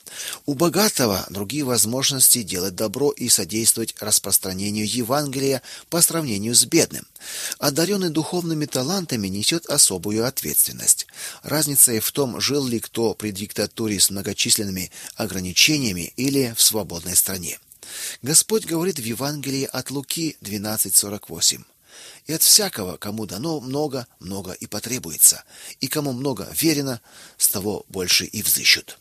У 0.46 0.54
богатого 0.54 1.26
другие 1.30 1.64
возможности 1.64 2.42
делать 2.42 2.74
добро 2.74 3.10
и 3.10 3.28
содействовать 3.28 3.94
распространению 4.00 4.86
Евангелия 4.88 5.62
по 5.90 6.00
сравнению 6.00 6.54
с 6.54 6.64
бедным. 6.64 7.06
Одаренный 7.58 8.10
духовными 8.10 8.66
талантами 8.66 9.28
несет 9.28 9.66
особую 9.66 10.26
ответственность. 10.26 11.06
Разница 11.42 11.92
и 11.92 12.00
в 12.00 12.12
том, 12.12 12.40
жил 12.40 12.66
ли 12.66 12.80
кто 12.80 13.14
при 13.14 13.30
диктатуре 13.30 13.98
с 13.98 14.10
многочисленными 14.10 14.90
ограничениями 15.16 16.12
или 16.16 16.54
в 16.56 16.62
свободной 16.62 17.16
стране. 17.16 17.58
Господь 18.22 18.64
говорит 18.64 18.98
в 18.98 19.04
Евангелии 19.04 19.64
от 19.64 19.90
Луки 19.90 20.36
12:48. 20.40 21.64
И 22.26 22.32
от 22.32 22.42
всякого, 22.42 22.96
кому 22.96 23.26
дано 23.26 23.60
много, 23.60 24.06
много 24.18 24.52
и 24.52 24.66
потребуется, 24.66 25.44
и 25.80 25.88
кому 25.88 26.12
много 26.12 26.48
верено, 26.58 27.00
с 27.36 27.48
того 27.48 27.84
больше 27.88 28.24
и 28.24 28.42
взыщут. 28.42 28.98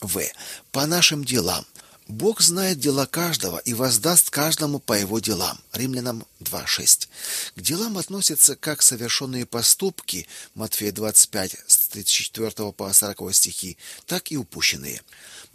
В. 0.00 0.22
По 0.70 0.86
нашим 0.86 1.24
делам. 1.24 1.66
Бог 2.06 2.42
знает 2.42 2.78
дела 2.78 3.06
каждого 3.06 3.56
и 3.58 3.72
воздаст 3.72 4.28
каждому 4.28 4.78
по 4.78 4.92
его 4.92 5.20
делам. 5.20 5.58
Римлянам 5.72 6.26
2:6. 6.40 7.08
К 7.56 7.60
делам 7.62 7.96
относятся 7.96 8.56
как 8.56 8.82
совершенные 8.82 9.46
поступки, 9.46 10.28
Матфея 10.54 10.92
25 10.92 11.56
с 11.66 11.88
34 11.88 12.72
по 12.72 12.92
40 12.92 13.32
стихи, 13.32 13.78
так 14.06 14.30
и 14.30 14.36
упущенные. 14.36 15.00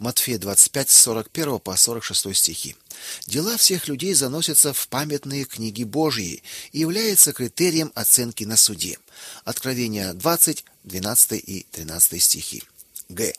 Матфея 0.00 0.38
25 0.38 0.88
с 0.88 1.00
41 1.02 1.58
по 1.60 1.76
46 1.76 2.34
стихи. 2.34 2.74
Дела 3.26 3.58
всех 3.58 3.86
людей 3.86 4.14
заносятся 4.14 4.72
в 4.72 4.88
памятные 4.88 5.44
книги 5.44 5.84
Божьи 5.84 6.42
и 6.72 6.80
являются 6.80 7.34
критерием 7.34 7.92
оценки 7.94 8.44
на 8.44 8.56
суде. 8.56 8.98
Откровение 9.44 10.14
20, 10.14 10.64
12 10.84 11.32
и 11.46 11.66
13 11.70 12.22
стихи. 12.22 12.62
Г. 13.10 13.34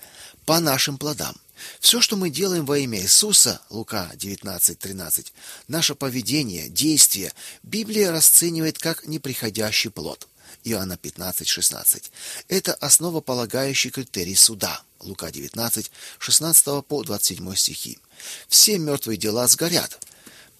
По 0.46 0.60
нашим 0.60 1.00
плодам. 1.00 1.36
Все, 1.80 2.00
что 2.00 2.16
мы 2.16 2.30
делаем 2.30 2.66
во 2.66 2.78
имя 2.78 3.02
Иисуса, 3.02 3.60
Лука 3.72 4.12
19:13, 4.16 5.34
наше 5.68 5.96
поведение, 5.96 6.70
действия 6.70 7.34
Библия 7.64 8.12
расценивает 8.12 8.78
как 8.78 9.08
неприходящий 9.08 9.90
плод. 9.90 10.28
Иоанна 10.64 10.98
15:16. 10.98 12.12
Это 12.48 12.74
основополагающий 12.76 13.90
критерий 13.90 14.36
суда. 14.36 14.82
Лука 15.00 15.32
19, 15.32 15.92
16 16.20 16.82
по 16.84 17.04
27 17.04 17.56
стихи. 17.56 18.00
Все 18.48 18.78
мертвые 18.78 19.18
дела 19.18 19.48
сгорят. 19.48 20.00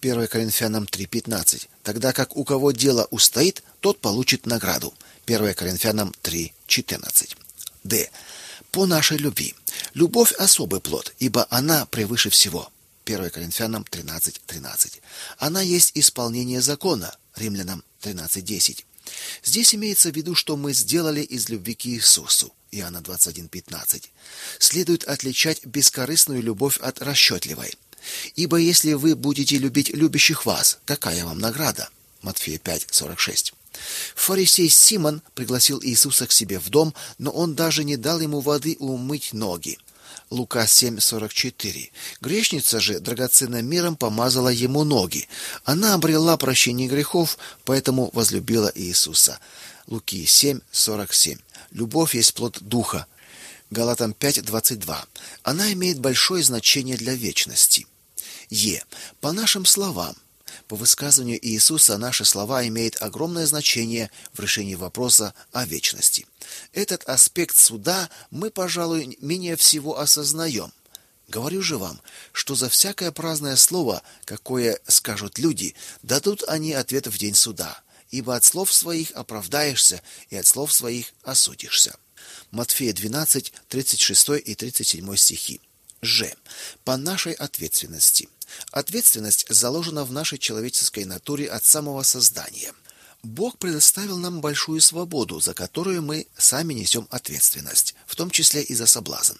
1 0.00 0.26
Коринфянам 0.26 0.86
3:15. 0.86 1.68
Тогда 1.82 2.12
как 2.12 2.36
у 2.36 2.44
кого 2.44 2.72
дело 2.72 3.06
устоит, 3.10 3.62
тот 3.80 4.00
получит 4.00 4.46
награду. 4.46 4.92
1 5.26 5.54
Коринфянам 5.54 6.12
3:14. 6.22 7.36
Д. 7.84 8.10
По 8.72 8.86
нашей 8.86 9.18
любви. 9.18 9.54
Любовь 9.94 10.32
особый 10.32 10.80
плод, 10.80 11.14
ибо 11.18 11.46
она 11.50 11.86
превыше 11.86 12.30
всего. 12.30 12.70
1 13.04 13.30
Коринфянам 13.30 13.84
13:13. 13.84 14.40
13. 14.46 15.02
Она 15.38 15.60
есть 15.60 15.92
исполнение 15.94 16.60
закона. 16.60 17.16
Римлянам 17.36 17.84
13:10. 18.00 18.84
Здесь 19.44 19.74
имеется 19.74 20.10
в 20.10 20.16
виду, 20.16 20.34
что 20.34 20.56
мы 20.56 20.72
сделали 20.72 21.22
из 21.22 21.48
любви 21.48 21.74
к 21.74 21.86
Иисусу. 21.86 22.52
Иоанна 22.70 23.02
21:15. 23.02 24.10
Следует 24.58 25.04
отличать 25.04 25.64
бескорыстную 25.66 26.42
любовь 26.42 26.78
от 26.78 27.00
расчетливой. 27.02 27.74
Ибо 28.34 28.56
если 28.56 28.94
вы 28.94 29.14
будете 29.14 29.58
любить 29.58 29.90
любящих 29.90 30.46
вас, 30.46 30.78
какая 30.84 31.24
вам 31.24 31.38
награда? 31.38 31.88
Матфея 32.22 32.58
5:46. 32.58 33.52
Фарисей 34.14 34.68
Симон 34.68 35.22
пригласил 35.34 35.80
Иисуса 35.82 36.26
к 36.26 36.32
себе 36.32 36.58
в 36.58 36.68
дом, 36.68 36.94
но 37.18 37.30
он 37.30 37.54
даже 37.54 37.84
не 37.84 37.96
дал 37.96 38.20
ему 38.20 38.40
воды 38.40 38.76
умыть 38.78 39.32
ноги. 39.32 39.78
Лука 40.32 40.66
7:44. 40.66 41.92
Грешница 42.22 42.80
же 42.80 43.00
драгоценным 43.00 43.66
миром 43.66 43.96
помазала 43.96 44.48
ему 44.48 44.82
ноги. 44.82 45.28
Она 45.64 45.92
обрела 45.92 46.38
прощение 46.38 46.88
грехов, 46.88 47.36
поэтому 47.64 48.10
возлюбила 48.14 48.72
Иисуса. 48.74 49.38
Луки 49.86 50.24
7:47. 50.24 51.38
Любовь 51.72 52.14
есть 52.14 52.32
плод 52.32 52.62
духа. 52.62 53.06
Галатам 53.70 54.14
5:22. 54.14 55.06
Она 55.42 55.70
имеет 55.74 55.98
большое 56.00 56.42
значение 56.42 56.96
для 56.96 57.14
вечности. 57.14 57.86
Е. 58.48 58.82
По 59.20 59.32
нашим 59.32 59.66
словам, 59.66 60.16
по 60.62 60.76
высказыванию 60.76 61.38
Иисуса 61.44 61.98
наши 61.98 62.24
слова 62.24 62.66
имеют 62.66 63.00
огромное 63.00 63.46
значение 63.46 64.10
в 64.32 64.40
решении 64.40 64.74
вопроса 64.74 65.34
о 65.52 65.64
вечности. 65.64 66.26
Этот 66.72 67.04
аспект 67.04 67.56
суда 67.56 68.08
мы, 68.30 68.50
пожалуй, 68.50 69.16
менее 69.20 69.56
всего 69.56 69.98
осознаем. 69.98 70.72
Говорю 71.28 71.62
же 71.62 71.78
вам, 71.78 72.00
что 72.32 72.54
за 72.54 72.68
всякое 72.68 73.10
праздное 73.10 73.56
слово, 73.56 74.02
какое 74.24 74.78
скажут 74.86 75.38
люди, 75.38 75.74
дадут 76.02 76.42
они 76.48 76.72
ответ 76.72 77.06
в 77.06 77.16
день 77.16 77.34
суда, 77.34 77.80
ибо 78.10 78.36
от 78.36 78.44
слов 78.44 78.72
своих 78.72 79.12
оправдаешься 79.12 80.02
и 80.30 80.36
от 80.36 80.46
слов 80.46 80.72
своих 80.72 81.06
осудишься. 81.22 81.96
Матфея 82.50 82.92
12, 82.92 83.52
36 83.68 84.28
и 84.44 84.54
37 84.54 85.16
стихи. 85.16 85.60
Ж. 86.02 86.34
По 86.84 86.96
нашей 86.96 87.32
ответственности. 87.32 88.28
Ответственность 88.70 89.46
заложена 89.48 90.04
в 90.04 90.12
нашей 90.12 90.38
человеческой 90.38 91.04
натуре 91.04 91.48
от 91.48 91.64
самого 91.64 92.02
создания. 92.02 92.72
Бог 93.22 93.58
предоставил 93.58 94.18
нам 94.18 94.40
большую 94.40 94.80
свободу, 94.80 95.38
за 95.38 95.54
которую 95.54 96.02
мы 96.02 96.26
сами 96.36 96.74
несем 96.74 97.06
ответственность, 97.10 97.94
в 98.04 98.16
том 98.16 98.30
числе 98.30 98.62
и 98.62 98.74
за 98.74 98.86
соблазн. 98.86 99.36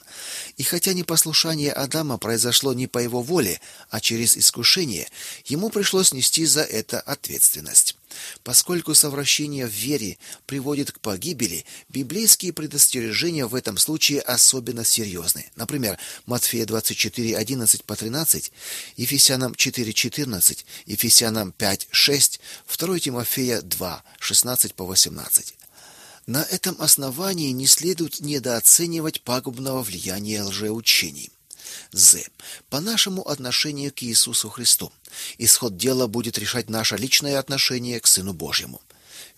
И 0.56 0.62
хотя 0.62 0.92
непослушание 0.92 1.72
Адама 1.72 2.16
произошло 2.16 2.74
не 2.74 2.86
по 2.86 2.98
его 2.98 3.22
воле, 3.22 3.60
а 3.90 4.00
через 4.00 4.36
искушение, 4.36 5.08
ему 5.46 5.68
пришлось 5.68 6.12
нести 6.12 6.46
за 6.46 6.62
это 6.62 7.00
ответственность. 7.00 7.96
Поскольку 8.42 8.94
совращение 8.94 9.66
в 9.66 9.70
вере 9.70 10.18
приводит 10.46 10.92
к 10.92 11.00
погибели, 11.00 11.64
библейские 11.88 12.52
предостережения 12.52 13.46
в 13.46 13.54
этом 13.54 13.78
случае 13.78 14.20
особенно 14.20 14.84
серьезны. 14.84 15.50
Например, 15.56 15.98
Матфея 16.26 16.66
24:11 16.66 17.84
по 17.84 17.96
13, 17.96 18.52
Ефесянам 18.96 19.54
4:14, 19.54 20.64
Ефесянам 20.86 21.52
5:6, 21.56 22.40
2 22.66 23.00
Тимофея 23.00 23.60
2:16 23.62 24.74
по 24.74 24.84
18. 24.84 25.54
На 26.26 26.42
этом 26.44 26.76
основании 26.80 27.50
не 27.50 27.66
следует 27.66 28.20
недооценивать 28.20 29.22
пагубного 29.22 29.82
влияния 29.82 30.42
лжеучений. 30.42 31.30
З. 31.92 32.24
По 32.70 32.80
нашему 32.80 33.22
отношению 33.22 33.92
к 33.92 34.02
Иисусу 34.02 34.48
Христу. 34.48 34.92
Исход 35.38 35.76
дела 35.76 36.06
будет 36.06 36.38
решать 36.38 36.70
наше 36.70 36.96
личное 36.96 37.38
отношение 37.38 38.00
к 38.00 38.06
Сыну 38.06 38.32
Божьему. 38.32 38.80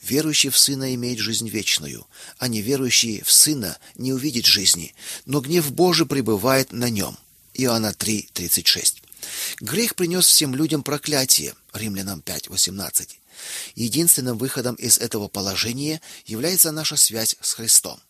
Верующий 0.03 0.51
в 0.51 0.59
Сына 0.59 0.95
имеет 0.95 1.19
жизнь 1.19 1.49
вечную, 1.49 2.07
а 2.39 2.49
неверующий 2.49 3.23
в 3.23 3.33
Сына 3.33 3.79
не 3.97 4.13
увидит 4.13 4.45
жизни, 4.45 4.95
но 5.25 5.41
гнев 5.41 5.73
Божий 5.73 6.07
пребывает 6.07 6.73
на 6.73 6.91
нем. 6.91 7.17
Иоанна 7.55 7.93
3:36. 7.93 9.03
Грех 9.61 9.95
принес 9.95 10.27
всем 10.27 10.55
людям 10.55 10.83
проклятие. 10.83 11.55
Римлянам 11.73 12.21
5:18. 12.21 13.19
Единственным 13.75 14.39
выходом 14.39 14.75
из 14.75 14.99
этого 14.99 15.29
положения 15.29 16.01
является 16.27 16.71
наша 16.73 16.97
связь 16.97 17.37
с 17.41 17.53
Христом. 17.55 18.01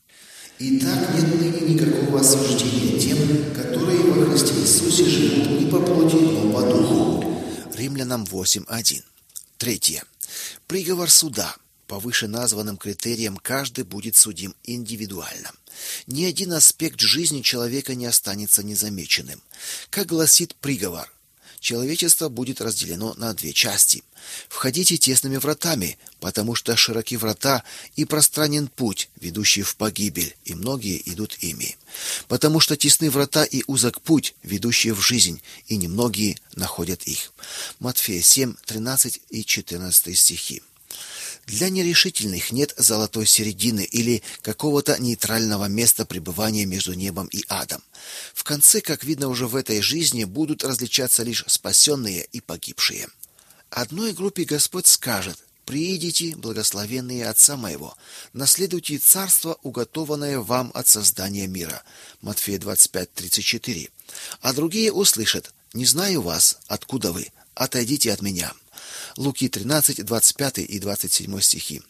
Итак, 0.56 1.14
нет 1.14 1.40
ныне 1.40 1.74
никакого 1.74 2.20
осуждения 2.20 3.00
тем, 3.00 3.18
которые 3.54 3.98
во 3.98 4.30
Христе 4.30 4.54
Иисусе 4.54 5.04
живут 5.04 5.60
не 5.60 5.68
по 5.68 5.80
плоти, 5.80 6.14
но 6.14 6.52
по 6.52 6.62
духу. 6.62 7.42
Римлянам 7.74 8.22
8.1. 8.22 9.02
Третье. 9.58 10.04
Приговор 10.68 11.10
суда. 11.10 11.56
По 11.88 11.98
вышеназванным 11.98 12.76
критериям 12.76 13.36
каждый 13.36 13.82
будет 13.82 14.16
судим 14.16 14.54
индивидуально. 14.62 15.50
Ни 16.06 16.24
один 16.24 16.52
аспект 16.52 17.00
жизни 17.00 17.42
человека 17.42 17.96
не 17.96 18.06
останется 18.06 18.62
незамеченным. 18.62 19.42
Как 19.90 20.06
гласит 20.06 20.54
приговор, 20.54 21.12
человечество 21.64 22.28
будет 22.28 22.60
разделено 22.60 23.14
на 23.14 23.32
две 23.32 23.52
части. 23.52 24.04
Входите 24.48 24.98
тесными 24.98 25.38
вратами, 25.38 25.98
потому 26.20 26.54
что 26.54 26.76
широки 26.76 27.16
врата 27.16 27.64
и 27.96 28.04
пространен 28.04 28.68
путь, 28.68 29.08
ведущий 29.20 29.62
в 29.62 29.74
погибель, 29.76 30.36
и 30.44 30.54
многие 30.54 31.02
идут 31.10 31.38
ими. 31.40 31.76
Потому 32.28 32.60
что 32.60 32.76
тесны 32.76 33.10
врата 33.10 33.44
и 33.44 33.64
узок 33.66 34.02
путь, 34.02 34.34
ведущий 34.42 34.92
в 34.92 35.00
жизнь, 35.00 35.40
и 35.66 35.76
немногие 35.76 36.36
находят 36.54 37.02
их. 37.04 37.32
Матфея 37.80 38.20
7, 38.20 38.54
13 38.66 39.20
и 39.30 39.44
14 39.44 40.18
стихи. 40.18 40.62
Для 41.46 41.68
нерешительных 41.68 42.52
нет 42.52 42.74
золотой 42.76 43.26
середины 43.26 43.82
или 43.82 44.22
какого-то 44.40 44.98
нейтрального 44.98 45.66
места 45.66 46.06
пребывания 46.06 46.64
между 46.64 46.94
небом 46.94 47.26
и 47.26 47.44
адом. 47.48 47.82
В 48.32 48.44
конце, 48.44 48.80
как 48.80 49.04
видно 49.04 49.28
уже 49.28 49.46
в 49.46 49.56
этой 49.56 49.80
жизни, 49.82 50.24
будут 50.24 50.64
различаться 50.64 51.22
лишь 51.22 51.44
спасенные 51.46 52.26
и 52.32 52.40
погибшие. 52.40 53.08
Одной 53.70 54.12
группе 54.12 54.44
Господь 54.44 54.86
скажет: 54.86 55.38
«Приидите, 55.66 56.36
благословенные 56.36 57.26
Отца 57.26 57.56
моего, 57.56 57.96
наследуйте 58.32 58.98
царство, 58.98 59.58
уготованное 59.62 60.38
вам 60.38 60.70
от 60.74 60.86
создания 60.88 61.46
мира». 61.46 61.82
Матфея 62.20 62.58
25:34. 62.58 63.90
А 64.40 64.52
другие 64.52 64.92
услышат: 64.92 65.52
«Не 65.72 65.86
знаю 65.86 66.22
вас, 66.22 66.58
откуда 66.68 67.12
вы? 67.12 67.32
Отойдите 67.54 68.12
от 68.12 68.22
меня». 68.22 68.52
Луки 69.16 69.48
13, 69.48 70.04
25 70.04 70.58
и 70.58 70.78
27 70.78 71.40
стихи. 71.40 71.82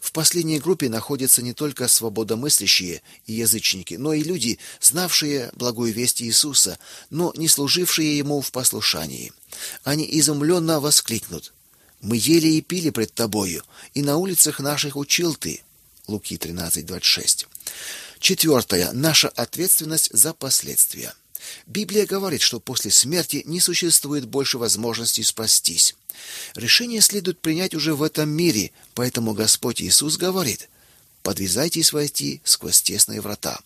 В 0.00 0.12
последней 0.12 0.58
группе 0.58 0.88
находятся 0.88 1.42
не 1.42 1.52
только 1.52 1.88
свободомыслящие 1.88 3.02
и 3.26 3.34
язычники, 3.34 3.94
но 3.94 4.12
и 4.12 4.22
люди, 4.22 4.58
знавшие 4.80 5.50
благую 5.54 5.92
весть 5.92 6.22
Иисуса, 6.22 6.78
но 7.10 7.32
не 7.36 7.48
служившие 7.48 8.16
ему 8.16 8.40
в 8.40 8.52
послушании. 8.52 9.32
Они 9.84 10.06
изумленно 10.18 10.80
воскликнут: 10.80 11.52
"Мы 12.00 12.16
ели 12.16 12.48
и 12.48 12.60
пили 12.60 12.90
пред 12.90 13.12
тобою, 13.14 13.62
и 13.94 14.02
на 14.02 14.16
улицах 14.16 14.60
наших 14.60 14.96
учил 14.96 15.34
ты". 15.34 15.62
Луки 16.06 16.36
13:26. 16.36 17.46
Четвертое. 18.18 18.92
Наша 18.92 19.28
ответственность 19.28 20.10
за 20.12 20.32
последствия. 20.32 21.14
Библия 21.66 22.06
говорит, 22.06 22.42
что 22.42 22.60
после 22.60 22.90
смерти 22.90 23.42
не 23.46 23.60
существует 23.60 24.26
больше 24.26 24.58
возможности 24.58 25.20
спастись. 25.22 25.94
Решение 26.54 27.00
следует 27.00 27.40
принять 27.40 27.74
уже 27.74 27.94
в 27.94 28.02
этом 28.02 28.28
мире, 28.28 28.72
поэтому 28.94 29.34
Господь 29.34 29.82
Иисус 29.82 30.16
говорит: 30.16 30.68
"Подвязайтесь 31.22 31.92
войти 31.92 32.40
сквозь 32.44 32.82
тесные 32.82 33.20
врата". 33.20 33.60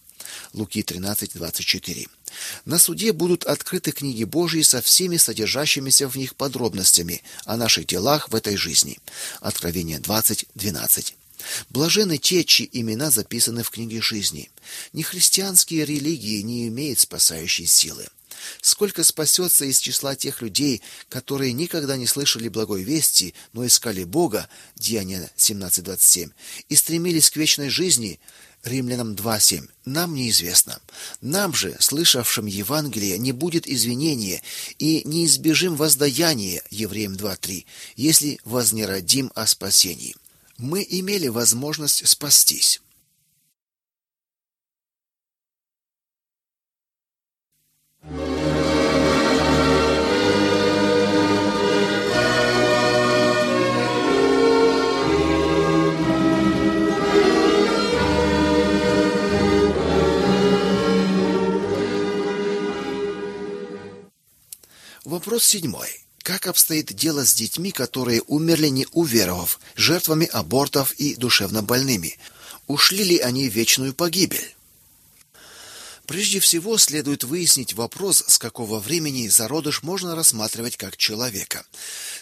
Луки 0.52 0.82
13:24. 0.82 2.08
На 2.64 2.78
суде 2.78 3.12
будут 3.12 3.44
открыты 3.44 3.92
книги 3.92 4.24
Божьи 4.24 4.62
со 4.62 4.80
всеми 4.80 5.16
содержащимися 5.16 6.08
в 6.08 6.16
них 6.16 6.34
подробностями 6.36 7.22
о 7.44 7.56
наших 7.56 7.86
делах 7.86 8.28
в 8.28 8.34
этой 8.34 8.56
жизни. 8.56 8.98
Откровение 9.40 9.98
20:12. 9.98 11.14
Блажены 11.68 12.18
те, 12.18 12.44
чьи 12.44 12.68
имена 12.72 13.11
записаны 13.11 13.62
в 13.62 13.70
книге 13.70 14.00
жизни. 14.00 14.50
Нехристианские 14.92 15.85
религии 15.85 16.42
не 16.42 16.68
имеют 16.68 17.00
спасающей 17.00 17.66
силы. 17.66 18.07
Сколько 18.62 19.05
спасется 19.05 19.64
из 19.64 19.79
числа 19.79 20.16
тех 20.16 20.40
людей, 20.40 20.81
которые 21.09 21.53
никогда 21.53 21.96
не 21.96 22.07
слышали 22.07 22.48
благой 22.48 22.83
вести, 22.83 23.35
но 23.53 23.66
искали 23.66 24.05
Бога, 24.05 24.48
Деяния 24.76 25.31
17:27, 25.37 26.33
и 26.68 26.76
стремились 26.76 27.31
к 27.31 27.37
вечной 27.37 27.68
жизни, 27.68 28.18
Римлянам 28.62 29.14
2:7. 29.14 29.68
Нам 29.85 30.14
неизвестно. 30.14 30.81
Нам 31.20 31.55
же, 31.55 31.76
слышавшим 31.81 32.46
Евангелие, 32.46 33.18
не 33.18 33.33
будет 33.33 33.66
извинения 33.66 34.42
и 34.79 35.03
не 35.05 35.26
избежим 35.26 35.76
воздаяния, 35.76 36.62
Евреям 36.70 37.16
2:3, 37.16 37.66
если 37.96 38.38
вознеродим 38.44 39.33
о 39.35 39.46
спасении. 39.46 40.14
Мы 40.62 40.86
имели 40.86 41.28
возможность 41.28 42.06
спастись. 42.06 42.82
Вопрос 65.06 65.44
седьмой. 65.44 66.09
Как 66.22 66.46
обстоит 66.46 66.92
дело 66.92 67.24
с 67.24 67.35
детьми, 67.35 67.72
которые 67.72 68.22
умерли 68.26 68.68
не 68.68 68.87
уверовав, 68.92 69.59
жертвами 69.74 70.26
абортов 70.26 70.92
и 70.92 71.14
душевно 71.16 71.62
больными? 71.62 72.18
Ушли 72.66 73.04
ли 73.04 73.18
они 73.18 73.48
в 73.48 73.54
вечную 73.54 73.94
погибель? 73.94 74.54
Прежде 76.10 76.40
всего, 76.40 76.76
следует 76.76 77.22
выяснить 77.22 77.74
вопрос, 77.74 78.24
с 78.26 78.36
какого 78.36 78.80
времени 78.80 79.28
зародыш 79.28 79.84
можно 79.84 80.16
рассматривать 80.16 80.76
как 80.76 80.96
человека. 80.96 81.64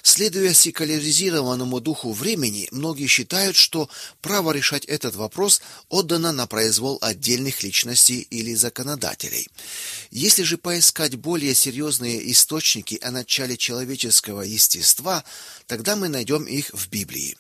Следуя 0.03 0.53
секуляризированному 0.53 1.81
духу 1.81 2.13
времени, 2.13 2.69
многие 2.71 3.07
считают, 3.07 3.57
что 3.57 3.89
право 4.21 4.53
решать 4.53 4.85
этот 4.85 5.17
вопрос 5.17 5.63
отдано 5.89 6.33
на 6.33 6.47
произвол 6.47 6.99
отдельных 7.01 7.63
личностей 7.63 8.27
или 8.29 8.53
законодателей. 8.53 9.49
Если 10.11 10.43
же 10.43 10.59
поискать 10.59 11.17
более 11.17 11.55
серьезные 11.55 12.31
источники 12.31 12.99
о 13.01 13.11
начале 13.11 13.57
человеческого 13.57 14.43
естества, 14.43 15.25
тогда 15.67 15.97
мы 15.97 16.09
найдем 16.09 16.45
их 16.45 16.75
в 16.75 16.91
Библии. 16.91 17.39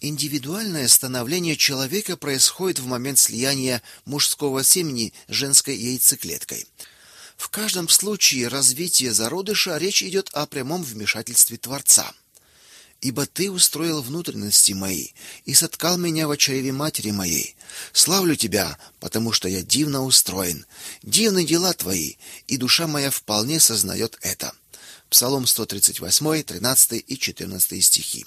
Индивидуальное 0.00 0.86
становление 0.86 1.56
человека 1.56 2.16
происходит 2.16 2.78
в 2.78 2.86
момент 2.86 3.18
слияния 3.18 3.82
мужского 4.04 4.62
семени 4.62 5.12
с 5.26 5.32
женской 5.32 5.76
яйцеклеткой. 5.76 6.66
В 7.36 7.48
каждом 7.48 7.88
случае 7.88 8.46
развития 8.46 9.12
зародыша 9.12 9.76
речь 9.76 10.04
идет 10.04 10.30
о 10.34 10.46
прямом 10.46 10.84
вмешательстве 10.84 11.56
Творца. 11.56 12.12
Ибо 13.00 13.26
ты 13.26 13.50
устроил 13.50 14.02
внутренности 14.02 14.72
мои 14.72 15.08
и 15.44 15.54
соткал 15.54 15.98
меня 15.98 16.28
в 16.28 16.36
чреве 16.36 16.72
матери 16.72 17.10
моей. 17.10 17.56
Славлю 17.92 18.36
тебя, 18.36 18.78
потому 19.00 19.32
что 19.32 19.48
я 19.48 19.62
дивно 19.62 20.04
устроен. 20.04 20.64
Дивны 21.02 21.44
дела 21.44 21.72
твои, 21.72 22.14
и 22.46 22.56
душа 22.56 22.86
моя 22.86 23.10
вполне 23.10 23.60
сознает 23.60 24.16
это. 24.22 24.52
Псалом 25.10 25.46
138, 25.46 26.42
13 26.42 27.04
и 27.06 27.18
14 27.18 27.84
стихи. 27.84 28.26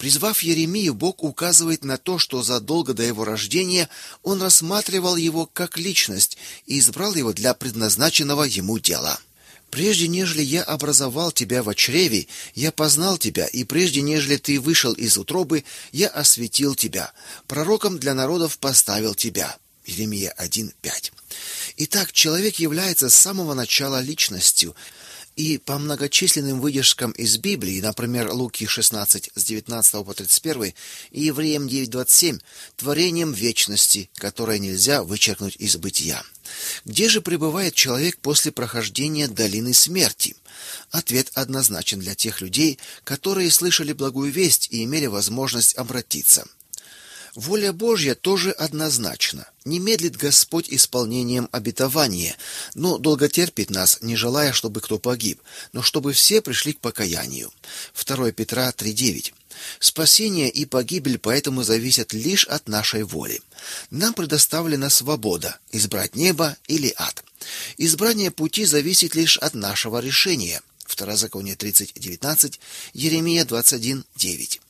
Призвав 0.00 0.42
Еремию, 0.42 0.94
Бог 0.94 1.22
указывает 1.22 1.84
на 1.84 1.98
то, 1.98 2.18
что 2.18 2.42
задолго 2.42 2.94
до 2.94 3.02
его 3.02 3.26
рождения 3.26 3.90
он 4.22 4.40
рассматривал 4.40 5.14
его 5.16 5.44
как 5.44 5.76
личность 5.76 6.38
и 6.64 6.78
избрал 6.78 7.14
его 7.14 7.34
для 7.34 7.52
предназначенного 7.52 8.44
ему 8.44 8.78
дела. 8.78 9.20
Прежде 9.68 10.08
нежели 10.08 10.40
я 10.40 10.62
образовал 10.62 11.32
тебя 11.32 11.62
в 11.62 11.74
чреве, 11.74 12.28
я 12.54 12.72
познал 12.72 13.18
тебя, 13.18 13.46
и 13.46 13.62
прежде 13.64 14.00
нежели 14.00 14.38
ты 14.38 14.58
вышел 14.58 14.94
из 14.94 15.18
утробы, 15.18 15.64
я 15.92 16.08
осветил 16.08 16.74
тебя, 16.74 17.12
пророком 17.46 17.98
для 17.98 18.14
народов 18.14 18.56
поставил 18.58 19.14
тебя. 19.14 19.54
Еремия 19.84 20.34
1:5. 20.38 21.12
Итак, 21.76 22.12
человек 22.12 22.56
является 22.56 23.10
с 23.10 23.14
самого 23.14 23.52
начала 23.52 24.00
личностью, 24.00 24.74
и 25.40 25.56
по 25.56 25.78
многочисленным 25.78 26.60
выдержкам 26.60 27.12
из 27.12 27.38
Библии, 27.38 27.80
например, 27.80 28.30
Луки 28.30 28.66
16 28.66 29.30
с 29.34 29.44
19 29.44 30.04
по 30.04 30.12
31 30.12 30.74
и 31.12 31.20
Евреям 31.22 31.66
9:27, 31.66 32.42
творением 32.76 33.32
вечности, 33.32 34.10
которое 34.16 34.58
нельзя 34.58 35.02
вычеркнуть 35.02 35.56
из 35.58 35.76
бытия. 35.76 36.22
Где 36.84 37.08
же 37.08 37.22
пребывает 37.22 37.74
человек 37.74 38.18
после 38.18 38.52
прохождения 38.52 39.28
долины 39.28 39.72
смерти? 39.72 40.36
Ответ 40.90 41.30
однозначен 41.32 42.00
для 42.00 42.14
тех 42.14 42.42
людей, 42.42 42.78
которые 43.04 43.50
слышали 43.50 43.94
благую 43.94 44.30
весть 44.30 44.68
и 44.70 44.84
имели 44.84 45.06
возможность 45.06 45.74
обратиться. 45.78 46.46
Воля 47.34 47.72
Божья 47.72 48.14
тоже 48.14 48.50
однозначна. 48.50 49.46
Не 49.64 49.78
медлит 49.78 50.16
Господь 50.16 50.66
исполнением 50.68 51.48
обетования, 51.52 52.36
но 52.74 52.98
долго 52.98 53.28
терпит 53.28 53.70
нас, 53.70 53.98
не 54.00 54.16
желая, 54.16 54.52
чтобы 54.52 54.80
кто 54.80 54.98
погиб, 54.98 55.40
но 55.72 55.82
чтобы 55.82 56.12
все 56.12 56.40
пришли 56.40 56.72
к 56.72 56.80
покаянию. 56.80 57.52
2 57.94 58.32
Петра 58.32 58.72
3:9. 58.72 59.32
Спасение 59.78 60.50
и 60.50 60.64
погибель 60.64 61.18
поэтому 61.18 61.62
зависят 61.62 62.12
лишь 62.12 62.46
от 62.46 62.68
нашей 62.68 63.02
воли. 63.02 63.42
Нам 63.90 64.14
предоставлена 64.14 64.90
свобода 64.90 65.58
избрать 65.70 66.16
небо 66.16 66.56
или 66.66 66.92
ад. 66.96 67.22
Избрание 67.76 68.30
пути 68.30 68.64
зависит 68.64 69.14
лишь 69.14 69.36
от 69.38 69.54
нашего 69.54 70.00
решения. 70.00 70.62
Второзаконие 70.86 71.56
30:19, 71.56 72.58
Еремия 72.94 73.44
21:9. 73.44 74.60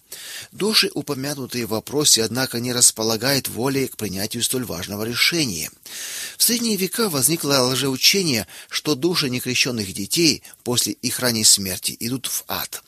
Души, 0.53 0.91
упомянутые 0.95 1.67
в 1.67 1.71
вопросе, 1.71 2.25
однако 2.25 2.61
не 2.61 2.73
располагают 2.73 3.49
волей 3.49 3.89
к 3.89 3.97
принятию 3.97 4.43
столь 4.43 4.65
важного 4.65 5.05
решения. 5.05 5.71
В 6.37 6.43
средние 6.43 6.77
века 6.77 7.09
возникло 7.09 7.71
лжеучение, 7.71 8.47
что 8.69 8.95
души 8.95 9.31
некрещенных 9.31 9.93
детей 9.93 10.43
после 10.65 10.93
их 10.93 11.21
ранней 11.21 11.45
смерти 11.45 11.97
идут 12.01 12.27
в 12.27 12.45
ад. 12.49 12.83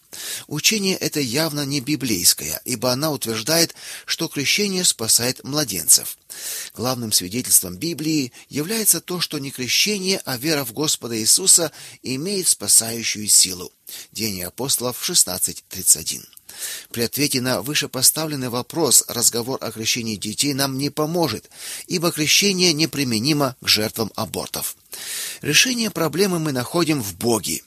Учение 0.46 0.96
это 0.96 1.20
явно 1.20 1.64
не 1.64 1.80
библейское, 1.80 2.60
ибо 2.64 2.92
она 2.92 3.10
утверждает, 3.10 3.74
что 4.04 4.28
крещение 4.28 4.84
спасает 4.84 5.42
младенцев. 5.44 6.18
Главным 6.74 7.12
свидетельством 7.12 7.76
Библии 7.76 8.32
является 8.48 9.00
то, 9.00 9.20
что 9.20 9.38
не 9.38 9.50
крещение, 9.50 10.20
а 10.24 10.36
вера 10.36 10.64
в 10.64 10.72
Господа 10.72 11.18
Иисуса 11.18 11.72
имеет 12.02 12.48
спасающую 12.48 13.26
силу. 13.28 13.72
Деяния 14.12 14.48
апостолов 14.48 15.02
16:31. 15.02 16.26
При 16.90 17.02
ответе 17.02 17.40
на 17.40 17.62
вышепоставленный 17.62 18.48
вопрос 18.48 19.04
разговор 19.08 19.58
о 19.62 19.70
крещении 19.72 20.16
детей 20.16 20.54
нам 20.54 20.78
не 20.78 20.90
поможет, 20.90 21.50
ибо 21.86 22.12
крещение 22.12 22.72
неприменимо 22.72 23.56
к 23.60 23.68
жертвам 23.68 24.12
абортов. 24.14 24.76
Решение 25.40 25.90
проблемы 25.90 26.38
мы 26.38 26.52
находим 26.52 27.02
в 27.02 27.16
Боге. 27.16 27.62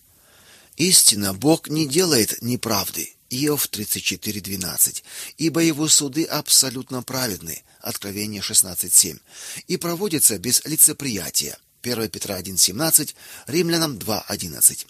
Истинно 0.78 1.34
Бог 1.34 1.70
не 1.70 1.88
делает 1.88 2.42
неправды. 2.42 3.14
Иов 3.30 3.68
34:12. 3.68 5.04
Ибо 5.38 5.62
его 5.62 5.88
суды 5.88 6.24
абсолютно 6.24 7.02
праведны. 7.02 7.64
Откровение 7.82 8.42
16:7. 8.42 9.20
И 9.68 9.78
проводятся 9.78 10.38
без 10.38 10.64
лицеприятия. 10.66 11.58
1 11.82 12.10
Петра 12.10 12.38
1:17, 12.38 13.16
Римлянам 13.48 13.98
2:11. 13.98 14.86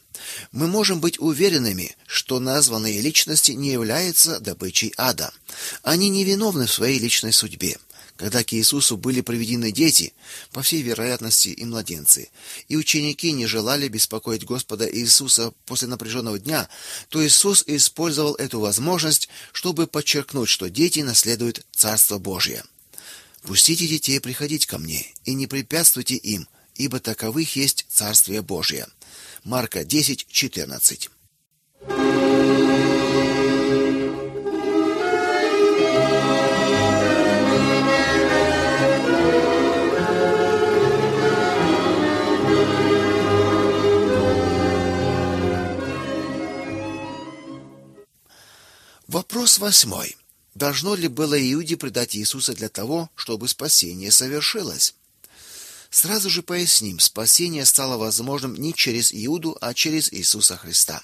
Мы 0.52 0.68
можем 0.68 1.00
быть 1.00 1.20
уверенными, 1.20 1.96
что 2.08 2.40
названные 2.40 3.02
личности 3.02 3.52
не 3.52 3.72
являются 3.72 4.40
добычей 4.40 4.94
ада. 4.98 5.34
Они 5.84 6.10
не 6.10 6.24
виновны 6.24 6.68
в 6.68 6.74
своей 6.74 7.00
личной 7.00 7.34
судьбе. 7.34 7.78
Когда 8.18 8.46
к 8.46 8.54
Иисусу 8.54 8.96
были 8.96 9.20
приведены 9.20 9.74
дети, 9.74 10.14
по 10.54 10.62
всей 10.62 10.82
вероятности 10.82 11.50
и 11.50 11.66
младенцы, 11.66 12.30
и 12.70 12.78
ученики 12.78 13.34
не 13.34 13.46
желали 13.46 13.90
беспокоить 13.90 14.46
Господа 14.46 14.90
Иисуса 14.90 15.52
после 15.66 15.90
напряженного 15.90 16.40
дня, 16.40 16.70
то 17.10 17.26
Иисус 17.26 17.66
использовал 17.68 18.36
эту 18.36 18.62
возможность, 18.62 19.28
чтобы 19.52 19.86
подчеркнуть, 19.86 20.48
что 20.48 20.70
дети 20.70 21.02
наследуют 21.02 21.66
Царство 21.76 22.18
Божие. 22.18 22.64
Пустите 23.42 23.86
детей 23.86 24.22
приходить 24.22 24.66
ко 24.66 24.78
мне 24.78 25.06
и 25.26 25.34
не 25.34 25.46
препятствуйте 25.46 26.16
им, 26.16 26.48
ибо 26.76 27.02
таковых 27.02 27.58
есть 27.58 27.86
Царствие 27.90 28.42
Божие. 28.42 28.88
Марка 29.46 29.84
10:14. 29.84 31.12
Вопрос 49.08 49.60
восьмой. 49.60 50.18
Должно 50.56 50.96
ли 50.96 51.08
было 51.08 51.40
Иуде 51.40 51.78
предать 51.78 52.16
Иисуса 52.16 52.54
для 52.54 52.70
того, 52.70 53.12
чтобы 53.14 53.48
спасение 53.48 54.10
совершилось? 54.10 54.96
Сразу 55.96 56.30
же 56.30 56.44
поясним, 56.44 57.00
спасение 57.00 57.64
стало 57.64 57.96
возможным 57.96 58.54
не 58.56 58.74
через 58.74 59.14
Иуду, 59.14 59.58
а 59.62 59.74
через 59.74 60.12
Иисуса 60.12 60.58
Христа. 60.58 61.02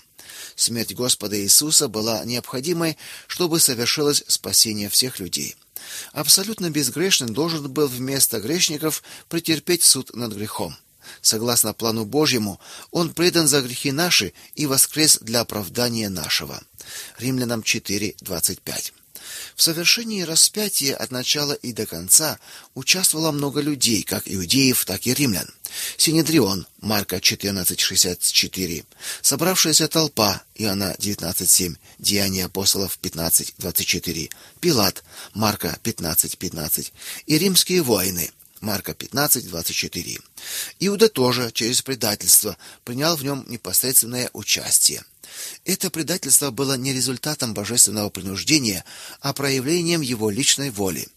Смерть 0.58 0.94
Господа 0.94 1.42
Иисуса 1.42 1.88
была 1.88 2.26
необходимой, 2.26 2.98
чтобы 3.28 3.62
совершилось 3.62 4.22
спасение 4.28 4.90
всех 4.90 5.22
людей. 5.22 5.56
Абсолютно 6.12 6.70
безгрешный 6.70 7.30
должен 7.30 7.72
был 7.72 7.88
вместо 7.88 8.42
грешников 8.42 9.02
претерпеть 9.30 9.84
суд 9.84 10.14
над 10.14 10.34
грехом. 10.34 10.76
Согласно 11.22 11.74
плану 11.74 12.04
Божьему, 12.04 12.60
он 12.92 13.14
предан 13.14 13.48
за 13.48 13.62
грехи 13.62 13.94
наши 13.94 14.34
и 14.56 14.66
воскрес 14.66 15.20
для 15.22 15.40
оправдания 15.40 16.10
нашего. 16.10 16.62
Римлянам 17.18 17.62
4:25. 17.62 18.92
В 19.56 19.62
совершении 19.62 20.22
распятия 20.22 20.96
от 20.96 21.12
начала 21.12 21.54
и 21.54 21.74
до 21.74 21.86
конца 21.86 22.40
участвовало 22.74 23.32
много 23.32 23.62
людей, 23.62 24.04
как 24.04 24.24
иудеев, 24.26 24.86
так 24.86 25.06
и 25.08 25.14
римлян. 25.14 25.48
Синедрион, 25.98 26.68
Марка 26.82 27.18
14:64. 27.18 28.86
Собравшаяся 29.22 29.88
толпа, 29.88 30.44
Иоанна 30.56 30.96
19:7. 31.00 31.78
Деяния 32.00 32.46
апостолов 32.46 32.98
15:24. 33.02 34.30
Пилат, 34.60 35.04
Марка 35.34 35.78
15:15. 35.84 36.92
И 37.26 37.38
римские 37.38 37.82
воины, 37.82 38.32
Марка 38.60 38.94
15:24. 38.94 40.20
Иуда 40.80 41.10
тоже 41.10 41.52
через 41.52 41.82
предательство 41.82 42.58
принял 42.84 43.16
в 43.16 43.24
нем 43.24 43.46
непосредственное 43.48 44.30
участие. 44.34 45.04
Это 45.66 45.90
предательство 45.90 46.52
было 46.52 46.78
не 46.78 46.94
результатом 46.94 47.54
божественного 47.54 48.10
принуждения, 48.10 48.84
а 49.20 49.34
проявлением 49.34 50.02
его 50.02 50.30
личной 50.30 50.70
воли. 50.70 51.08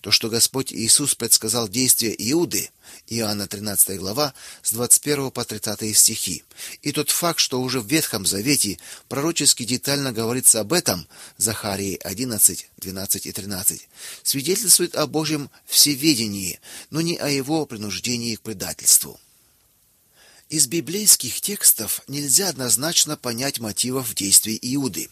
то, 0.00 0.10
что 0.10 0.28
Господь 0.28 0.72
Иисус 0.72 1.14
предсказал 1.14 1.68
действия 1.68 2.14
Иуды, 2.18 2.70
Иоанна 3.08 3.48
13 3.48 3.98
глава 3.98 4.34
с 4.62 4.72
21 4.72 5.30
по 5.30 5.44
30 5.44 5.96
стихи, 5.96 6.44
и 6.82 6.92
тот 6.92 7.10
факт, 7.10 7.40
что 7.40 7.60
уже 7.60 7.80
в 7.80 7.86
Ветхом 7.86 8.26
Завете 8.26 8.78
пророчески 9.08 9.64
детально 9.64 10.12
говорится 10.12 10.60
об 10.60 10.72
этом, 10.72 11.06
Захарии 11.36 11.98
11, 12.02 12.68
12 12.78 13.26
и 13.26 13.32
13, 13.32 13.88
свидетельствует 14.22 14.94
о 14.94 15.06
Божьем 15.06 15.50
всеведении, 15.66 16.60
но 16.90 17.00
не 17.00 17.16
о 17.16 17.28
его 17.28 17.66
принуждении 17.66 18.36
к 18.36 18.42
предательству. 18.42 19.18
Из 20.52 20.66
библейских 20.66 21.40
текстов 21.40 22.02
нельзя 22.08 22.50
однозначно 22.50 23.16
понять 23.16 23.58
мотивов 23.58 24.14
действий 24.14 24.58
Иуды. 24.60 25.08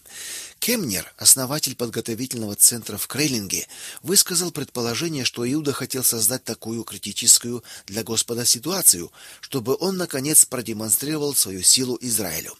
Кемнер, 0.59 1.11
основатель 1.16 1.74
подготовительного 1.76 2.57
центра 2.57 2.99
в 2.99 3.07
Крейлинге, 3.07 3.66
высказал 4.03 4.51
предположение, 4.51 5.24
что 5.24 5.51
Иуда 5.51 5.72
хотел 5.72 6.05
создать 6.05 6.45
такую 6.45 6.84
критическую 6.84 7.64
для 7.86 8.03
Господа 8.03 8.45
ситуацию, 8.45 9.11
чтобы 9.41 9.78
он 9.80 9.97
наконец 9.97 10.45
продемонстрировал 10.45 11.34
свою 11.34 11.62
силу 11.62 11.97
Израилю. 12.03 12.55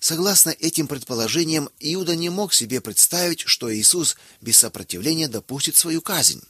Согласно 0.00 0.50
этим 0.50 0.88
предположениям, 0.88 1.70
Иуда 1.80 2.16
не 2.16 2.28
мог 2.28 2.52
себе 2.52 2.80
представить, 2.80 3.42
что 3.46 3.74
Иисус 3.74 4.16
без 4.40 4.58
сопротивления 4.58 5.28
допустит 5.28 5.76
свою 5.76 6.00
казнь. 6.00 6.42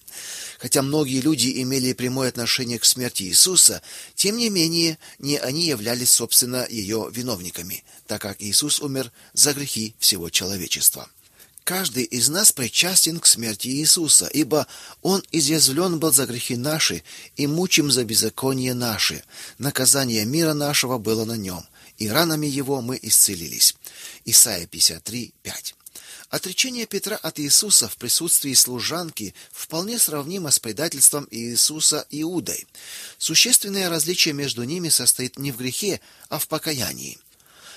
Хотя 0.59 0.83
многие 0.83 1.21
люди 1.21 1.61
имели 1.63 1.93
прямое 1.93 2.29
отношение 2.29 2.79
к 2.79 2.85
смерти 2.85 3.25
Иисуса, 3.25 3.83
тем 4.15 4.37
не 4.37 4.49
менее, 4.49 4.99
не 5.19 5.39
они 5.39 5.67
являлись 5.67 6.11
собственно 6.11 6.67
ее 6.69 7.09
виновниками, 7.13 7.85
так 8.07 8.23
как 8.23 8.41
Иисус 8.41 8.81
умер 8.81 9.11
за 9.33 9.53
грехи 9.55 9.95
всего 9.99 10.31
человечества. 10.31 11.09
Каждый 11.65 12.03
из 12.05 12.29
нас 12.29 12.51
причастен 12.51 13.21
к 13.21 13.27
смерти 13.27 13.69
Иисуса, 13.69 14.27
ибо 14.27 14.67
он 15.01 15.23
изъязвлен 15.31 16.01
был 16.01 16.13
за 16.13 16.27
грехи 16.27 16.57
наши 16.57 17.05
и 17.37 17.47
мучим 17.47 17.91
за 17.93 18.05
беззаконие 18.05 18.75
наши. 18.75 19.23
Наказание 19.59 20.25
мира 20.25 20.55
нашего 20.55 20.99
было 20.99 21.25
на 21.25 21.37
нем 21.37 21.65
и 22.03 22.09
ранами 22.09 22.49
его 22.49 22.81
мы 22.81 22.99
исцелились. 23.01 23.77
Исайя 24.25 24.67
53, 24.67 25.35
5. 25.45 25.75
Отречение 26.31 26.87
Петра 26.87 27.15
от 27.15 27.39
Иисуса 27.39 27.89
в 27.89 27.97
присутствии 27.97 28.55
служанки 28.55 29.35
вполне 29.53 30.01
сравнимо 30.01 30.51
с 30.51 30.59
предательством 30.59 31.29
Иисуса 31.31 32.05
Иудой. 32.11 32.67
Существенное 33.19 33.89
различие 33.89 34.35
между 34.35 34.65
ними 34.65 34.89
состоит 34.89 35.39
не 35.39 35.53
в 35.53 35.59
грехе, 35.59 36.01
а 36.29 36.41
в 36.41 36.49
покаянии. 36.49 37.19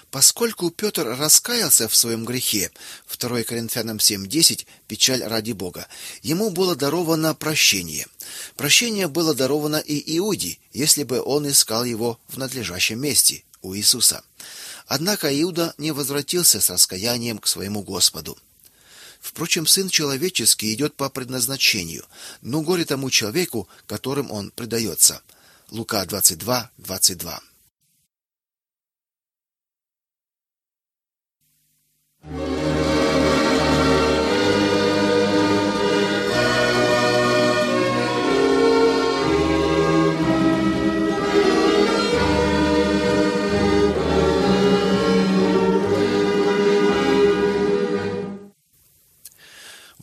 Поскольку 0.09 0.71
Петр 0.71 1.05
раскаялся 1.05 1.88
в 1.88 1.95
своем 1.95 2.26
грехе, 2.26 2.71
2 3.07 3.43
Коринфянам 3.43 3.97
7:10, 3.97 4.65
печаль 4.88 5.23
ради 5.23 5.51
Бога, 5.51 5.88
ему 6.23 6.49
было 6.49 6.76
даровано 6.76 7.36
прощение. 7.36 8.07
Прощение 8.55 9.07
было 9.07 9.36
даровано 9.36 9.78
и 9.78 10.17
Иуде, 10.17 10.57
если 10.73 11.03
бы 11.03 11.21
он 11.21 11.47
искал 11.47 11.84
его 11.84 12.19
в 12.28 12.38
надлежащем 12.38 12.99
месте 12.99 13.45
у 13.66 13.76
Иисуса. 13.76 14.24
Однако 14.88 15.30
Иуда 15.41 15.74
не 15.78 15.91
возвратился 15.91 16.61
с 16.61 16.70
раскаянием 16.70 17.39
к 17.39 17.47
своему 17.47 17.82
Господу. 17.82 18.38
Впрочем, 19.20 19.66
сын 19.66 19.89
человеческий 19.89 20.74
идет 20.74 20.95
по 20.95 21.09
предназначению, 21.09 22.05
но 22.41 22.61
горе 22.61 22.86
тому 22.86 23.09
человеку, 23.09 23.68
которым 23.88 24.32
он 24.32 24.51
предается. 24.51 25.22
Лука 25.72 26.03
22:22. 26.05 26.70
22. 26.78 27.55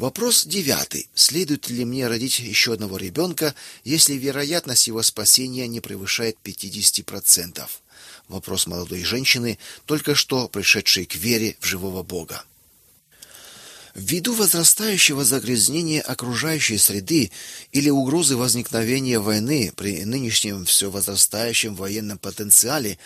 Вопрос 0.02 0.44
девятый. 0.44 1.08
Следует 1.14 1.70
ли 1.70 1.84
мне 1.84 2.08
родить 2.08 2.40
еще 2.40 2.72
одного 2.72 2.96
ребенка, 2.96 3.54
если 3.84 4.14
вероятность 4.14 4.88
его 4.88 5.00
спасения 5.00 5.68
не 5.68 5.80
превышает 5.80 6.36
50%? 6.42 7.62
Вопрос 8.26 8.66
молодой 8.66 9.04
женщины, 9.04 9.60
только 9.86 10.16
что 10.16 10.48
пришедшей 10.48 11.04
к 11.04 11.14
вере 11.14 11.56
в 11.60 11.66
живого 11.66 12.02
Бога. 12.02 12.42
Ввиду 13.94 14.34
возрастающего 14.34 15.24
загрязнения 15.24 16.02
окружающей 16.02 16.78
среды 16.78 17.30
или 17.70 17.88
угрозы 17.88 18.36
возникновения 18.36 19.20
войны 19.20 19.72
при 19.76 20.04
нынешнем 20.04 20.64
все 20.64 20.90
возрастающем 20.90 21.76
военном 21.76 22.18
потенциале, 22.18 22.98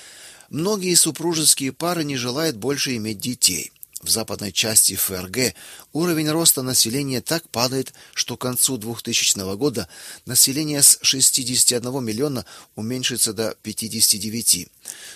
многие 0.48 0.94
супружеские 0.94 1.74
пары 1.74 2.04
не 2.04 2.16
желают 2.16 2.56
больше 2.56 2.96
иметь 2.96 3.18
детей. 3.18 3.70
В 4.06 4.08
западной 4.08 4.52
части 4.52 4.94
ФРГ 4.94 5.52
уровень 5.92 6.30
роста 6.30 6.62
населения 6.62 7.20
так 7.20 7.48
падает, 7.48 7.92
что 8.14 8.36
к 8.36 8.42
концу 8.42 8.76
2000 8.76 9.56
года 9.56 9.88
население 10.26 10.80
с 10.80 11.00
61 11.02 12.04
миллиона 12.04 12.46
уменьшится 12.76 13.32
до 13.32 13.56
59. 13.62 14.68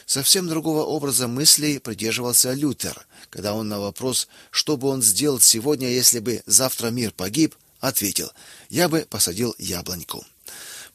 Совсем 0.07 0.49
другого 0.49 0.83
образа 0.83 1.29
мыслей 1.29 1.79
придерживался 1.79 2.53
Лютер, 2.53 3.07
когда 3.31 3.55
он 3.55 3.69
на 3.69 3.79
вопрос, 3.79 4.27
что 4.51 4.77
бы 4.77 4.89
он 4.89 5.03
сделал 5.03 5.39
сегодня, 5.39 5.89
если 5.89 6.19
бы 6.19 6.43
завтра 6.47 6.89
мир 6.89 7.13
погиб, 7.13 7.55
ответил: 7.79 8.33
"Я 8.71 8.89
бы 8.89 9.07
посадил 9.09 9.55
яблоньку". 9.57 10.27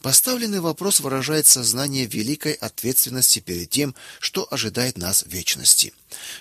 Поставленный 0.06 0.60
вопрос 0.60 1.00
выражает 1.00 1.48
сознание 1.48 2.06
великой 2.06 2.54
ответственности 2.54 3.40
перед 3.40 3.72
тем, 3.72 3.96
что 4.20 4.48
ожидает 4.52 5.00
нас 5.00 5.24
в 5.24 5.30
вечности. 5.30 5.94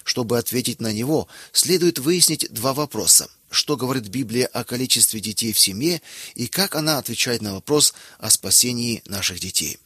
Чтобы 0.04 0.36
ответить 0.36 0.82
на 0.82 0.92
него, 0.92 1.28
следует 1.50 1.98
выяснить 1.98 2.52
два 2.52 2.74
вопроса: 2.74 3.26
что 3.50 3.78
говорит 3.78 4.08
Библия 4.08 4.44
о 4.48 4.64
количестве 4.64 5.18
детей 5.18 5.54
в 5.54 5.58
семье 5.58 6.02
и 6.34 6.46
как 6.46 6.74
она 6.74 6.98
отвечает 6.98 7.40
на 7.40 7.54
вопрос 7.54 7.94
о 8.18 8.28
спасении 8.28 9.02
наших 9.06 9.40
детей. 9.40 9.78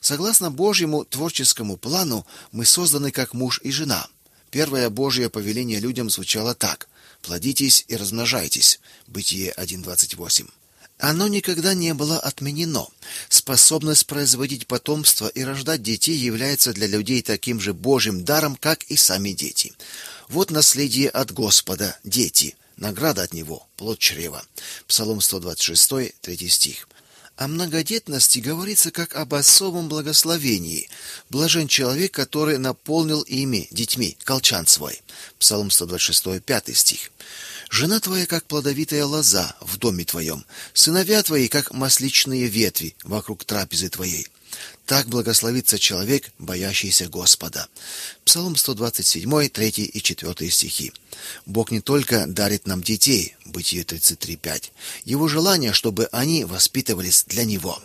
Согласно 0.00 0.52
Божьему 0.52 1.04
творческому 1.04 1.76
плану, 1.76 2.24
мы 2.52 2.64
созданы 2.64 3.10
как 3.10 3.34
муж 3.34 3.58
и 3.64 3.72
жена. 3.72 4.06
Первое 4.52 4.88
Божье 4.88 5.30
повеление 5.30 5.80
людям 5.80 6.10
звучало 6.10 6.54
так: 6.54 6.88
плодитесь 7.22 7.86
и 7.88 7.96
размножайтесь. 7.96 8.78
Бытие 9.08 9.52
1:28. 9.56 10.48
Оно 10.98 11.28
никогда 11.28 11.74
не 11.74 11.92
было 11.92 12.18
отменено. 12.18 12.88
Способность 13.28 14.06
производить 14.06 14.66
потомство 14.66 15.28
и 15.28 15.44
рождать 15.44 15.82
детей 15.82 16.16
является 16.16 16.72
для 16.72 16.86
людей 16.86 17.22
таким 17.22 17.60
же 17.60 17.74
божьим 17.74 18.24
даром, 18.24 18.56
как 18.56 18.82
и 18.84 18.96
сами 18.96 19.30
дети. 19.30 19.72
Вот 20.28 20.50
наследие 20.50 21.10
от 21.10 21.32
Господа 21.32 21.98
дети, 22.02 22.56
награда 22.76 23.22
от 23.22 23.34
него 23.34 23.66
плод 23.76 23.98
чрева. 23.98 24.42
Псалом 24.86 25.20
126, 25.20 26.20
3 26.20 26.48
стих. 26.48 26.88
О 27.36 27.48
многодетности 27.48 28.38
говорится 28.38 28.90
как 28.90 29.14
об 29.14 29.34
особом 29.34 29.90
благословении. 29.90 30.88
Блажен 31.28 31.68
человек, 31.68 32.12
который 32.12 32.56
наполнил 32.56 33.20
ими 33.20 33.68
детьми 33.70 34.16
колчан 34.24 34.66
свой. 34.66 35.02
Псалом 35.38 35.70
126, 35.70 36.40
5 36.42 36.74
стих. 36.74 37.10
Жена 37.70 38.00
твоя, 38.00 38.26
как 38.26 38.44
плодовитая 38.46 39.04
лоза 39.04 39.54
в 39.60 39.76
доме 39.76 40.04
твоем, 40.04 40.44
сыновья 40.72 41.22
твои, 41.22 41.48
как 41.48 41.72
масличные 41.72 42.46
ветви 42.46 42.94
вокруг 43.02 43.44
трапезы 43.44 43.88
твоей. 43.88 44.28
Так 44.86 45.08
благословится 45.08 45.78
человек, 45.78 46.30
боящийся 46.38 47.08
Господа. 47.08 47.68
Псалом 48.24 48.56
127, 48.56 49.48
3 49.48 49.68
и 49.68 50.00
4 50.00 50.50
стихи. 50.50 50.92
Бог 51.44 51.72
не 51.72 51.80
только 51.80 52.26
дарит 52.26 52.66
нам 52.66 52.82
детей, 52.82 53.34
Бытие 53.44 53.84
33:5. 53.84 54.70
Его 55.04 55.28
желание, 55.28 55.72
чтобы 55.72 56.08
они 56.12 56.44
воспитывались 56.44 57.24
для 57.26 57.44
него. 57.44 57.82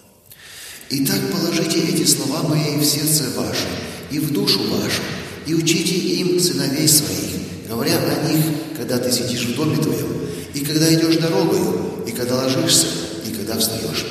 Итак, 0.90 1.20
положите 1.32 1.82
эти 1.88 2.06
слова 2.06 2.44
мои 2.44 2.78
в 2.78 2.86
сердце 2.86 3.30
ваше 3.32 3.68
и 4.12 4.20
в 4.20 4.32
душу 4.32 4.62
вашу, 4.64 5.02
и 5.48 5.54
учите 5.54 5.96
им 5.96 6.40
сыновей 6.40 6.88
своих, 6.88 7.41
говоря 7.72 7.98
о 7.98 8.32
них, 8.32 8.46
когда 8.76 8.98
ты 8.98 9.12
сидишь 9.12 9.46
в 9.46 9.56
доме 9.56 9.78
твоем, 9.78 10.28
и 10.54 10.60
когда 10.60 10.94
идешь 10.94 11.18
дорогою, 11.18 12.04
и 12.06 12.12
когда 12.12 12.36
ложишься, 12.36 12.88
и 13.26 13.34
когда 13.34 13.58
встаешь. 13.58 14.06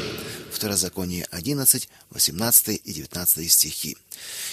Второзаконие 0.51 1.27
11, 1.31 1.89
18 2.11 2.81
и 2.83 2.93
19 2.93 3.53
стихи. 3.53 3.97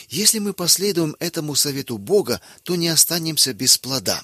Если 0.10 0.40
мы 0.40 0.54
последуем 0.54 1.16
этому 1.20 1.56
совету 1.56 1.98
Бога, 1.98 2.42
то 2.64 2.76
не 2.76 2.90
останемся 2.90 3.54
без 3.54 3.78
плода. 3.78 4.22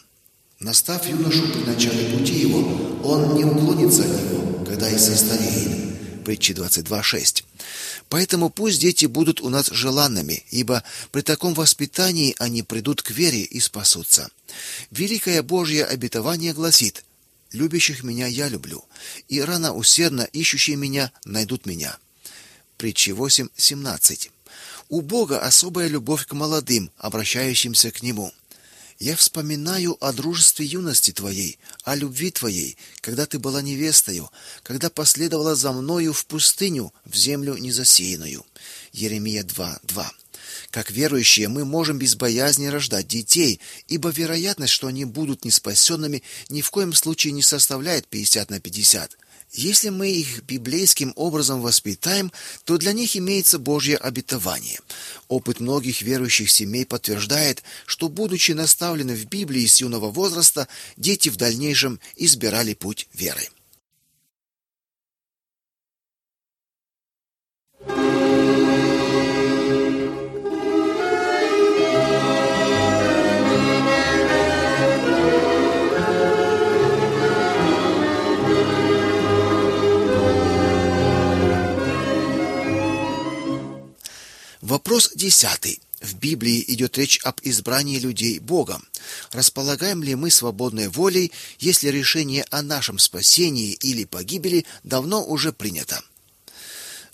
Настав 0.60 1.08
юношу 1.08 1.48
при 1.48 1.64
начале 1.64 2.18
пути 2.18 2.40
его, 2.40 2.60
он 3.04 3.36
не 3.36 3.46
уклонится 3.46 4.04
от 4.04 4.10
него, 4.10 4.66
когда 4.66 4.90
и 4.90 4.98
состареет. 4.98 6.24
Притчи 6.26 6.52
22.6. 6.52 7.44
Поэтому 8.14 8.52
пусть 8.52 8.80
дети 8.80 9.08
будут 9.08 9.42
у 9.42 9.50
нас 9.50 9.72
желанными, 9.72 10.46
ибо 10.52 10.84
при 11.12 11.22
таком 11.22 11.56
воспитании 11.56 12.36
они 12.38 12.62
придут 12.62 13.02
к 13.02 13.10
вере 13.10 13.42
и 13.42 13.60
спасутся. 13.60 14.30
Великое 14.92 15.42
Божье 15.42 15.84
обетование 15.84 16.54
гласит: 16.54 17.04
Любящих 17.54 18.04
меня 18.04 18.28
я 18.28 18.50
люблю, 18.50 18.86
и 19.30 19.42
рано 19.42 19.74
усердно 19.74 20.30
ищущие 20.32 20.76
меня 20.76 21.12
найдут 21.26 21.66
меня. 21.66 21.98
Притчи 22.78 23.10
8:17. 23.10 24.30
У 24.90 25.02
Бога 25.02 25.40
особая 25.40 25.88
любовь 25.88 26.28
к 26.28 26.34
молодым, 26.34 26.92
обращающимся 27.00 27.90
к 27.90 28.04
нему. 28.04 28.32
Я 29.04 29.18
вспоминаю 29.18 29.98
о 30.00 30.14
дружестве 30.14 30.66
юности 30.66 31.12
твоей, 31.12 31.60
о 31.84 31.94
любви 31.94 32.32
твоей, 32.32 32.78
когда 33.02 33.26
ты 33.26 33.38
была 33.38 33.62
невестою, 33.62 34.32
когда 34.64 34.90
последовала 34.90 35.56
за 35.56 35.74
мною 35.74 36.14
в 36.14 36.26
пустыню, 36.26 36.94
в 37.04 37.14
землю 37.14 37.58
незасеянную. 37.58 38.46
Еремия 38.94 39.44
2:2. 39.44 40.10
Как 40.72 40.90
верующие 40.90 41.50
мы 41.50 41.66
можем 41.66 42.00
без 42.00 42.16
боязни 42.16 42.68
рождать 42.68 43.10
детей, 43.10 43.60
ибо 43.90 44.08
вероятность, 44.08 44.72
что 44.72 44.88
они 44.88 45.04
будут 45.04 45.44
неспасенными, 45.44 46.24
ни 46.48 46.62
в 46.62 46.70
коем 46.70 46.94
случае 46.94 47.34
не 47.34 47.42
составляет 47.44 48.08
50 48.08 48.50
на 48.52 48.62
50. 48.62 49.18
Если 49.54 49.90
мы 49.90 50.10
их 50.10 50.44
библейским 50.44 51.14
образом 51.16 51.62
воспитаем, 51.62 52.32
то 52.66 52.78
для 52.78 52.92
них 52.92 53.16
имеется 53.16 53.60
Божье 53.60 53.98
обетование. 53.98 54.80
Опыт 55.28 55.60
многих 55.60 56.02
верующих 56.02 56.50
семей 56.50 56.88
подтверждает, 56.88 57.62
что 57.86 58.10
будучи 58.10 58.54
наставлены 58.54 59.16
в 59.16 59.26
Библии 59.26 59.68
с 59.68 59.80
юного 59.80 60.10
возраста, 60.10 60.68
дети 60.98 61.30
в 61.30 61.38
дальнейшем 61.38 62.00
избирали 62.16 62.74
путь 62.74 63.08
веры. 63.14 63.48
Вопрос 84.64 85.12
десятый. 85.14 85.82
В 86.00 86.16
Библии 86.16 86.64
идет 86.70 86.98
речь 86.98 87.20
об 87.26 87.42
избрании 87.42 88.00
людей 88.00 88.40
Богом. 88.40 88.88
Располагаем 89.34 90.02
ли 90.02 90.16
мы 90.16 90.32
свободной 90.32 90.88
волей, 90.88 91.34
если 91.60 91.90
решение 91.90 92.46
о 92.50 92.62
нашем 92.62 92.98
спасении 92.98 93.74
или 93.74 94.06
погибели 94.06 94.66
давно 94.86 95.22
уже 95.22 95.52
принято? 95.52 96.02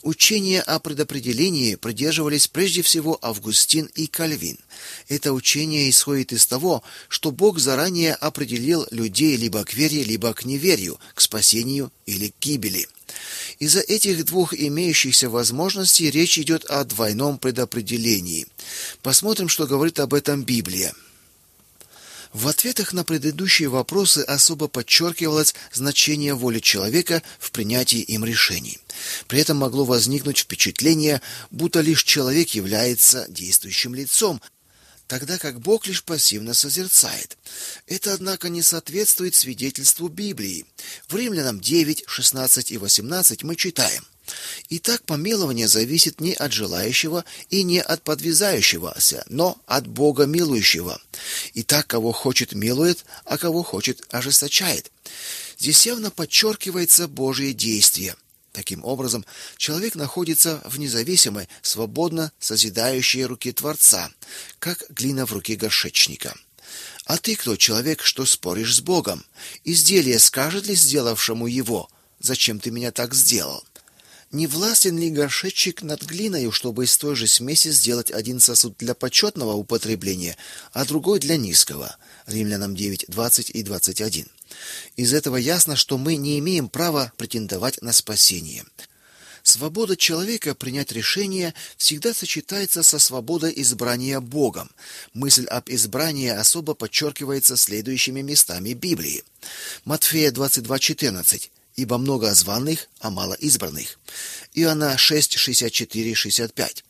Учения 0.04 0.62
о 0.62 0.78
предопределении 0.78 1.74
придерживались 1.74 2.48
прежде 2.48 2.84
всего 2.84 3.18
Августин 3.20 3.90
и 3.96 4.06
Кальвин. 4.06 4.60
Это 5.08 5.34
учение 5.34 5.90
исходит 5.90 6.34
из 6.34 6.46
того, 6.46 6.84
что 7.08 7.32
Бог 7.32 7.58
заранее 7.58 8.14
определил 8.14 8.86
людей 8.92 9.36
либо 9.38 9.64
к 9.64 9.74
вере, 9.74 10.04
либо 10.04 10.36
к 10.36 10.46
неверию, 10.46 11.00
к 11.16 11.22
спасению 11.22 11.92
или 12.06 12.28
к 12.28 12.36
гибели. 12.40 12.88
Из-за 13.60 13.80
этих 13.80 14.26
двух 14.26 14.54
имеющихся 14.54 15.30
возможностей 15.30 16.10
речь 16.10 16.38
идет 16.38 16.66
о 16.66 16.84
двойном 16.84 17.38
предопределении. 17.38 18.48
Посмотрим, 19.02 19.50
что 19.50 19.68
говорит 19.68 20.00
об 20.00 20.14
этом 20.14 20.44
Библия. 20.44 20.94
В 22.32 22.48
ответах 22.48 22.94
на 22.94 23.04
предыдущие 23.04 23.70
вопросы 23.70 24.20
особо 24.20 24.68
подчеркивалось 24.68 25.56
значение 25.74 26.36
воли 26.36 26.60
человека 26.60 27.24
в 27.40 27.52
принятии 27.52 28.02
им 28.02 28.24
решений. 28.24 28.78
При 29.28 29.40
этом 29.40 29.58
могло 29.58 29.84
возникнуть 29.84 30.38
впечатление, 30.40 31.22
будто 31.50 31.82
лишь 31.82 32.04
человек 32.04 32.50
является 32.50 33.26
действующим 33.30 33.96
лицом, 33.96 34.42
тогда 35.10 35.40
как 35.40 35.60
Бог 35.60 35.88
лишь 35.88 36.04
пассивно 36.04 36.54
созерцает. 36.54 37.38
Это, 37.88 38.14
однако, 38.14 38.48
не 38.48 38.62
соответствует 38.62 39.36
свидетельству 39.36 40.08
Библии. 40.08 40.66
В 41.10 41.16
Римлянам 41.16 41.60
9, 41.60 42.04
16 42.08 42.72
и 42.72 42.78
18 42.78 43.44
мы 43.44 43.58
читаем– 43.58 44.06
Итак, 44.70 45.02
помилование 45.06 45.68
зависит 45.68 46.22
не 46.22 46.34
от 46.34 46.54
желающего 46.54 47.26
и 47.50 47.64
не 47.64 47.82
от 47.82 48.04
подвязающегося, 48.04 49.26
но 49.28 49.60
от 49.66 49.88
Бога 49.88 50.28
милующего. 50.28 51.02
Итак, 51.56 51.88
кого 51.88 52.12
хочет 52.12 52.54
милует, 52.54 53.06
а 53.26 53.40
кого 53.40 53.64
хочет 53.64 54.06
ожесточает. 54.12 54.92
Здесь 55.58 55.88
явно 55.88 56.12
подчеркивается 56.12 57.08
Божье 57.08 57.54
действие– 57.54 58.16
Таким 58.60 58.84
образом, 58.84 59.26
человек 59.56 59.96
находится 59.96 60.62
в 60.66 60.80
независимой, 60.80 61.48
свободно 61.62 62.34
созидающей 62.40 63.24
руке 63.24 63.54
Творца, 63.54 64.12
как 64.60 64.84
глина 64.90 65.26
в 65.26 65.32
руке 65.32 65.56
горшечника. 65.56 66.36
А 67.06 67.18
ты 67.18 67.38
кто, 67.38 67.56
человек, 67.56 68.04
что 68.04 68.26
споришь 68.26 68.76
с 68.76 68.82
Богом? 68.82 69.24
Изделие 69.64 70.20
скажет 70.20 70.68
ли 70.68 70.76
сделавшему 70.76 71.48
его: 71.48 71.90
"Зачем 72.20 72.60
ты 72.60 72.70
меня 72.70 72.92
так 72.92 73.14
сделал?" 73.14 73.64
Не 74.30 74.46
властен 74.46 75.00
ли 75.00 75.10
горшечник 75.10 75.82
над 75.82 76.04
глиною, 76.04 76.52
чтобы 76.52 76.84
из 76.84 76.98
той 76.98 77.16
же 77.16 77.28
смеси 77.28 77.72
сделать 77.72 78.12
один 78.12 78.42
сосуд 78.42 78.76
для 78.78 78.94
почетного 78.94 79.54
употребления, 79.54 80.36
а 80.74 80.84
другой 80.84 81.20
для 81.20 81.38
низкого? 81.38 81.96
Римлянам 82.26 82.76
9:20 82.76 83.52
и 83.52 83.64
21. 83.64 84.28
Из 84.96 85.14
этого 85.14 85.38
ясно, 85.38 85.76
что 85.76 85.98
мы 85.98 86.16
не 86.16 86.40
имеем 86.40 86.70
права 86.70 87.12
претендовать 87.18 87.82
на 87.82 87.94
спасение. 87.94 88.66
Свобода 89.44 89.96
человека 89.96 90.54
принять 90.54 90.92
решение 90.92 91.54
всегда 91.78 92.14
сочетается 92.14 92.84
со 92.84 93.00
свободой 93.00 93.54
избрания 93.56 94.20
Богом. 94.20 94.70
Мысль 95.14 95.46
об 95.46 95.70
избрании 95.70 96.30
особо 96.30 96.74
подчеркивается 96.74 97.56
следующими 97.58 98.22
местами 98.22 98.74
Библии. 98.74 99.24
Матфея 99.86 100.32
22:14 100.32 101.50
ибо 101.80 101.98
много 101.98 102.34
званых, 102.34 102.90
а 103.00 103.10
мало 103.10 103.34
избранных. 103.36 104.00
Иоанна 104.54 104.98
6:64-65. 104.98 106.84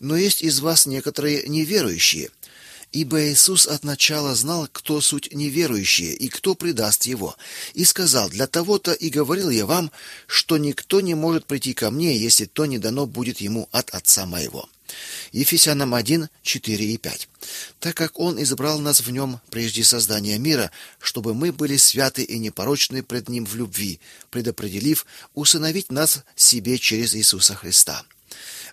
Но 0.00 0.16
есть 0.16 0.42
из 0.42 0.60
вас 0.60 0.86
некоторые 0.86 1.46
неверующие, 1.46 2.30
Ибо 2.92 3.22
Иисус 3.22 3.68
от 3.68 3.84
начала 3.84 4.34
знал, 4.34 4.68
кто 4.72 5.00
суть 5.00 5.32
неверующие 5.32 6.12
и 6.12 6.28
кто 6.28 6.56
предаст 6.56 7.06
его, 7.06 7.36
и 7.74 7.84
сказал: 7.84 8.28
"Для 8.30 8.48
того-то 8.48 8.92
и 8.92 9.10
говорил 9.10 9.48
я 9.48 9.64
вам, 9.64 9.92
что 10.26 10.58
никто 10.58 11.00
не 11.00 11.14
может 11.14 11.46
прийти 11.46 11.72
ко 11.72 11.92
мне, 11.92 12.16
если 12.16 12.46
то 12.46 12.66
не 12.66 12.78
дано 12.78 13.06
будет 13.06 13.40
ему 13.40 13.68
от 13.70 13.90
Отца 13.90 14.26
моего". 14.26 14.68
Ефесянам 15.30 15.94
1, 15.94 16.28
4 16.42 16.84
и 16.84 16.96
5. 16.96 17.28
Так 17.78 17.96
как 17.96 18.18
Он 18.18 18.42
избрал 18.42 18.80
нас 18.80 19.00
в 19.00 19.10
Нем 19.12 19.40
прежде 19.50 19.84
создания 19.84 20.36
мира, 20.38 20.72
чтобы 20.98 21.32
мы 21.32 21.52
были 21.52 21.76
святы 21.76 22.24
и 22.24 22.38
непорочны 22.38 23.04
пред 23.04 23.28
Ним 23.28 23.46
в 23.46 23.54
любви, 23.54 24.00
предопределив 24.30 25.06
усыновить 25.34 25.92
нас 25.92 26.24
себе 26.34 26.76
через 26.76 27.14
Иисуса 27.14 27.54
Христа. 27.54 28.04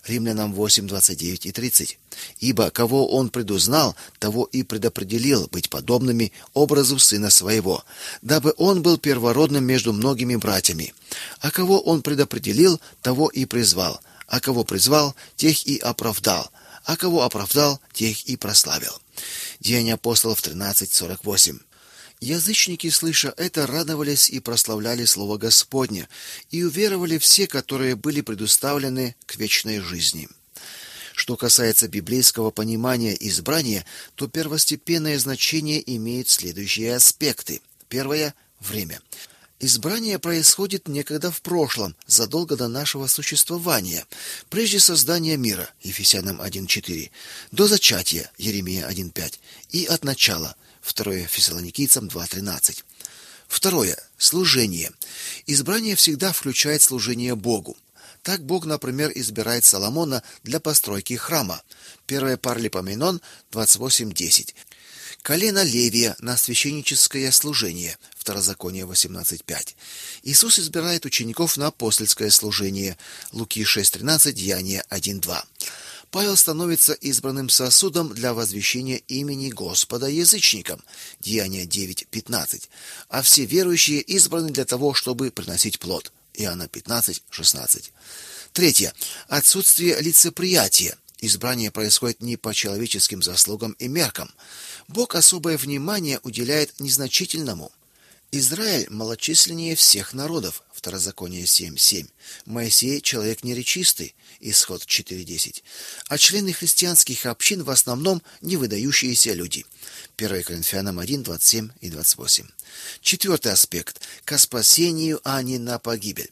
Римлянам 0.07 0.53
8, 0.53 0.87
29 0.87 1.45
и 1.45 1.51
30. 1.51 1.99
Ибо 2.39 2.69
кого 2.69 3.07
он 3.07 3.29
предузнал, 3.29 3.95
того 4.19 4.45
и 4.45 4.63
предопределил 4.63 5.47
быть 5.51 5.69
подобными 5.69 6.31
образу 6.53 6.99
сына 6.99 7.29
своего, 7.29 7.83
дабы 8.21 8.53
он 8.57 8.81
был 8.81 8.97
первородным 8.97 9.63
между 9.63 9.93
многими 9.93 10.35
братьями. 10.35 10.93
А 11.39 11.51
кого 11.51 11.79
он 11.79 12.01
предопределил, 12.01 12.79
того 13.01 13.27
и 13.27 13.45
призвал, 13.45 13.99
а 14.27 14.39
кого 14.39 14.63
призвал, 14.63 15.15
тех 15.35 15.65
и 15.67 15.77
оправдал, 15.77 16.49
а 16.85 16.95
кого 16.95 17.23
оправдал, 17.23 17.79
тех 17.93 18.23
и 18.25 18.35
прославил. 18.35 18.93
Деяния 19.59 19.93
апостолов 19.95 20.41
13:48. 20.41 21.59
Язычники, 22.19 22.89
слыша 22.89 23.33
это, 23.37 23.67
радовались 23.67 24.29
и 24.29 24.39
прославляли 24.39 25.05
слово 25.05 25.37
Господне, 25.37 26.09
и 26.49 26.63
уверовали 26.63 27.19
все, 27.19 27.45
которые 27.45 27.95
были 27.95 28.21
предуставлены 28.21 29.15
к 29.27 29.35
вечной 29.35 29.79
жизни. 29.79 30.27
Что 31.13 31.35
касается 31.35 31.87
библейского 31.87 32.49
понимания 32.49 33.15
избрания, 33.19 33.85
то 34.15 34.27
первостепенное 34.27 35.17
значение 35.19 35.81
имеет 35.95 36.29
следующие 36.29 36.95
аспекты. 36.95 37.61
Первое 37.87 38.33
время. 38.59 38.99
Избрание 39.59 40.19
происходит 40.19 40.87
некогда 40.87 41.31
в 41.31 41.41
прошлом, 41.41 41.95
задолго 42.05 42.55
до 42.55 42.67
нашего 42.67 43.07
существования, 43.07 44.05
прежде 44.49 44.79
создания 44.79 45.37
мира, 45.37 45.69
Ефесянам 45.81 46.39
1:4, 46.39 47.09
до 47.51 47.67
зачатия, 47.67 48.31
Еремия 48.37 48.87
1:5, 48.87 49.39
и 49.71 49.85
от 49.85 50.03
начала, 50.03 50.55
Второе 50.87 51.27
Фессалоникийцам 51.27 52.07
2:13. 52.07 52.85
Второе 53.49 53.97
служение. 54.17 54.89
Избрание 55.45 55.97
всегда 55.97 56.31
включает 56.31 56.81
служение 56.81 57.35
Богу. 57.35 57.75
Так 58.23 58.45
Бог, 58.45 58.65
например, 58.65 59.11
избирает 59.13 59.65
Соломона 59.65 60.23
для 60.43 60.61
постройки 60.61 61.15
храма. 61.15 61.61
Первое 62.05 62.37
Парлипоменон 62.37 63.21
28:10. 63.51 64.55
Колено 65.23 65.61
Левия 65.63 66.15
на 66.19 66.37
священническое 66.37 67.31
служение. 67.33 67.97
Второзаконие 68.15 68.85
18:5. 68.85 69.75
Иисус 70.23 70.57
избирает 70.57 71.05
учеников 71.05 71.57
на 71.57 71.67
апостольское 71.67 72.29
служение. 72.29 72.97
Луки 73.33 73.65
6:13, 73.65 74.31
Деяния 74.31 74.85
1:2. 74.89 75.43
Павел 76.11 76.37
становится 76.37 76.93
избранным 76.93 77.49
сосудом 77.49 78.13
для 78.13 78.33
возвещения 78.33 78.97
имени 79.07 79.49
Господа 79.49 80.07
язычникам. 80.07 80.81
Деяния 81.19 81.65
9:15. 81.65 82.69
А 83.09 83.21
все 83.21 83.45
верующие 83.45 84.01
избраны 84.01 84.51
для 84.51 84.65
того, 84.65 84.93
чтобы 84.93 85.31
приносить 85.31 85.79
плод. 85.79 86.11
Иоанна 86.33 86.67
15:16. 86.67 87.91
Третье. 88.53 88.93
Отсутствие 89.27 89.99
лицеприятия. 89.99 90.97
Избрание 91.19 91.71
происходит 91.71 92.21
не 92.21 92.37
по 92.37 92.53
человеческим 92.53 93.23
заслугам 93.23 93.73
и 93.73 93.87
меркам. 93.87 94.31
Бог 94.87 95.15
особое 95.15 95.57
внимание 95.57 96.19
уделяет 96.23 96.79
незначительному. 96.79 97.71
Израиль 98.31 98.87
малочисленнее 98.89 99.75
всех 99.75 100.13
народов. 100.13 100.63
Второзаконие 100.73 101.45
7:7. 101.45 102.09
Моисей 102.45 102.99
человек 102.99 103.43
неречистый. 103.43 104.15
Исход 104.41 104.85
4:10. 104.85 105.63
А 106.09 106.17
члены 106.17 106.51
христианских 106.51 107.25
общин 107.25 107.63
в 107.63 107.69
основном 107.69 108.21
не 108.41 108.57
выдающиеся 108.57 109.31
люди. 109.31 109.65
1 110.17 110.43
Коринфянам 110.43 110.99
1:27 110.99 111.71
и 111.79 111.89
28. 111.89 112.47
Четвертый 113.01 113.53
аспект 113.53 114.01
к 114.25 114.37
спасению, 114.37 115.21
а 115.23 115.41
не 115.41 115.57
на 115.57 115.79
погибель. 115.79 116.29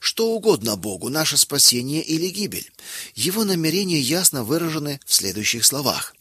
Что 0.00 0.32
угодно 0.32 0.76
Богу, 0.76 1.10
наше 1.10 1.36
спасение 1.36 2.02
или 2.02 2.26
гибель. 2.26 2.70
Его 3.14 3.44
намерения 3.44 4.00
ясно 4.00 4.42
выражены 4.42 5.00
в 5.06 5.14
следующих 5.14 5.64
словах: 5.64 6.15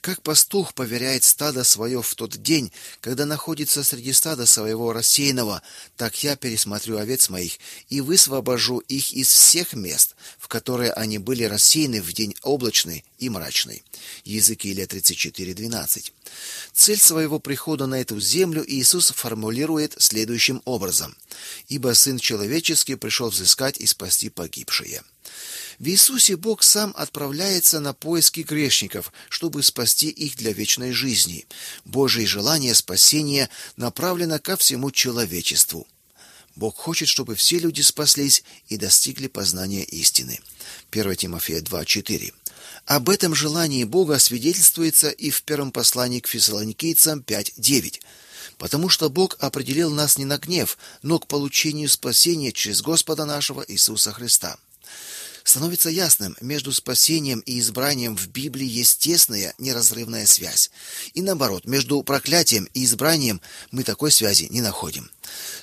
как 0.00 0.22
пастух 0.22 0.74
поверяет 0.74 1.24
стадо 1.24 1.64
свое 1.64 2.02
в 2.02 2.14
тот 2.14 2.36
день, 2.42 2.72
когда 3.00 3.26
находится 3.26 3.84
среди 3.84 4.12
стада 4.12 4.46
своего 4.46 4.92
рассеянного, 4.92 5.62
так 5.96 6.22
я 6.22 6.36
пересмотрю 6.36 6.98
овец 6.98 7.28
моих 7.28 7.58
и 7.88 8.00
высвобожу 8.00 8.78
их 8.78 9.12
из 9.12 9.28
всех 9.28 9.74
мест, 9.74 10.16
в 10.38 10.48
которые 10.48 10.92
они 10.92 11.18
были 11.18 11.44
рассеяны 11.44 12.00
в 12.02 12.12
день 12.12 12.34
облачный 12.42 13.04
и 13.18 13.28
мрачный. 13.28 13.82
Иезекииля 14.24 14.86
34:12. 14.86 16.12
Цель 16.72 16.98
своего 16.98 17.38
прихода 17.38 17.86
на 17.86 18.00
эту 18.00 18.20
землю 18.20 18.64
Иисус 18.66 19.12
формулирует 19.12 19.94
следующим 19.98 20.62
образом: 20.64 21.16
ибо 21.68 21.94
сын 21.94 22.18
человеческий 22.18 22.94
пришел 22.94 23.30
взыскать 23.30 23.78
и 23.78 23.86
спасти 23.86 24.30
погибшие. 24.30 25.02
В 25.80 25.86
Иисусе 25.88 26.36
Бог 26.36 26.62
сам 26.62 26.92
отправляется 26.94 27.80
на 27.80 27.94
поиски 27.94 28.40
грешников, 28.40 29.14
чтобы 29.30 29.62
спасти 29.62 30.10
их 30.10 30.36
для 30.36 30.52
вечной 30.52 30.92
жизни. 30.92 31.46
Божье 31.86 32.26
желание 32.26 32.74
спасения 32.74 33.48
направлено 33.78 34.38
ко 34.38 34.58
всему 34.58 34.90
человечеству. 34.90 35.88
Бог 36.54 36.76
хочет, 36.76 37.08
чтобы 37.08 37.34
все 37.34 37.58
люди 37.58 37.80
спаслись 37.80 38.44
и 38.68 38.76
достигли 38.76 39.26
познания 39.26 39.82
истины. 39.84 40.40
1 40.90 41.16
Тимофея 41.16 41.62
2:4. 41.62 42.34
Об 42.84 43.08
этом 43.08 43.34
желании 43.34 43.84
Бога 43.84 44.18
свидетельствуется 44.18 45.08
и 45.08 45.30
в 45.30 45.42
первом 45.44 45.72
послании 45.72 46.20
к 46.20 46.28
Фессалоникийцам 46.28 47.22
5:9 47.22 48.02
потому 48.58 48.90
что 48.90 49.08
Бог 49.08 49.36
определил 49.38 49.90
нас 49.90 50.18
не 50.18 50.26
на 50.26 50.36
гнев, 50.36 50.76
но 51.00 51.18
к 51.18 51.26
получению 51.26 51.88
спасения 51.88 52.52
через 52.52 52.82
Господа 52.82 53.24
нашего 53.24 53.64
Иисуса 53.66 54.12
Христа 54.12 54.58
становится 55.50 55.90
ясным, 55.90 56.36
между 56.40 56.72
спасением 56.72 57.40
и 57.40 57.58
избранием 57.58 58.16
в 58.16 58.28
Библии 58.28 58.66
есть 58.66 59.00
тесная, 59.00 59.52
неразрывная 59.58 60.26
связь. 60.26 60.70
И 61.14 61.22
наоборот, 61.22 61.66
между 61.66 62.02
проклятием 62.02 62.68
и 62.72 62.84
избранием 62.84 63.40
мы 63.72 63.82
такой 63.82 64.12
связи 64.12 64.46
не 64.50 64.60
находим. 64.60 65.10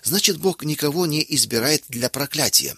Значит, 0.04 0.38
Бог 0.38 0.64
никого 0.64 1.06
не 1.06 1.26
избирает 1.30 1.84
для 1.90 2.10
проклятия. 2.10 2.76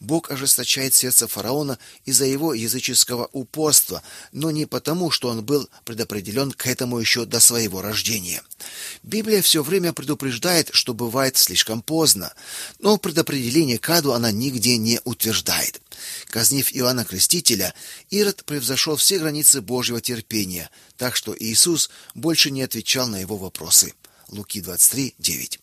Бог 0.00 0.30
ожесточает 0.30 0.94
сердце 0.94 1.28
фараона 1.28 1.78
из-за 2.04 2.24
его 2.24 2.54
языческого 2.54 3.28
упорства, 3.32 4.02
но 4.32 4.50
не 4.50 4.66
потому, 4.66 5.10
что 5.10 5.28
он 5.28 5.44
был 5.44 5.68
предопределен 5.84 6.52
к 6.52 6.66
этому 6.66 6.98
еще 6.98 7.24
до 7.24 7.40
своего 7.40 7.82
рождения. 7.82 8.42
Библия 9.02 9.42
все 9.42 9.62
время 9.62 9.92
предупреждает, 9.92 10.70
что 10.72 10.94
бывает 10.94 11.36
слишком 11.36 11.82
поздно, 11.82 12.32
но 12.78 12.96
предопределение 12.98 13.78
к 13.78 13.88
аду 13.90 14.12
она 14.12 14.30
нигде 14.30 14.76
не 14.76 15.00
утверждает. 15.04 15.80
Казнив 16.28 16.70
Иоанна 16.74 17.04
Крестителя, 17.04 17.74
Ирод 18.10 18.44
превзошел 18.44 18.96
все 18.96 19.18
границы 19.18 19.60
Божьего 19.60 20.00
терпения, 20.00 20.70
так 20.96 21.16
что 21.16 21.34
Иисус 21.38 21.90
больше 22.14 22.50
не 22.50 22.62
отвечал 22.62 23.08
на 23.08 23.16
его 23.16 23.36
вопросы. 23.36 23.94
Луки 24.28 24.60
23:9. 24.60 25.58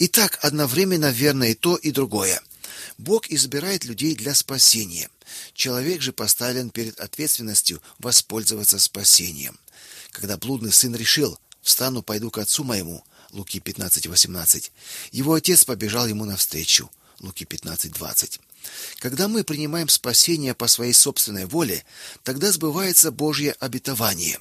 Итак, 0.00 0.38
одновременно 0.42 1.10
верно 1.10 1.44
и 1.44 1.54
то, 1.54 1.76
и 1.76 1.90
другое. 1.90 2.40
Бог 2.98 3.28
избирает 3.30 3.84
людей 3.84 4.14
для 4.14 4.34
спасения. 4.34 5.10
Человек 5.54 6.02
же 6.02 6.12
поставлен 6.12 6.70
перед 6.70 7.00
ответственностью 7.00 7.82
воспользоваться 7.98 8.78
спасением. 8.78 9.58
Когда 10.12 10.36
блудный 10.36 10.72
сын 10.72 10.94
решил: 10.94 11.38
"Встану, 11.62 12.02
пойду 12.02 12.30
к 12.30 12.38
отцу 12.38 12.64
моему", 12.64 13.04
Луки 13.32 13.60
15:18. 13.60 14.72
Его 15.10 15.34
отец 15.34 15.64
побежал 15.64 16.06
ему 16.06 16.24
навстречу. 16.24 16.90
Луки 17.20 17.44
15:20. 17.44 18.40
Когда 18.98 19.28
мы 19.28 19.44
принимаем 19.44 19.88
спасение 19.88 20.54
по 20.54 20.68
своей 20.68 20.92
собственной 20.92 21.46
воле, 21.46 21.84
тогда 22.22 22.52
сбывается 22.52 23.10
Божье 23.10 23.52
обетование. 23.58 24.38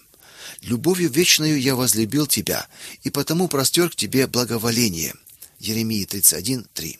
Любовью 0.61 1.09
вечною 1.09 1.59
я 1.59 1.75
возлюбил 1.75 2.27
тебя, 2.27 2.67
и 3.03 3.09
потому 3.09 3.47
простер 3.47 3.89
к 3.89 3.95
тебе 3.95 4.27
благоволение. 4.27 5.13
Еремия 5.59 6.05
31:3. 6.05 6.99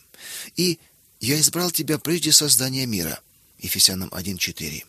И 0.55 0.80
я 1.20 1.39
избрал 1.39 1.72
тебя 1.72 1.97
прежде 1.97 2.32
создания 2.32 2.86
мира. 2.86 3.20
Ефесянам 3.60 4.10
1:4. 4.10 4.84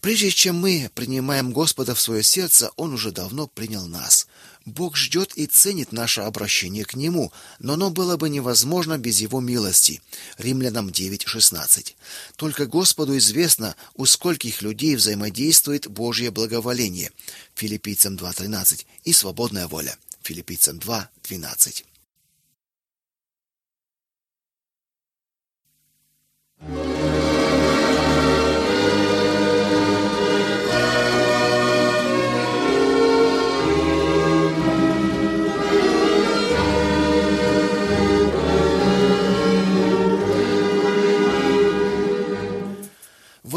Прежде 0.00 0.30
чем 0.30 0.56
мы 0.56 0.90
принимаем 0.94 1.52
Господа 1.52 1.94
в 1.94 2.00
свое 2.00 2.22
сердце, 2.22 2.70
он 2.76 2.92
уже 2.92 3.10
давно 3.10 3.48
принял 3.48 3.86
нас. 3.86 4.28
Бог 4.64 4.96
ждет 4.96 5.32
и 5.34 5.46
ценит 5.46 5.92
наше 5.92 6.20
обращение 6.20 6.84
к 6.84 6.94
нему, 6.94 7.32
но 7.58 7.72
оно 7.72 7.90
было 7.90 8.16
бы 8.16 8.28
невозможно 8.28 8.98
без 8.98 9.20
его 9.20 9.40
милости. 9.40 10.02
Римлянам 10.36 10.90
9:16. 10.90 11.96
Только 12.36 12.66
Господу 12.66 13.16
известно, 13.16 13.74
у 13.94 14.04
скольких 14.06 14.62
людей 14.62 14.94
взаимодействует 14.94 15.88
Божье 15.88 16.30
благоволение. 16.30 17.10
Филиппийцам 17.54 18.16
2:13 18.16 18.86
и 19.04 19.12
свободная 19.12 19.66
воля. 19.66 19.96
Филиппийцам 20.22 20.78
2:12. 20.78 21.84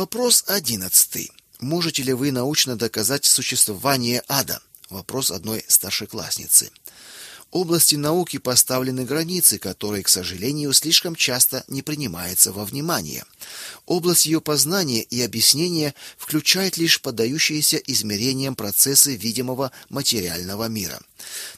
Вопрос 0.02 0.46
одиннадцатый. 0.48 1.32
Можете 1.60 2.04
ли 2.04 2.14
вы 2.14 2.32
научно 2.32 2.76
доказать 2.76 3.26
существование 3.26 4.24
ада? 4.28 4.62
Вопрос 4.90 5.32
одной 5.32 5.64
старшеклассницы. 5.68 6.72
Области 7.52 7.96
науки 7.96 8.38
поставлены 8.38 9.04
границы, 9.04 9.60
которые, 9.60 10.04
к 10.04 10.08
сожалению, 10.08 10.72
слишком 10.72 11.16
часто 11.16 11.66
не 11.68 11.82
принимаются 11.82 12.54
во 12.54 12.64
внимание. 12.64 13.26
Область 13.86 14.26
ее 14.26 14.40
познания 14.40 15.02
и 15.02 15.22
объяснения 15.22 15.94
включает 16.18 16.78
лишь 16.78 17.02
поддающиеся 17.02 17.76
измерениям 17.76 18.56
процессы 18.56 19.18
видимого 19.18 19.74
материального 19.90 20.70
мира. 20.70 21.02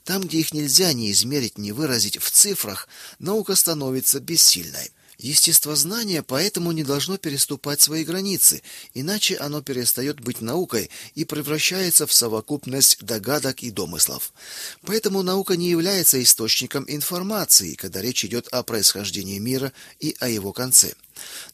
Там, 0.03 0.23
где 0.23 0.39
их 0.39 0.51
нельзя 0.51 0.93
ни 0.93 1.11
измерить, 1.11 1.59
ни 1.59 1.69
выразить 1.69 2.17
в 2.17 2.31
цифрах, 2.31 2.87
наука 3.19 3.55
становится 3.55 4.19
бессильной. 4.19 4.91
Естествознание 5.23 6.21
поэтому 6.21 6.73
не 6.73 6.83
должно 6.83 7.17
переступать 7.17 7.79
свои 7.79 8.03
границы, 8.03 8.61
иначе 8.93 9.37
оно 9.37 9.61
перестает 9.61 10.19
быть 10.19 10.41
наукой 10.41 10.89
и 11.15 11.23
превращается 11.23 12.05
в 12.05 12.11
совокупность 12.11 12.97
догадок 12.99 13.63
и 13.63 13.71
домыслов. 13.71 14.33
Поэтому 14.81 15.21
наука 15.21 15.55
не 15.55 15.69
является 15.69 16.21
источником 16.21 16.83
информации, 16.89 17.75
когда 17.75 18.01
речь 18.01 18.25
идет 18.25 18.49
о 18.49 18.63
происхождении 18.63 19.39
мира 19.39 19.71
и 20.01 20.13
о 20.19 20.27
его 20.27 20.51
конце. 20.51 20.93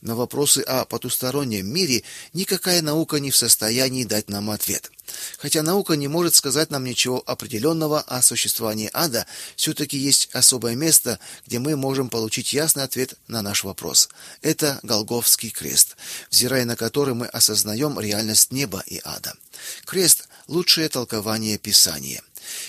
На 0.02 0.16
вопросы 0.16 0.60
о 0.60 0.86
потустороннем 0.86 1.68
мире 1.68 2.04
никакая 2.34 2.82
наука 2.82 3.20
не 3.20 3.32
в 3.32 3.38
состоянии 3.38 4.04
дать 4.04 4.30
нам 4.30 4.50
ответ. 4.50 4.92
Хотя 5.38 5.64
наука 5.64 5.94
не 5.94 6.08
может 6.08 6.36
сказать 6.36 6.70
нам 6.70 6.84
ничего 6.84 7.24
определенного 7.26 8.02
о 8.02 8.22
существовании 8.22 8.90
ада, 8.94 9.26
все 9.56 9.74
таки 9.74 9.98
есть 9.98 10.30
особое 10.34 10.76
место, 10.76 11.20
где 11.48 11.60
мы 11.60 11.76
можем 11.76 12.10
получить 12.10 12.54
ясный 12.54 12.84
ответ 12.84 13.16
на 13.28 13.42
наш 13.42 13.64
вопрос. 13.64 14.10
Это 14.42 14.80
Голгофский 14.84 15.50
крест, 15.50 15.98
взирая 16.30 16.66
на 16.66 16.76
который 16.76 17.14
мы 17.14 17.28
осознаем 17.28 18.00
реальность 18.00 18.52
неба 18.52 18.84
и 18.86 19.02
ада. 19.04 19.34
Крест 19.86 20.28
лучшее 20.48 20.90
толкование 20.90 21.58
Писания. 21.58 22.22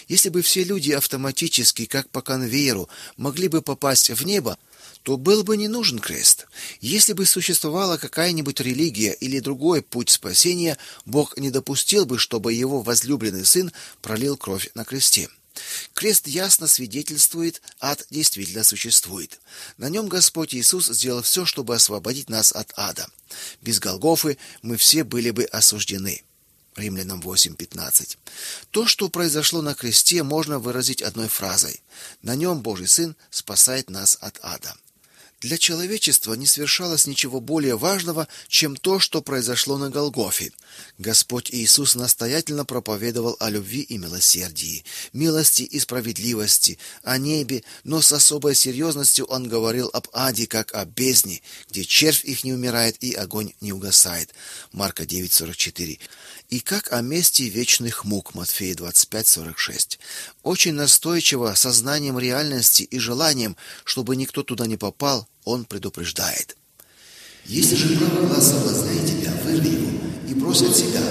Если 0.08 0.28
бы 0.28 0.42
все 0.42 0.64
люди 0.64 0.92
автоматически, 0.92 1.86
как 1.86 2.08
по 2.10 2.22
конвейеру, 2.22 2.88
могли 3.16 3.48
бы 3.48 3.62
попасть 3.62 4.10
в 4.10 4.24
небо, 4.24 4.58
то 5.02 5.16
был 5.16 5.42
бы 5.42 5.56
не 5.56 5.68
нужен 5.68 5.98
крест. 5.98 6.46
Если 6.80 7.12
бы 7.12 7.26
существовала 7.26 7.96
какая-нибудь 7.96 8.60
религия 8.60 9.12
или 9.12 9.40
другой 9.40 9.82
путь 9.82 10.10
спасения, 10.10 10.76
Бог 11.06 11.36
не 11.38 11.50
допустил 11.50 12.06
бы, 12.06 12.18
чтобы 12.18 12.52
его 12.52 12.82
возлюбленный 12.82 13.44
сын 13.44 13.72
пролил 14.02 14.36
кровь 14.36 14.70
на 14.74 14.84
кресте. 14.84 15.28
Крест 15.94 16.26
ясно 16.26 16.66
свидетельствует, 16.66 17.60
ад 17.80 18.06
действительно 18.10 18.64
существует. 18.64 19.40
На 19.76 19.88
нем 19.88 20.08
Господь 20.08 20.54
Иисус 20.54 20.86
сделал 20.86 21.22
все, 21.22 21.44
чтобы 21.44 21.74
освободить 21.74 22.30
нас 22.30 22.52
от 22.52 22.72
ада. 22.76 23.08
Без 23.60 23.80
Голгофы 23.80 24.38
мы 24.62 24.76
все 24.76 25.04
были 25.04 25.30
бы 25.30 25.44
осуждены. 25.44 26.22
Римлянам 26.76 27.20
8:15. 27.20 28.16
То, 28.70 28.86
что 28.86 29.08
произошло 29.08 29.60
на 29.60 29.74
кресте, 29.74 30.22
можно 30.22 30.58
выразить 30.58 31.02
одной 31.02 31.28
фразой: 31.28 31.82
на 32.22 32.36
нем 32.36 32.62
Божий 32.62 32.86
сын 32.86 33.16
спасает 33.30 33.90
нас 33.90 34.16
от 34.20 34.38
ада. 34.42 34.74
Для 35.40 35.56
человечества 35.56 36.34
не 36.34 36.46
свершалось 36.46 37.06
ничего 37.06 37.40
более 37.40 37.78
важного, 37.78 38.28
чем 38.48 38.76
то, 38.76 38.98
что 39.00 39.22
произошло 39.22 39.78
на 39.78 39.88
Голгофе. 39.88 40.52
Господь 40.98 41.50
Иисус 41.50 41.94
настоятельно 41.94 42.66
проповедовал 42.66 43.36
о 43.40 43.48
любви 43.48 43.80
и 43.80 43.96
милосердии, 43.96 44.84
милости 45.14 45.62
и 45.62 45.78
справедливости, 45.78 46.78
о 47.02 47.16
небе, 47.16 47.64
но 47.84 48.02
с 48.02 48.12
особой 48.12 48.54
серьезностью 48.54 49.24
он 49.24 49.48
говорил 49.48 49.88
об 49.94 50.08
аде 50.12 50.46
как 50.46 50.74
о 50.74 50.84
бездне, 50.84 51.40
где 51.70 51.86
червь 51.86 52.22
их 52.26 52.44
не 52.44 52.52
умирает 52.52 53.02
и 53.02 53.14
огонь 53.14 53.54
не 53.62 53.72
угасает. 53.72 54.34
Марка 54.72 55.04
9:44 55.04 55.98
и 56.50 56.60
как 56.60 56.92
о 56.92 57.00
месте 57.00 57.48
вечных 57.48 58.04
мук 58.04 58.34
Матфея 58.34 58.74
25:46. 58.74 59.98
Очень 60.42 60.74
настойчиво, 60.74 61.54
сознанием 61.54 62.18
реальности 62.18 62.82
и 62.82 62.98
желанием, 62.98 63.56
чтобы 63.84 64.16
никто 64.16 64.42
туда 64.42 64.66
не 64.66 64.76
попал, 64.76 65.28
он 65.44 65.64
предупреждает. 65.64 66.56
Если 67.46 67.74
же 67.74 67.96
правый 67.96 68.26
глаз 68.26 68.50
соблазняет 68.50 69.06
тебя, 69.06 69.32
вырви 69.44 69.68
его 69.68 69.90
и 70.28 70.34
брось 70.34 70.62
от 70.62 70.76
себя, 70.76 71.02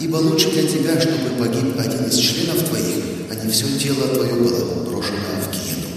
ибо 0.00 0.16
лучше 0.16 0.50
для 0.50 0.68
тебя, 0.68 1.00
чтобы 1.00 1.36
погиб 1.38 1.78
один 1.78 2.04
из 2.04 2.18
членов 2.18 2.68
твоих, 2.68 3.04
а 3.30 3.34
не 3.34 3.50
все 3.50 3.66
тело 3.78 4.08
твое 4.08 4.34
было 4.34 4.84
брошено 4.84 5.18
в 5.40 5.50
гиену. 5.50 5.88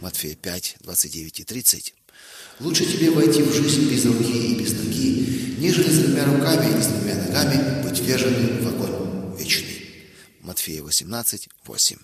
Матфея 0.00 0.36
5, 0.36 0.76
29 0.80 1.40
и 1.40 1.44
30. 1.44 1.94
Лучше 2.60 2.84
тебе 2.84 3.10
войти 3.10 3.42
в 3.42 3.52
жизнь 3.52 3.90
без 3.90 4.04
руки 4.04 4.52
и 4.52 4.60
без 4.60 4.72
ноги, 4.72 5.56
нежели 5.58 5.90
с 5.90 5.98
двумя 5.98 6.24
руками 6.26 6.78
и 6.78 6.82
с 6.82 6.86
двумя 6.86 7.16
ногами 7.16 7.82
быть 7.82 7.98
вверженным 7.98 8.62
в 8.62 8.68
огонь 8.68 9.36
вечный. 9.38 9.88
Матфея 10.40 10.82
18, 10.82 11.48
8. 11.64 11.96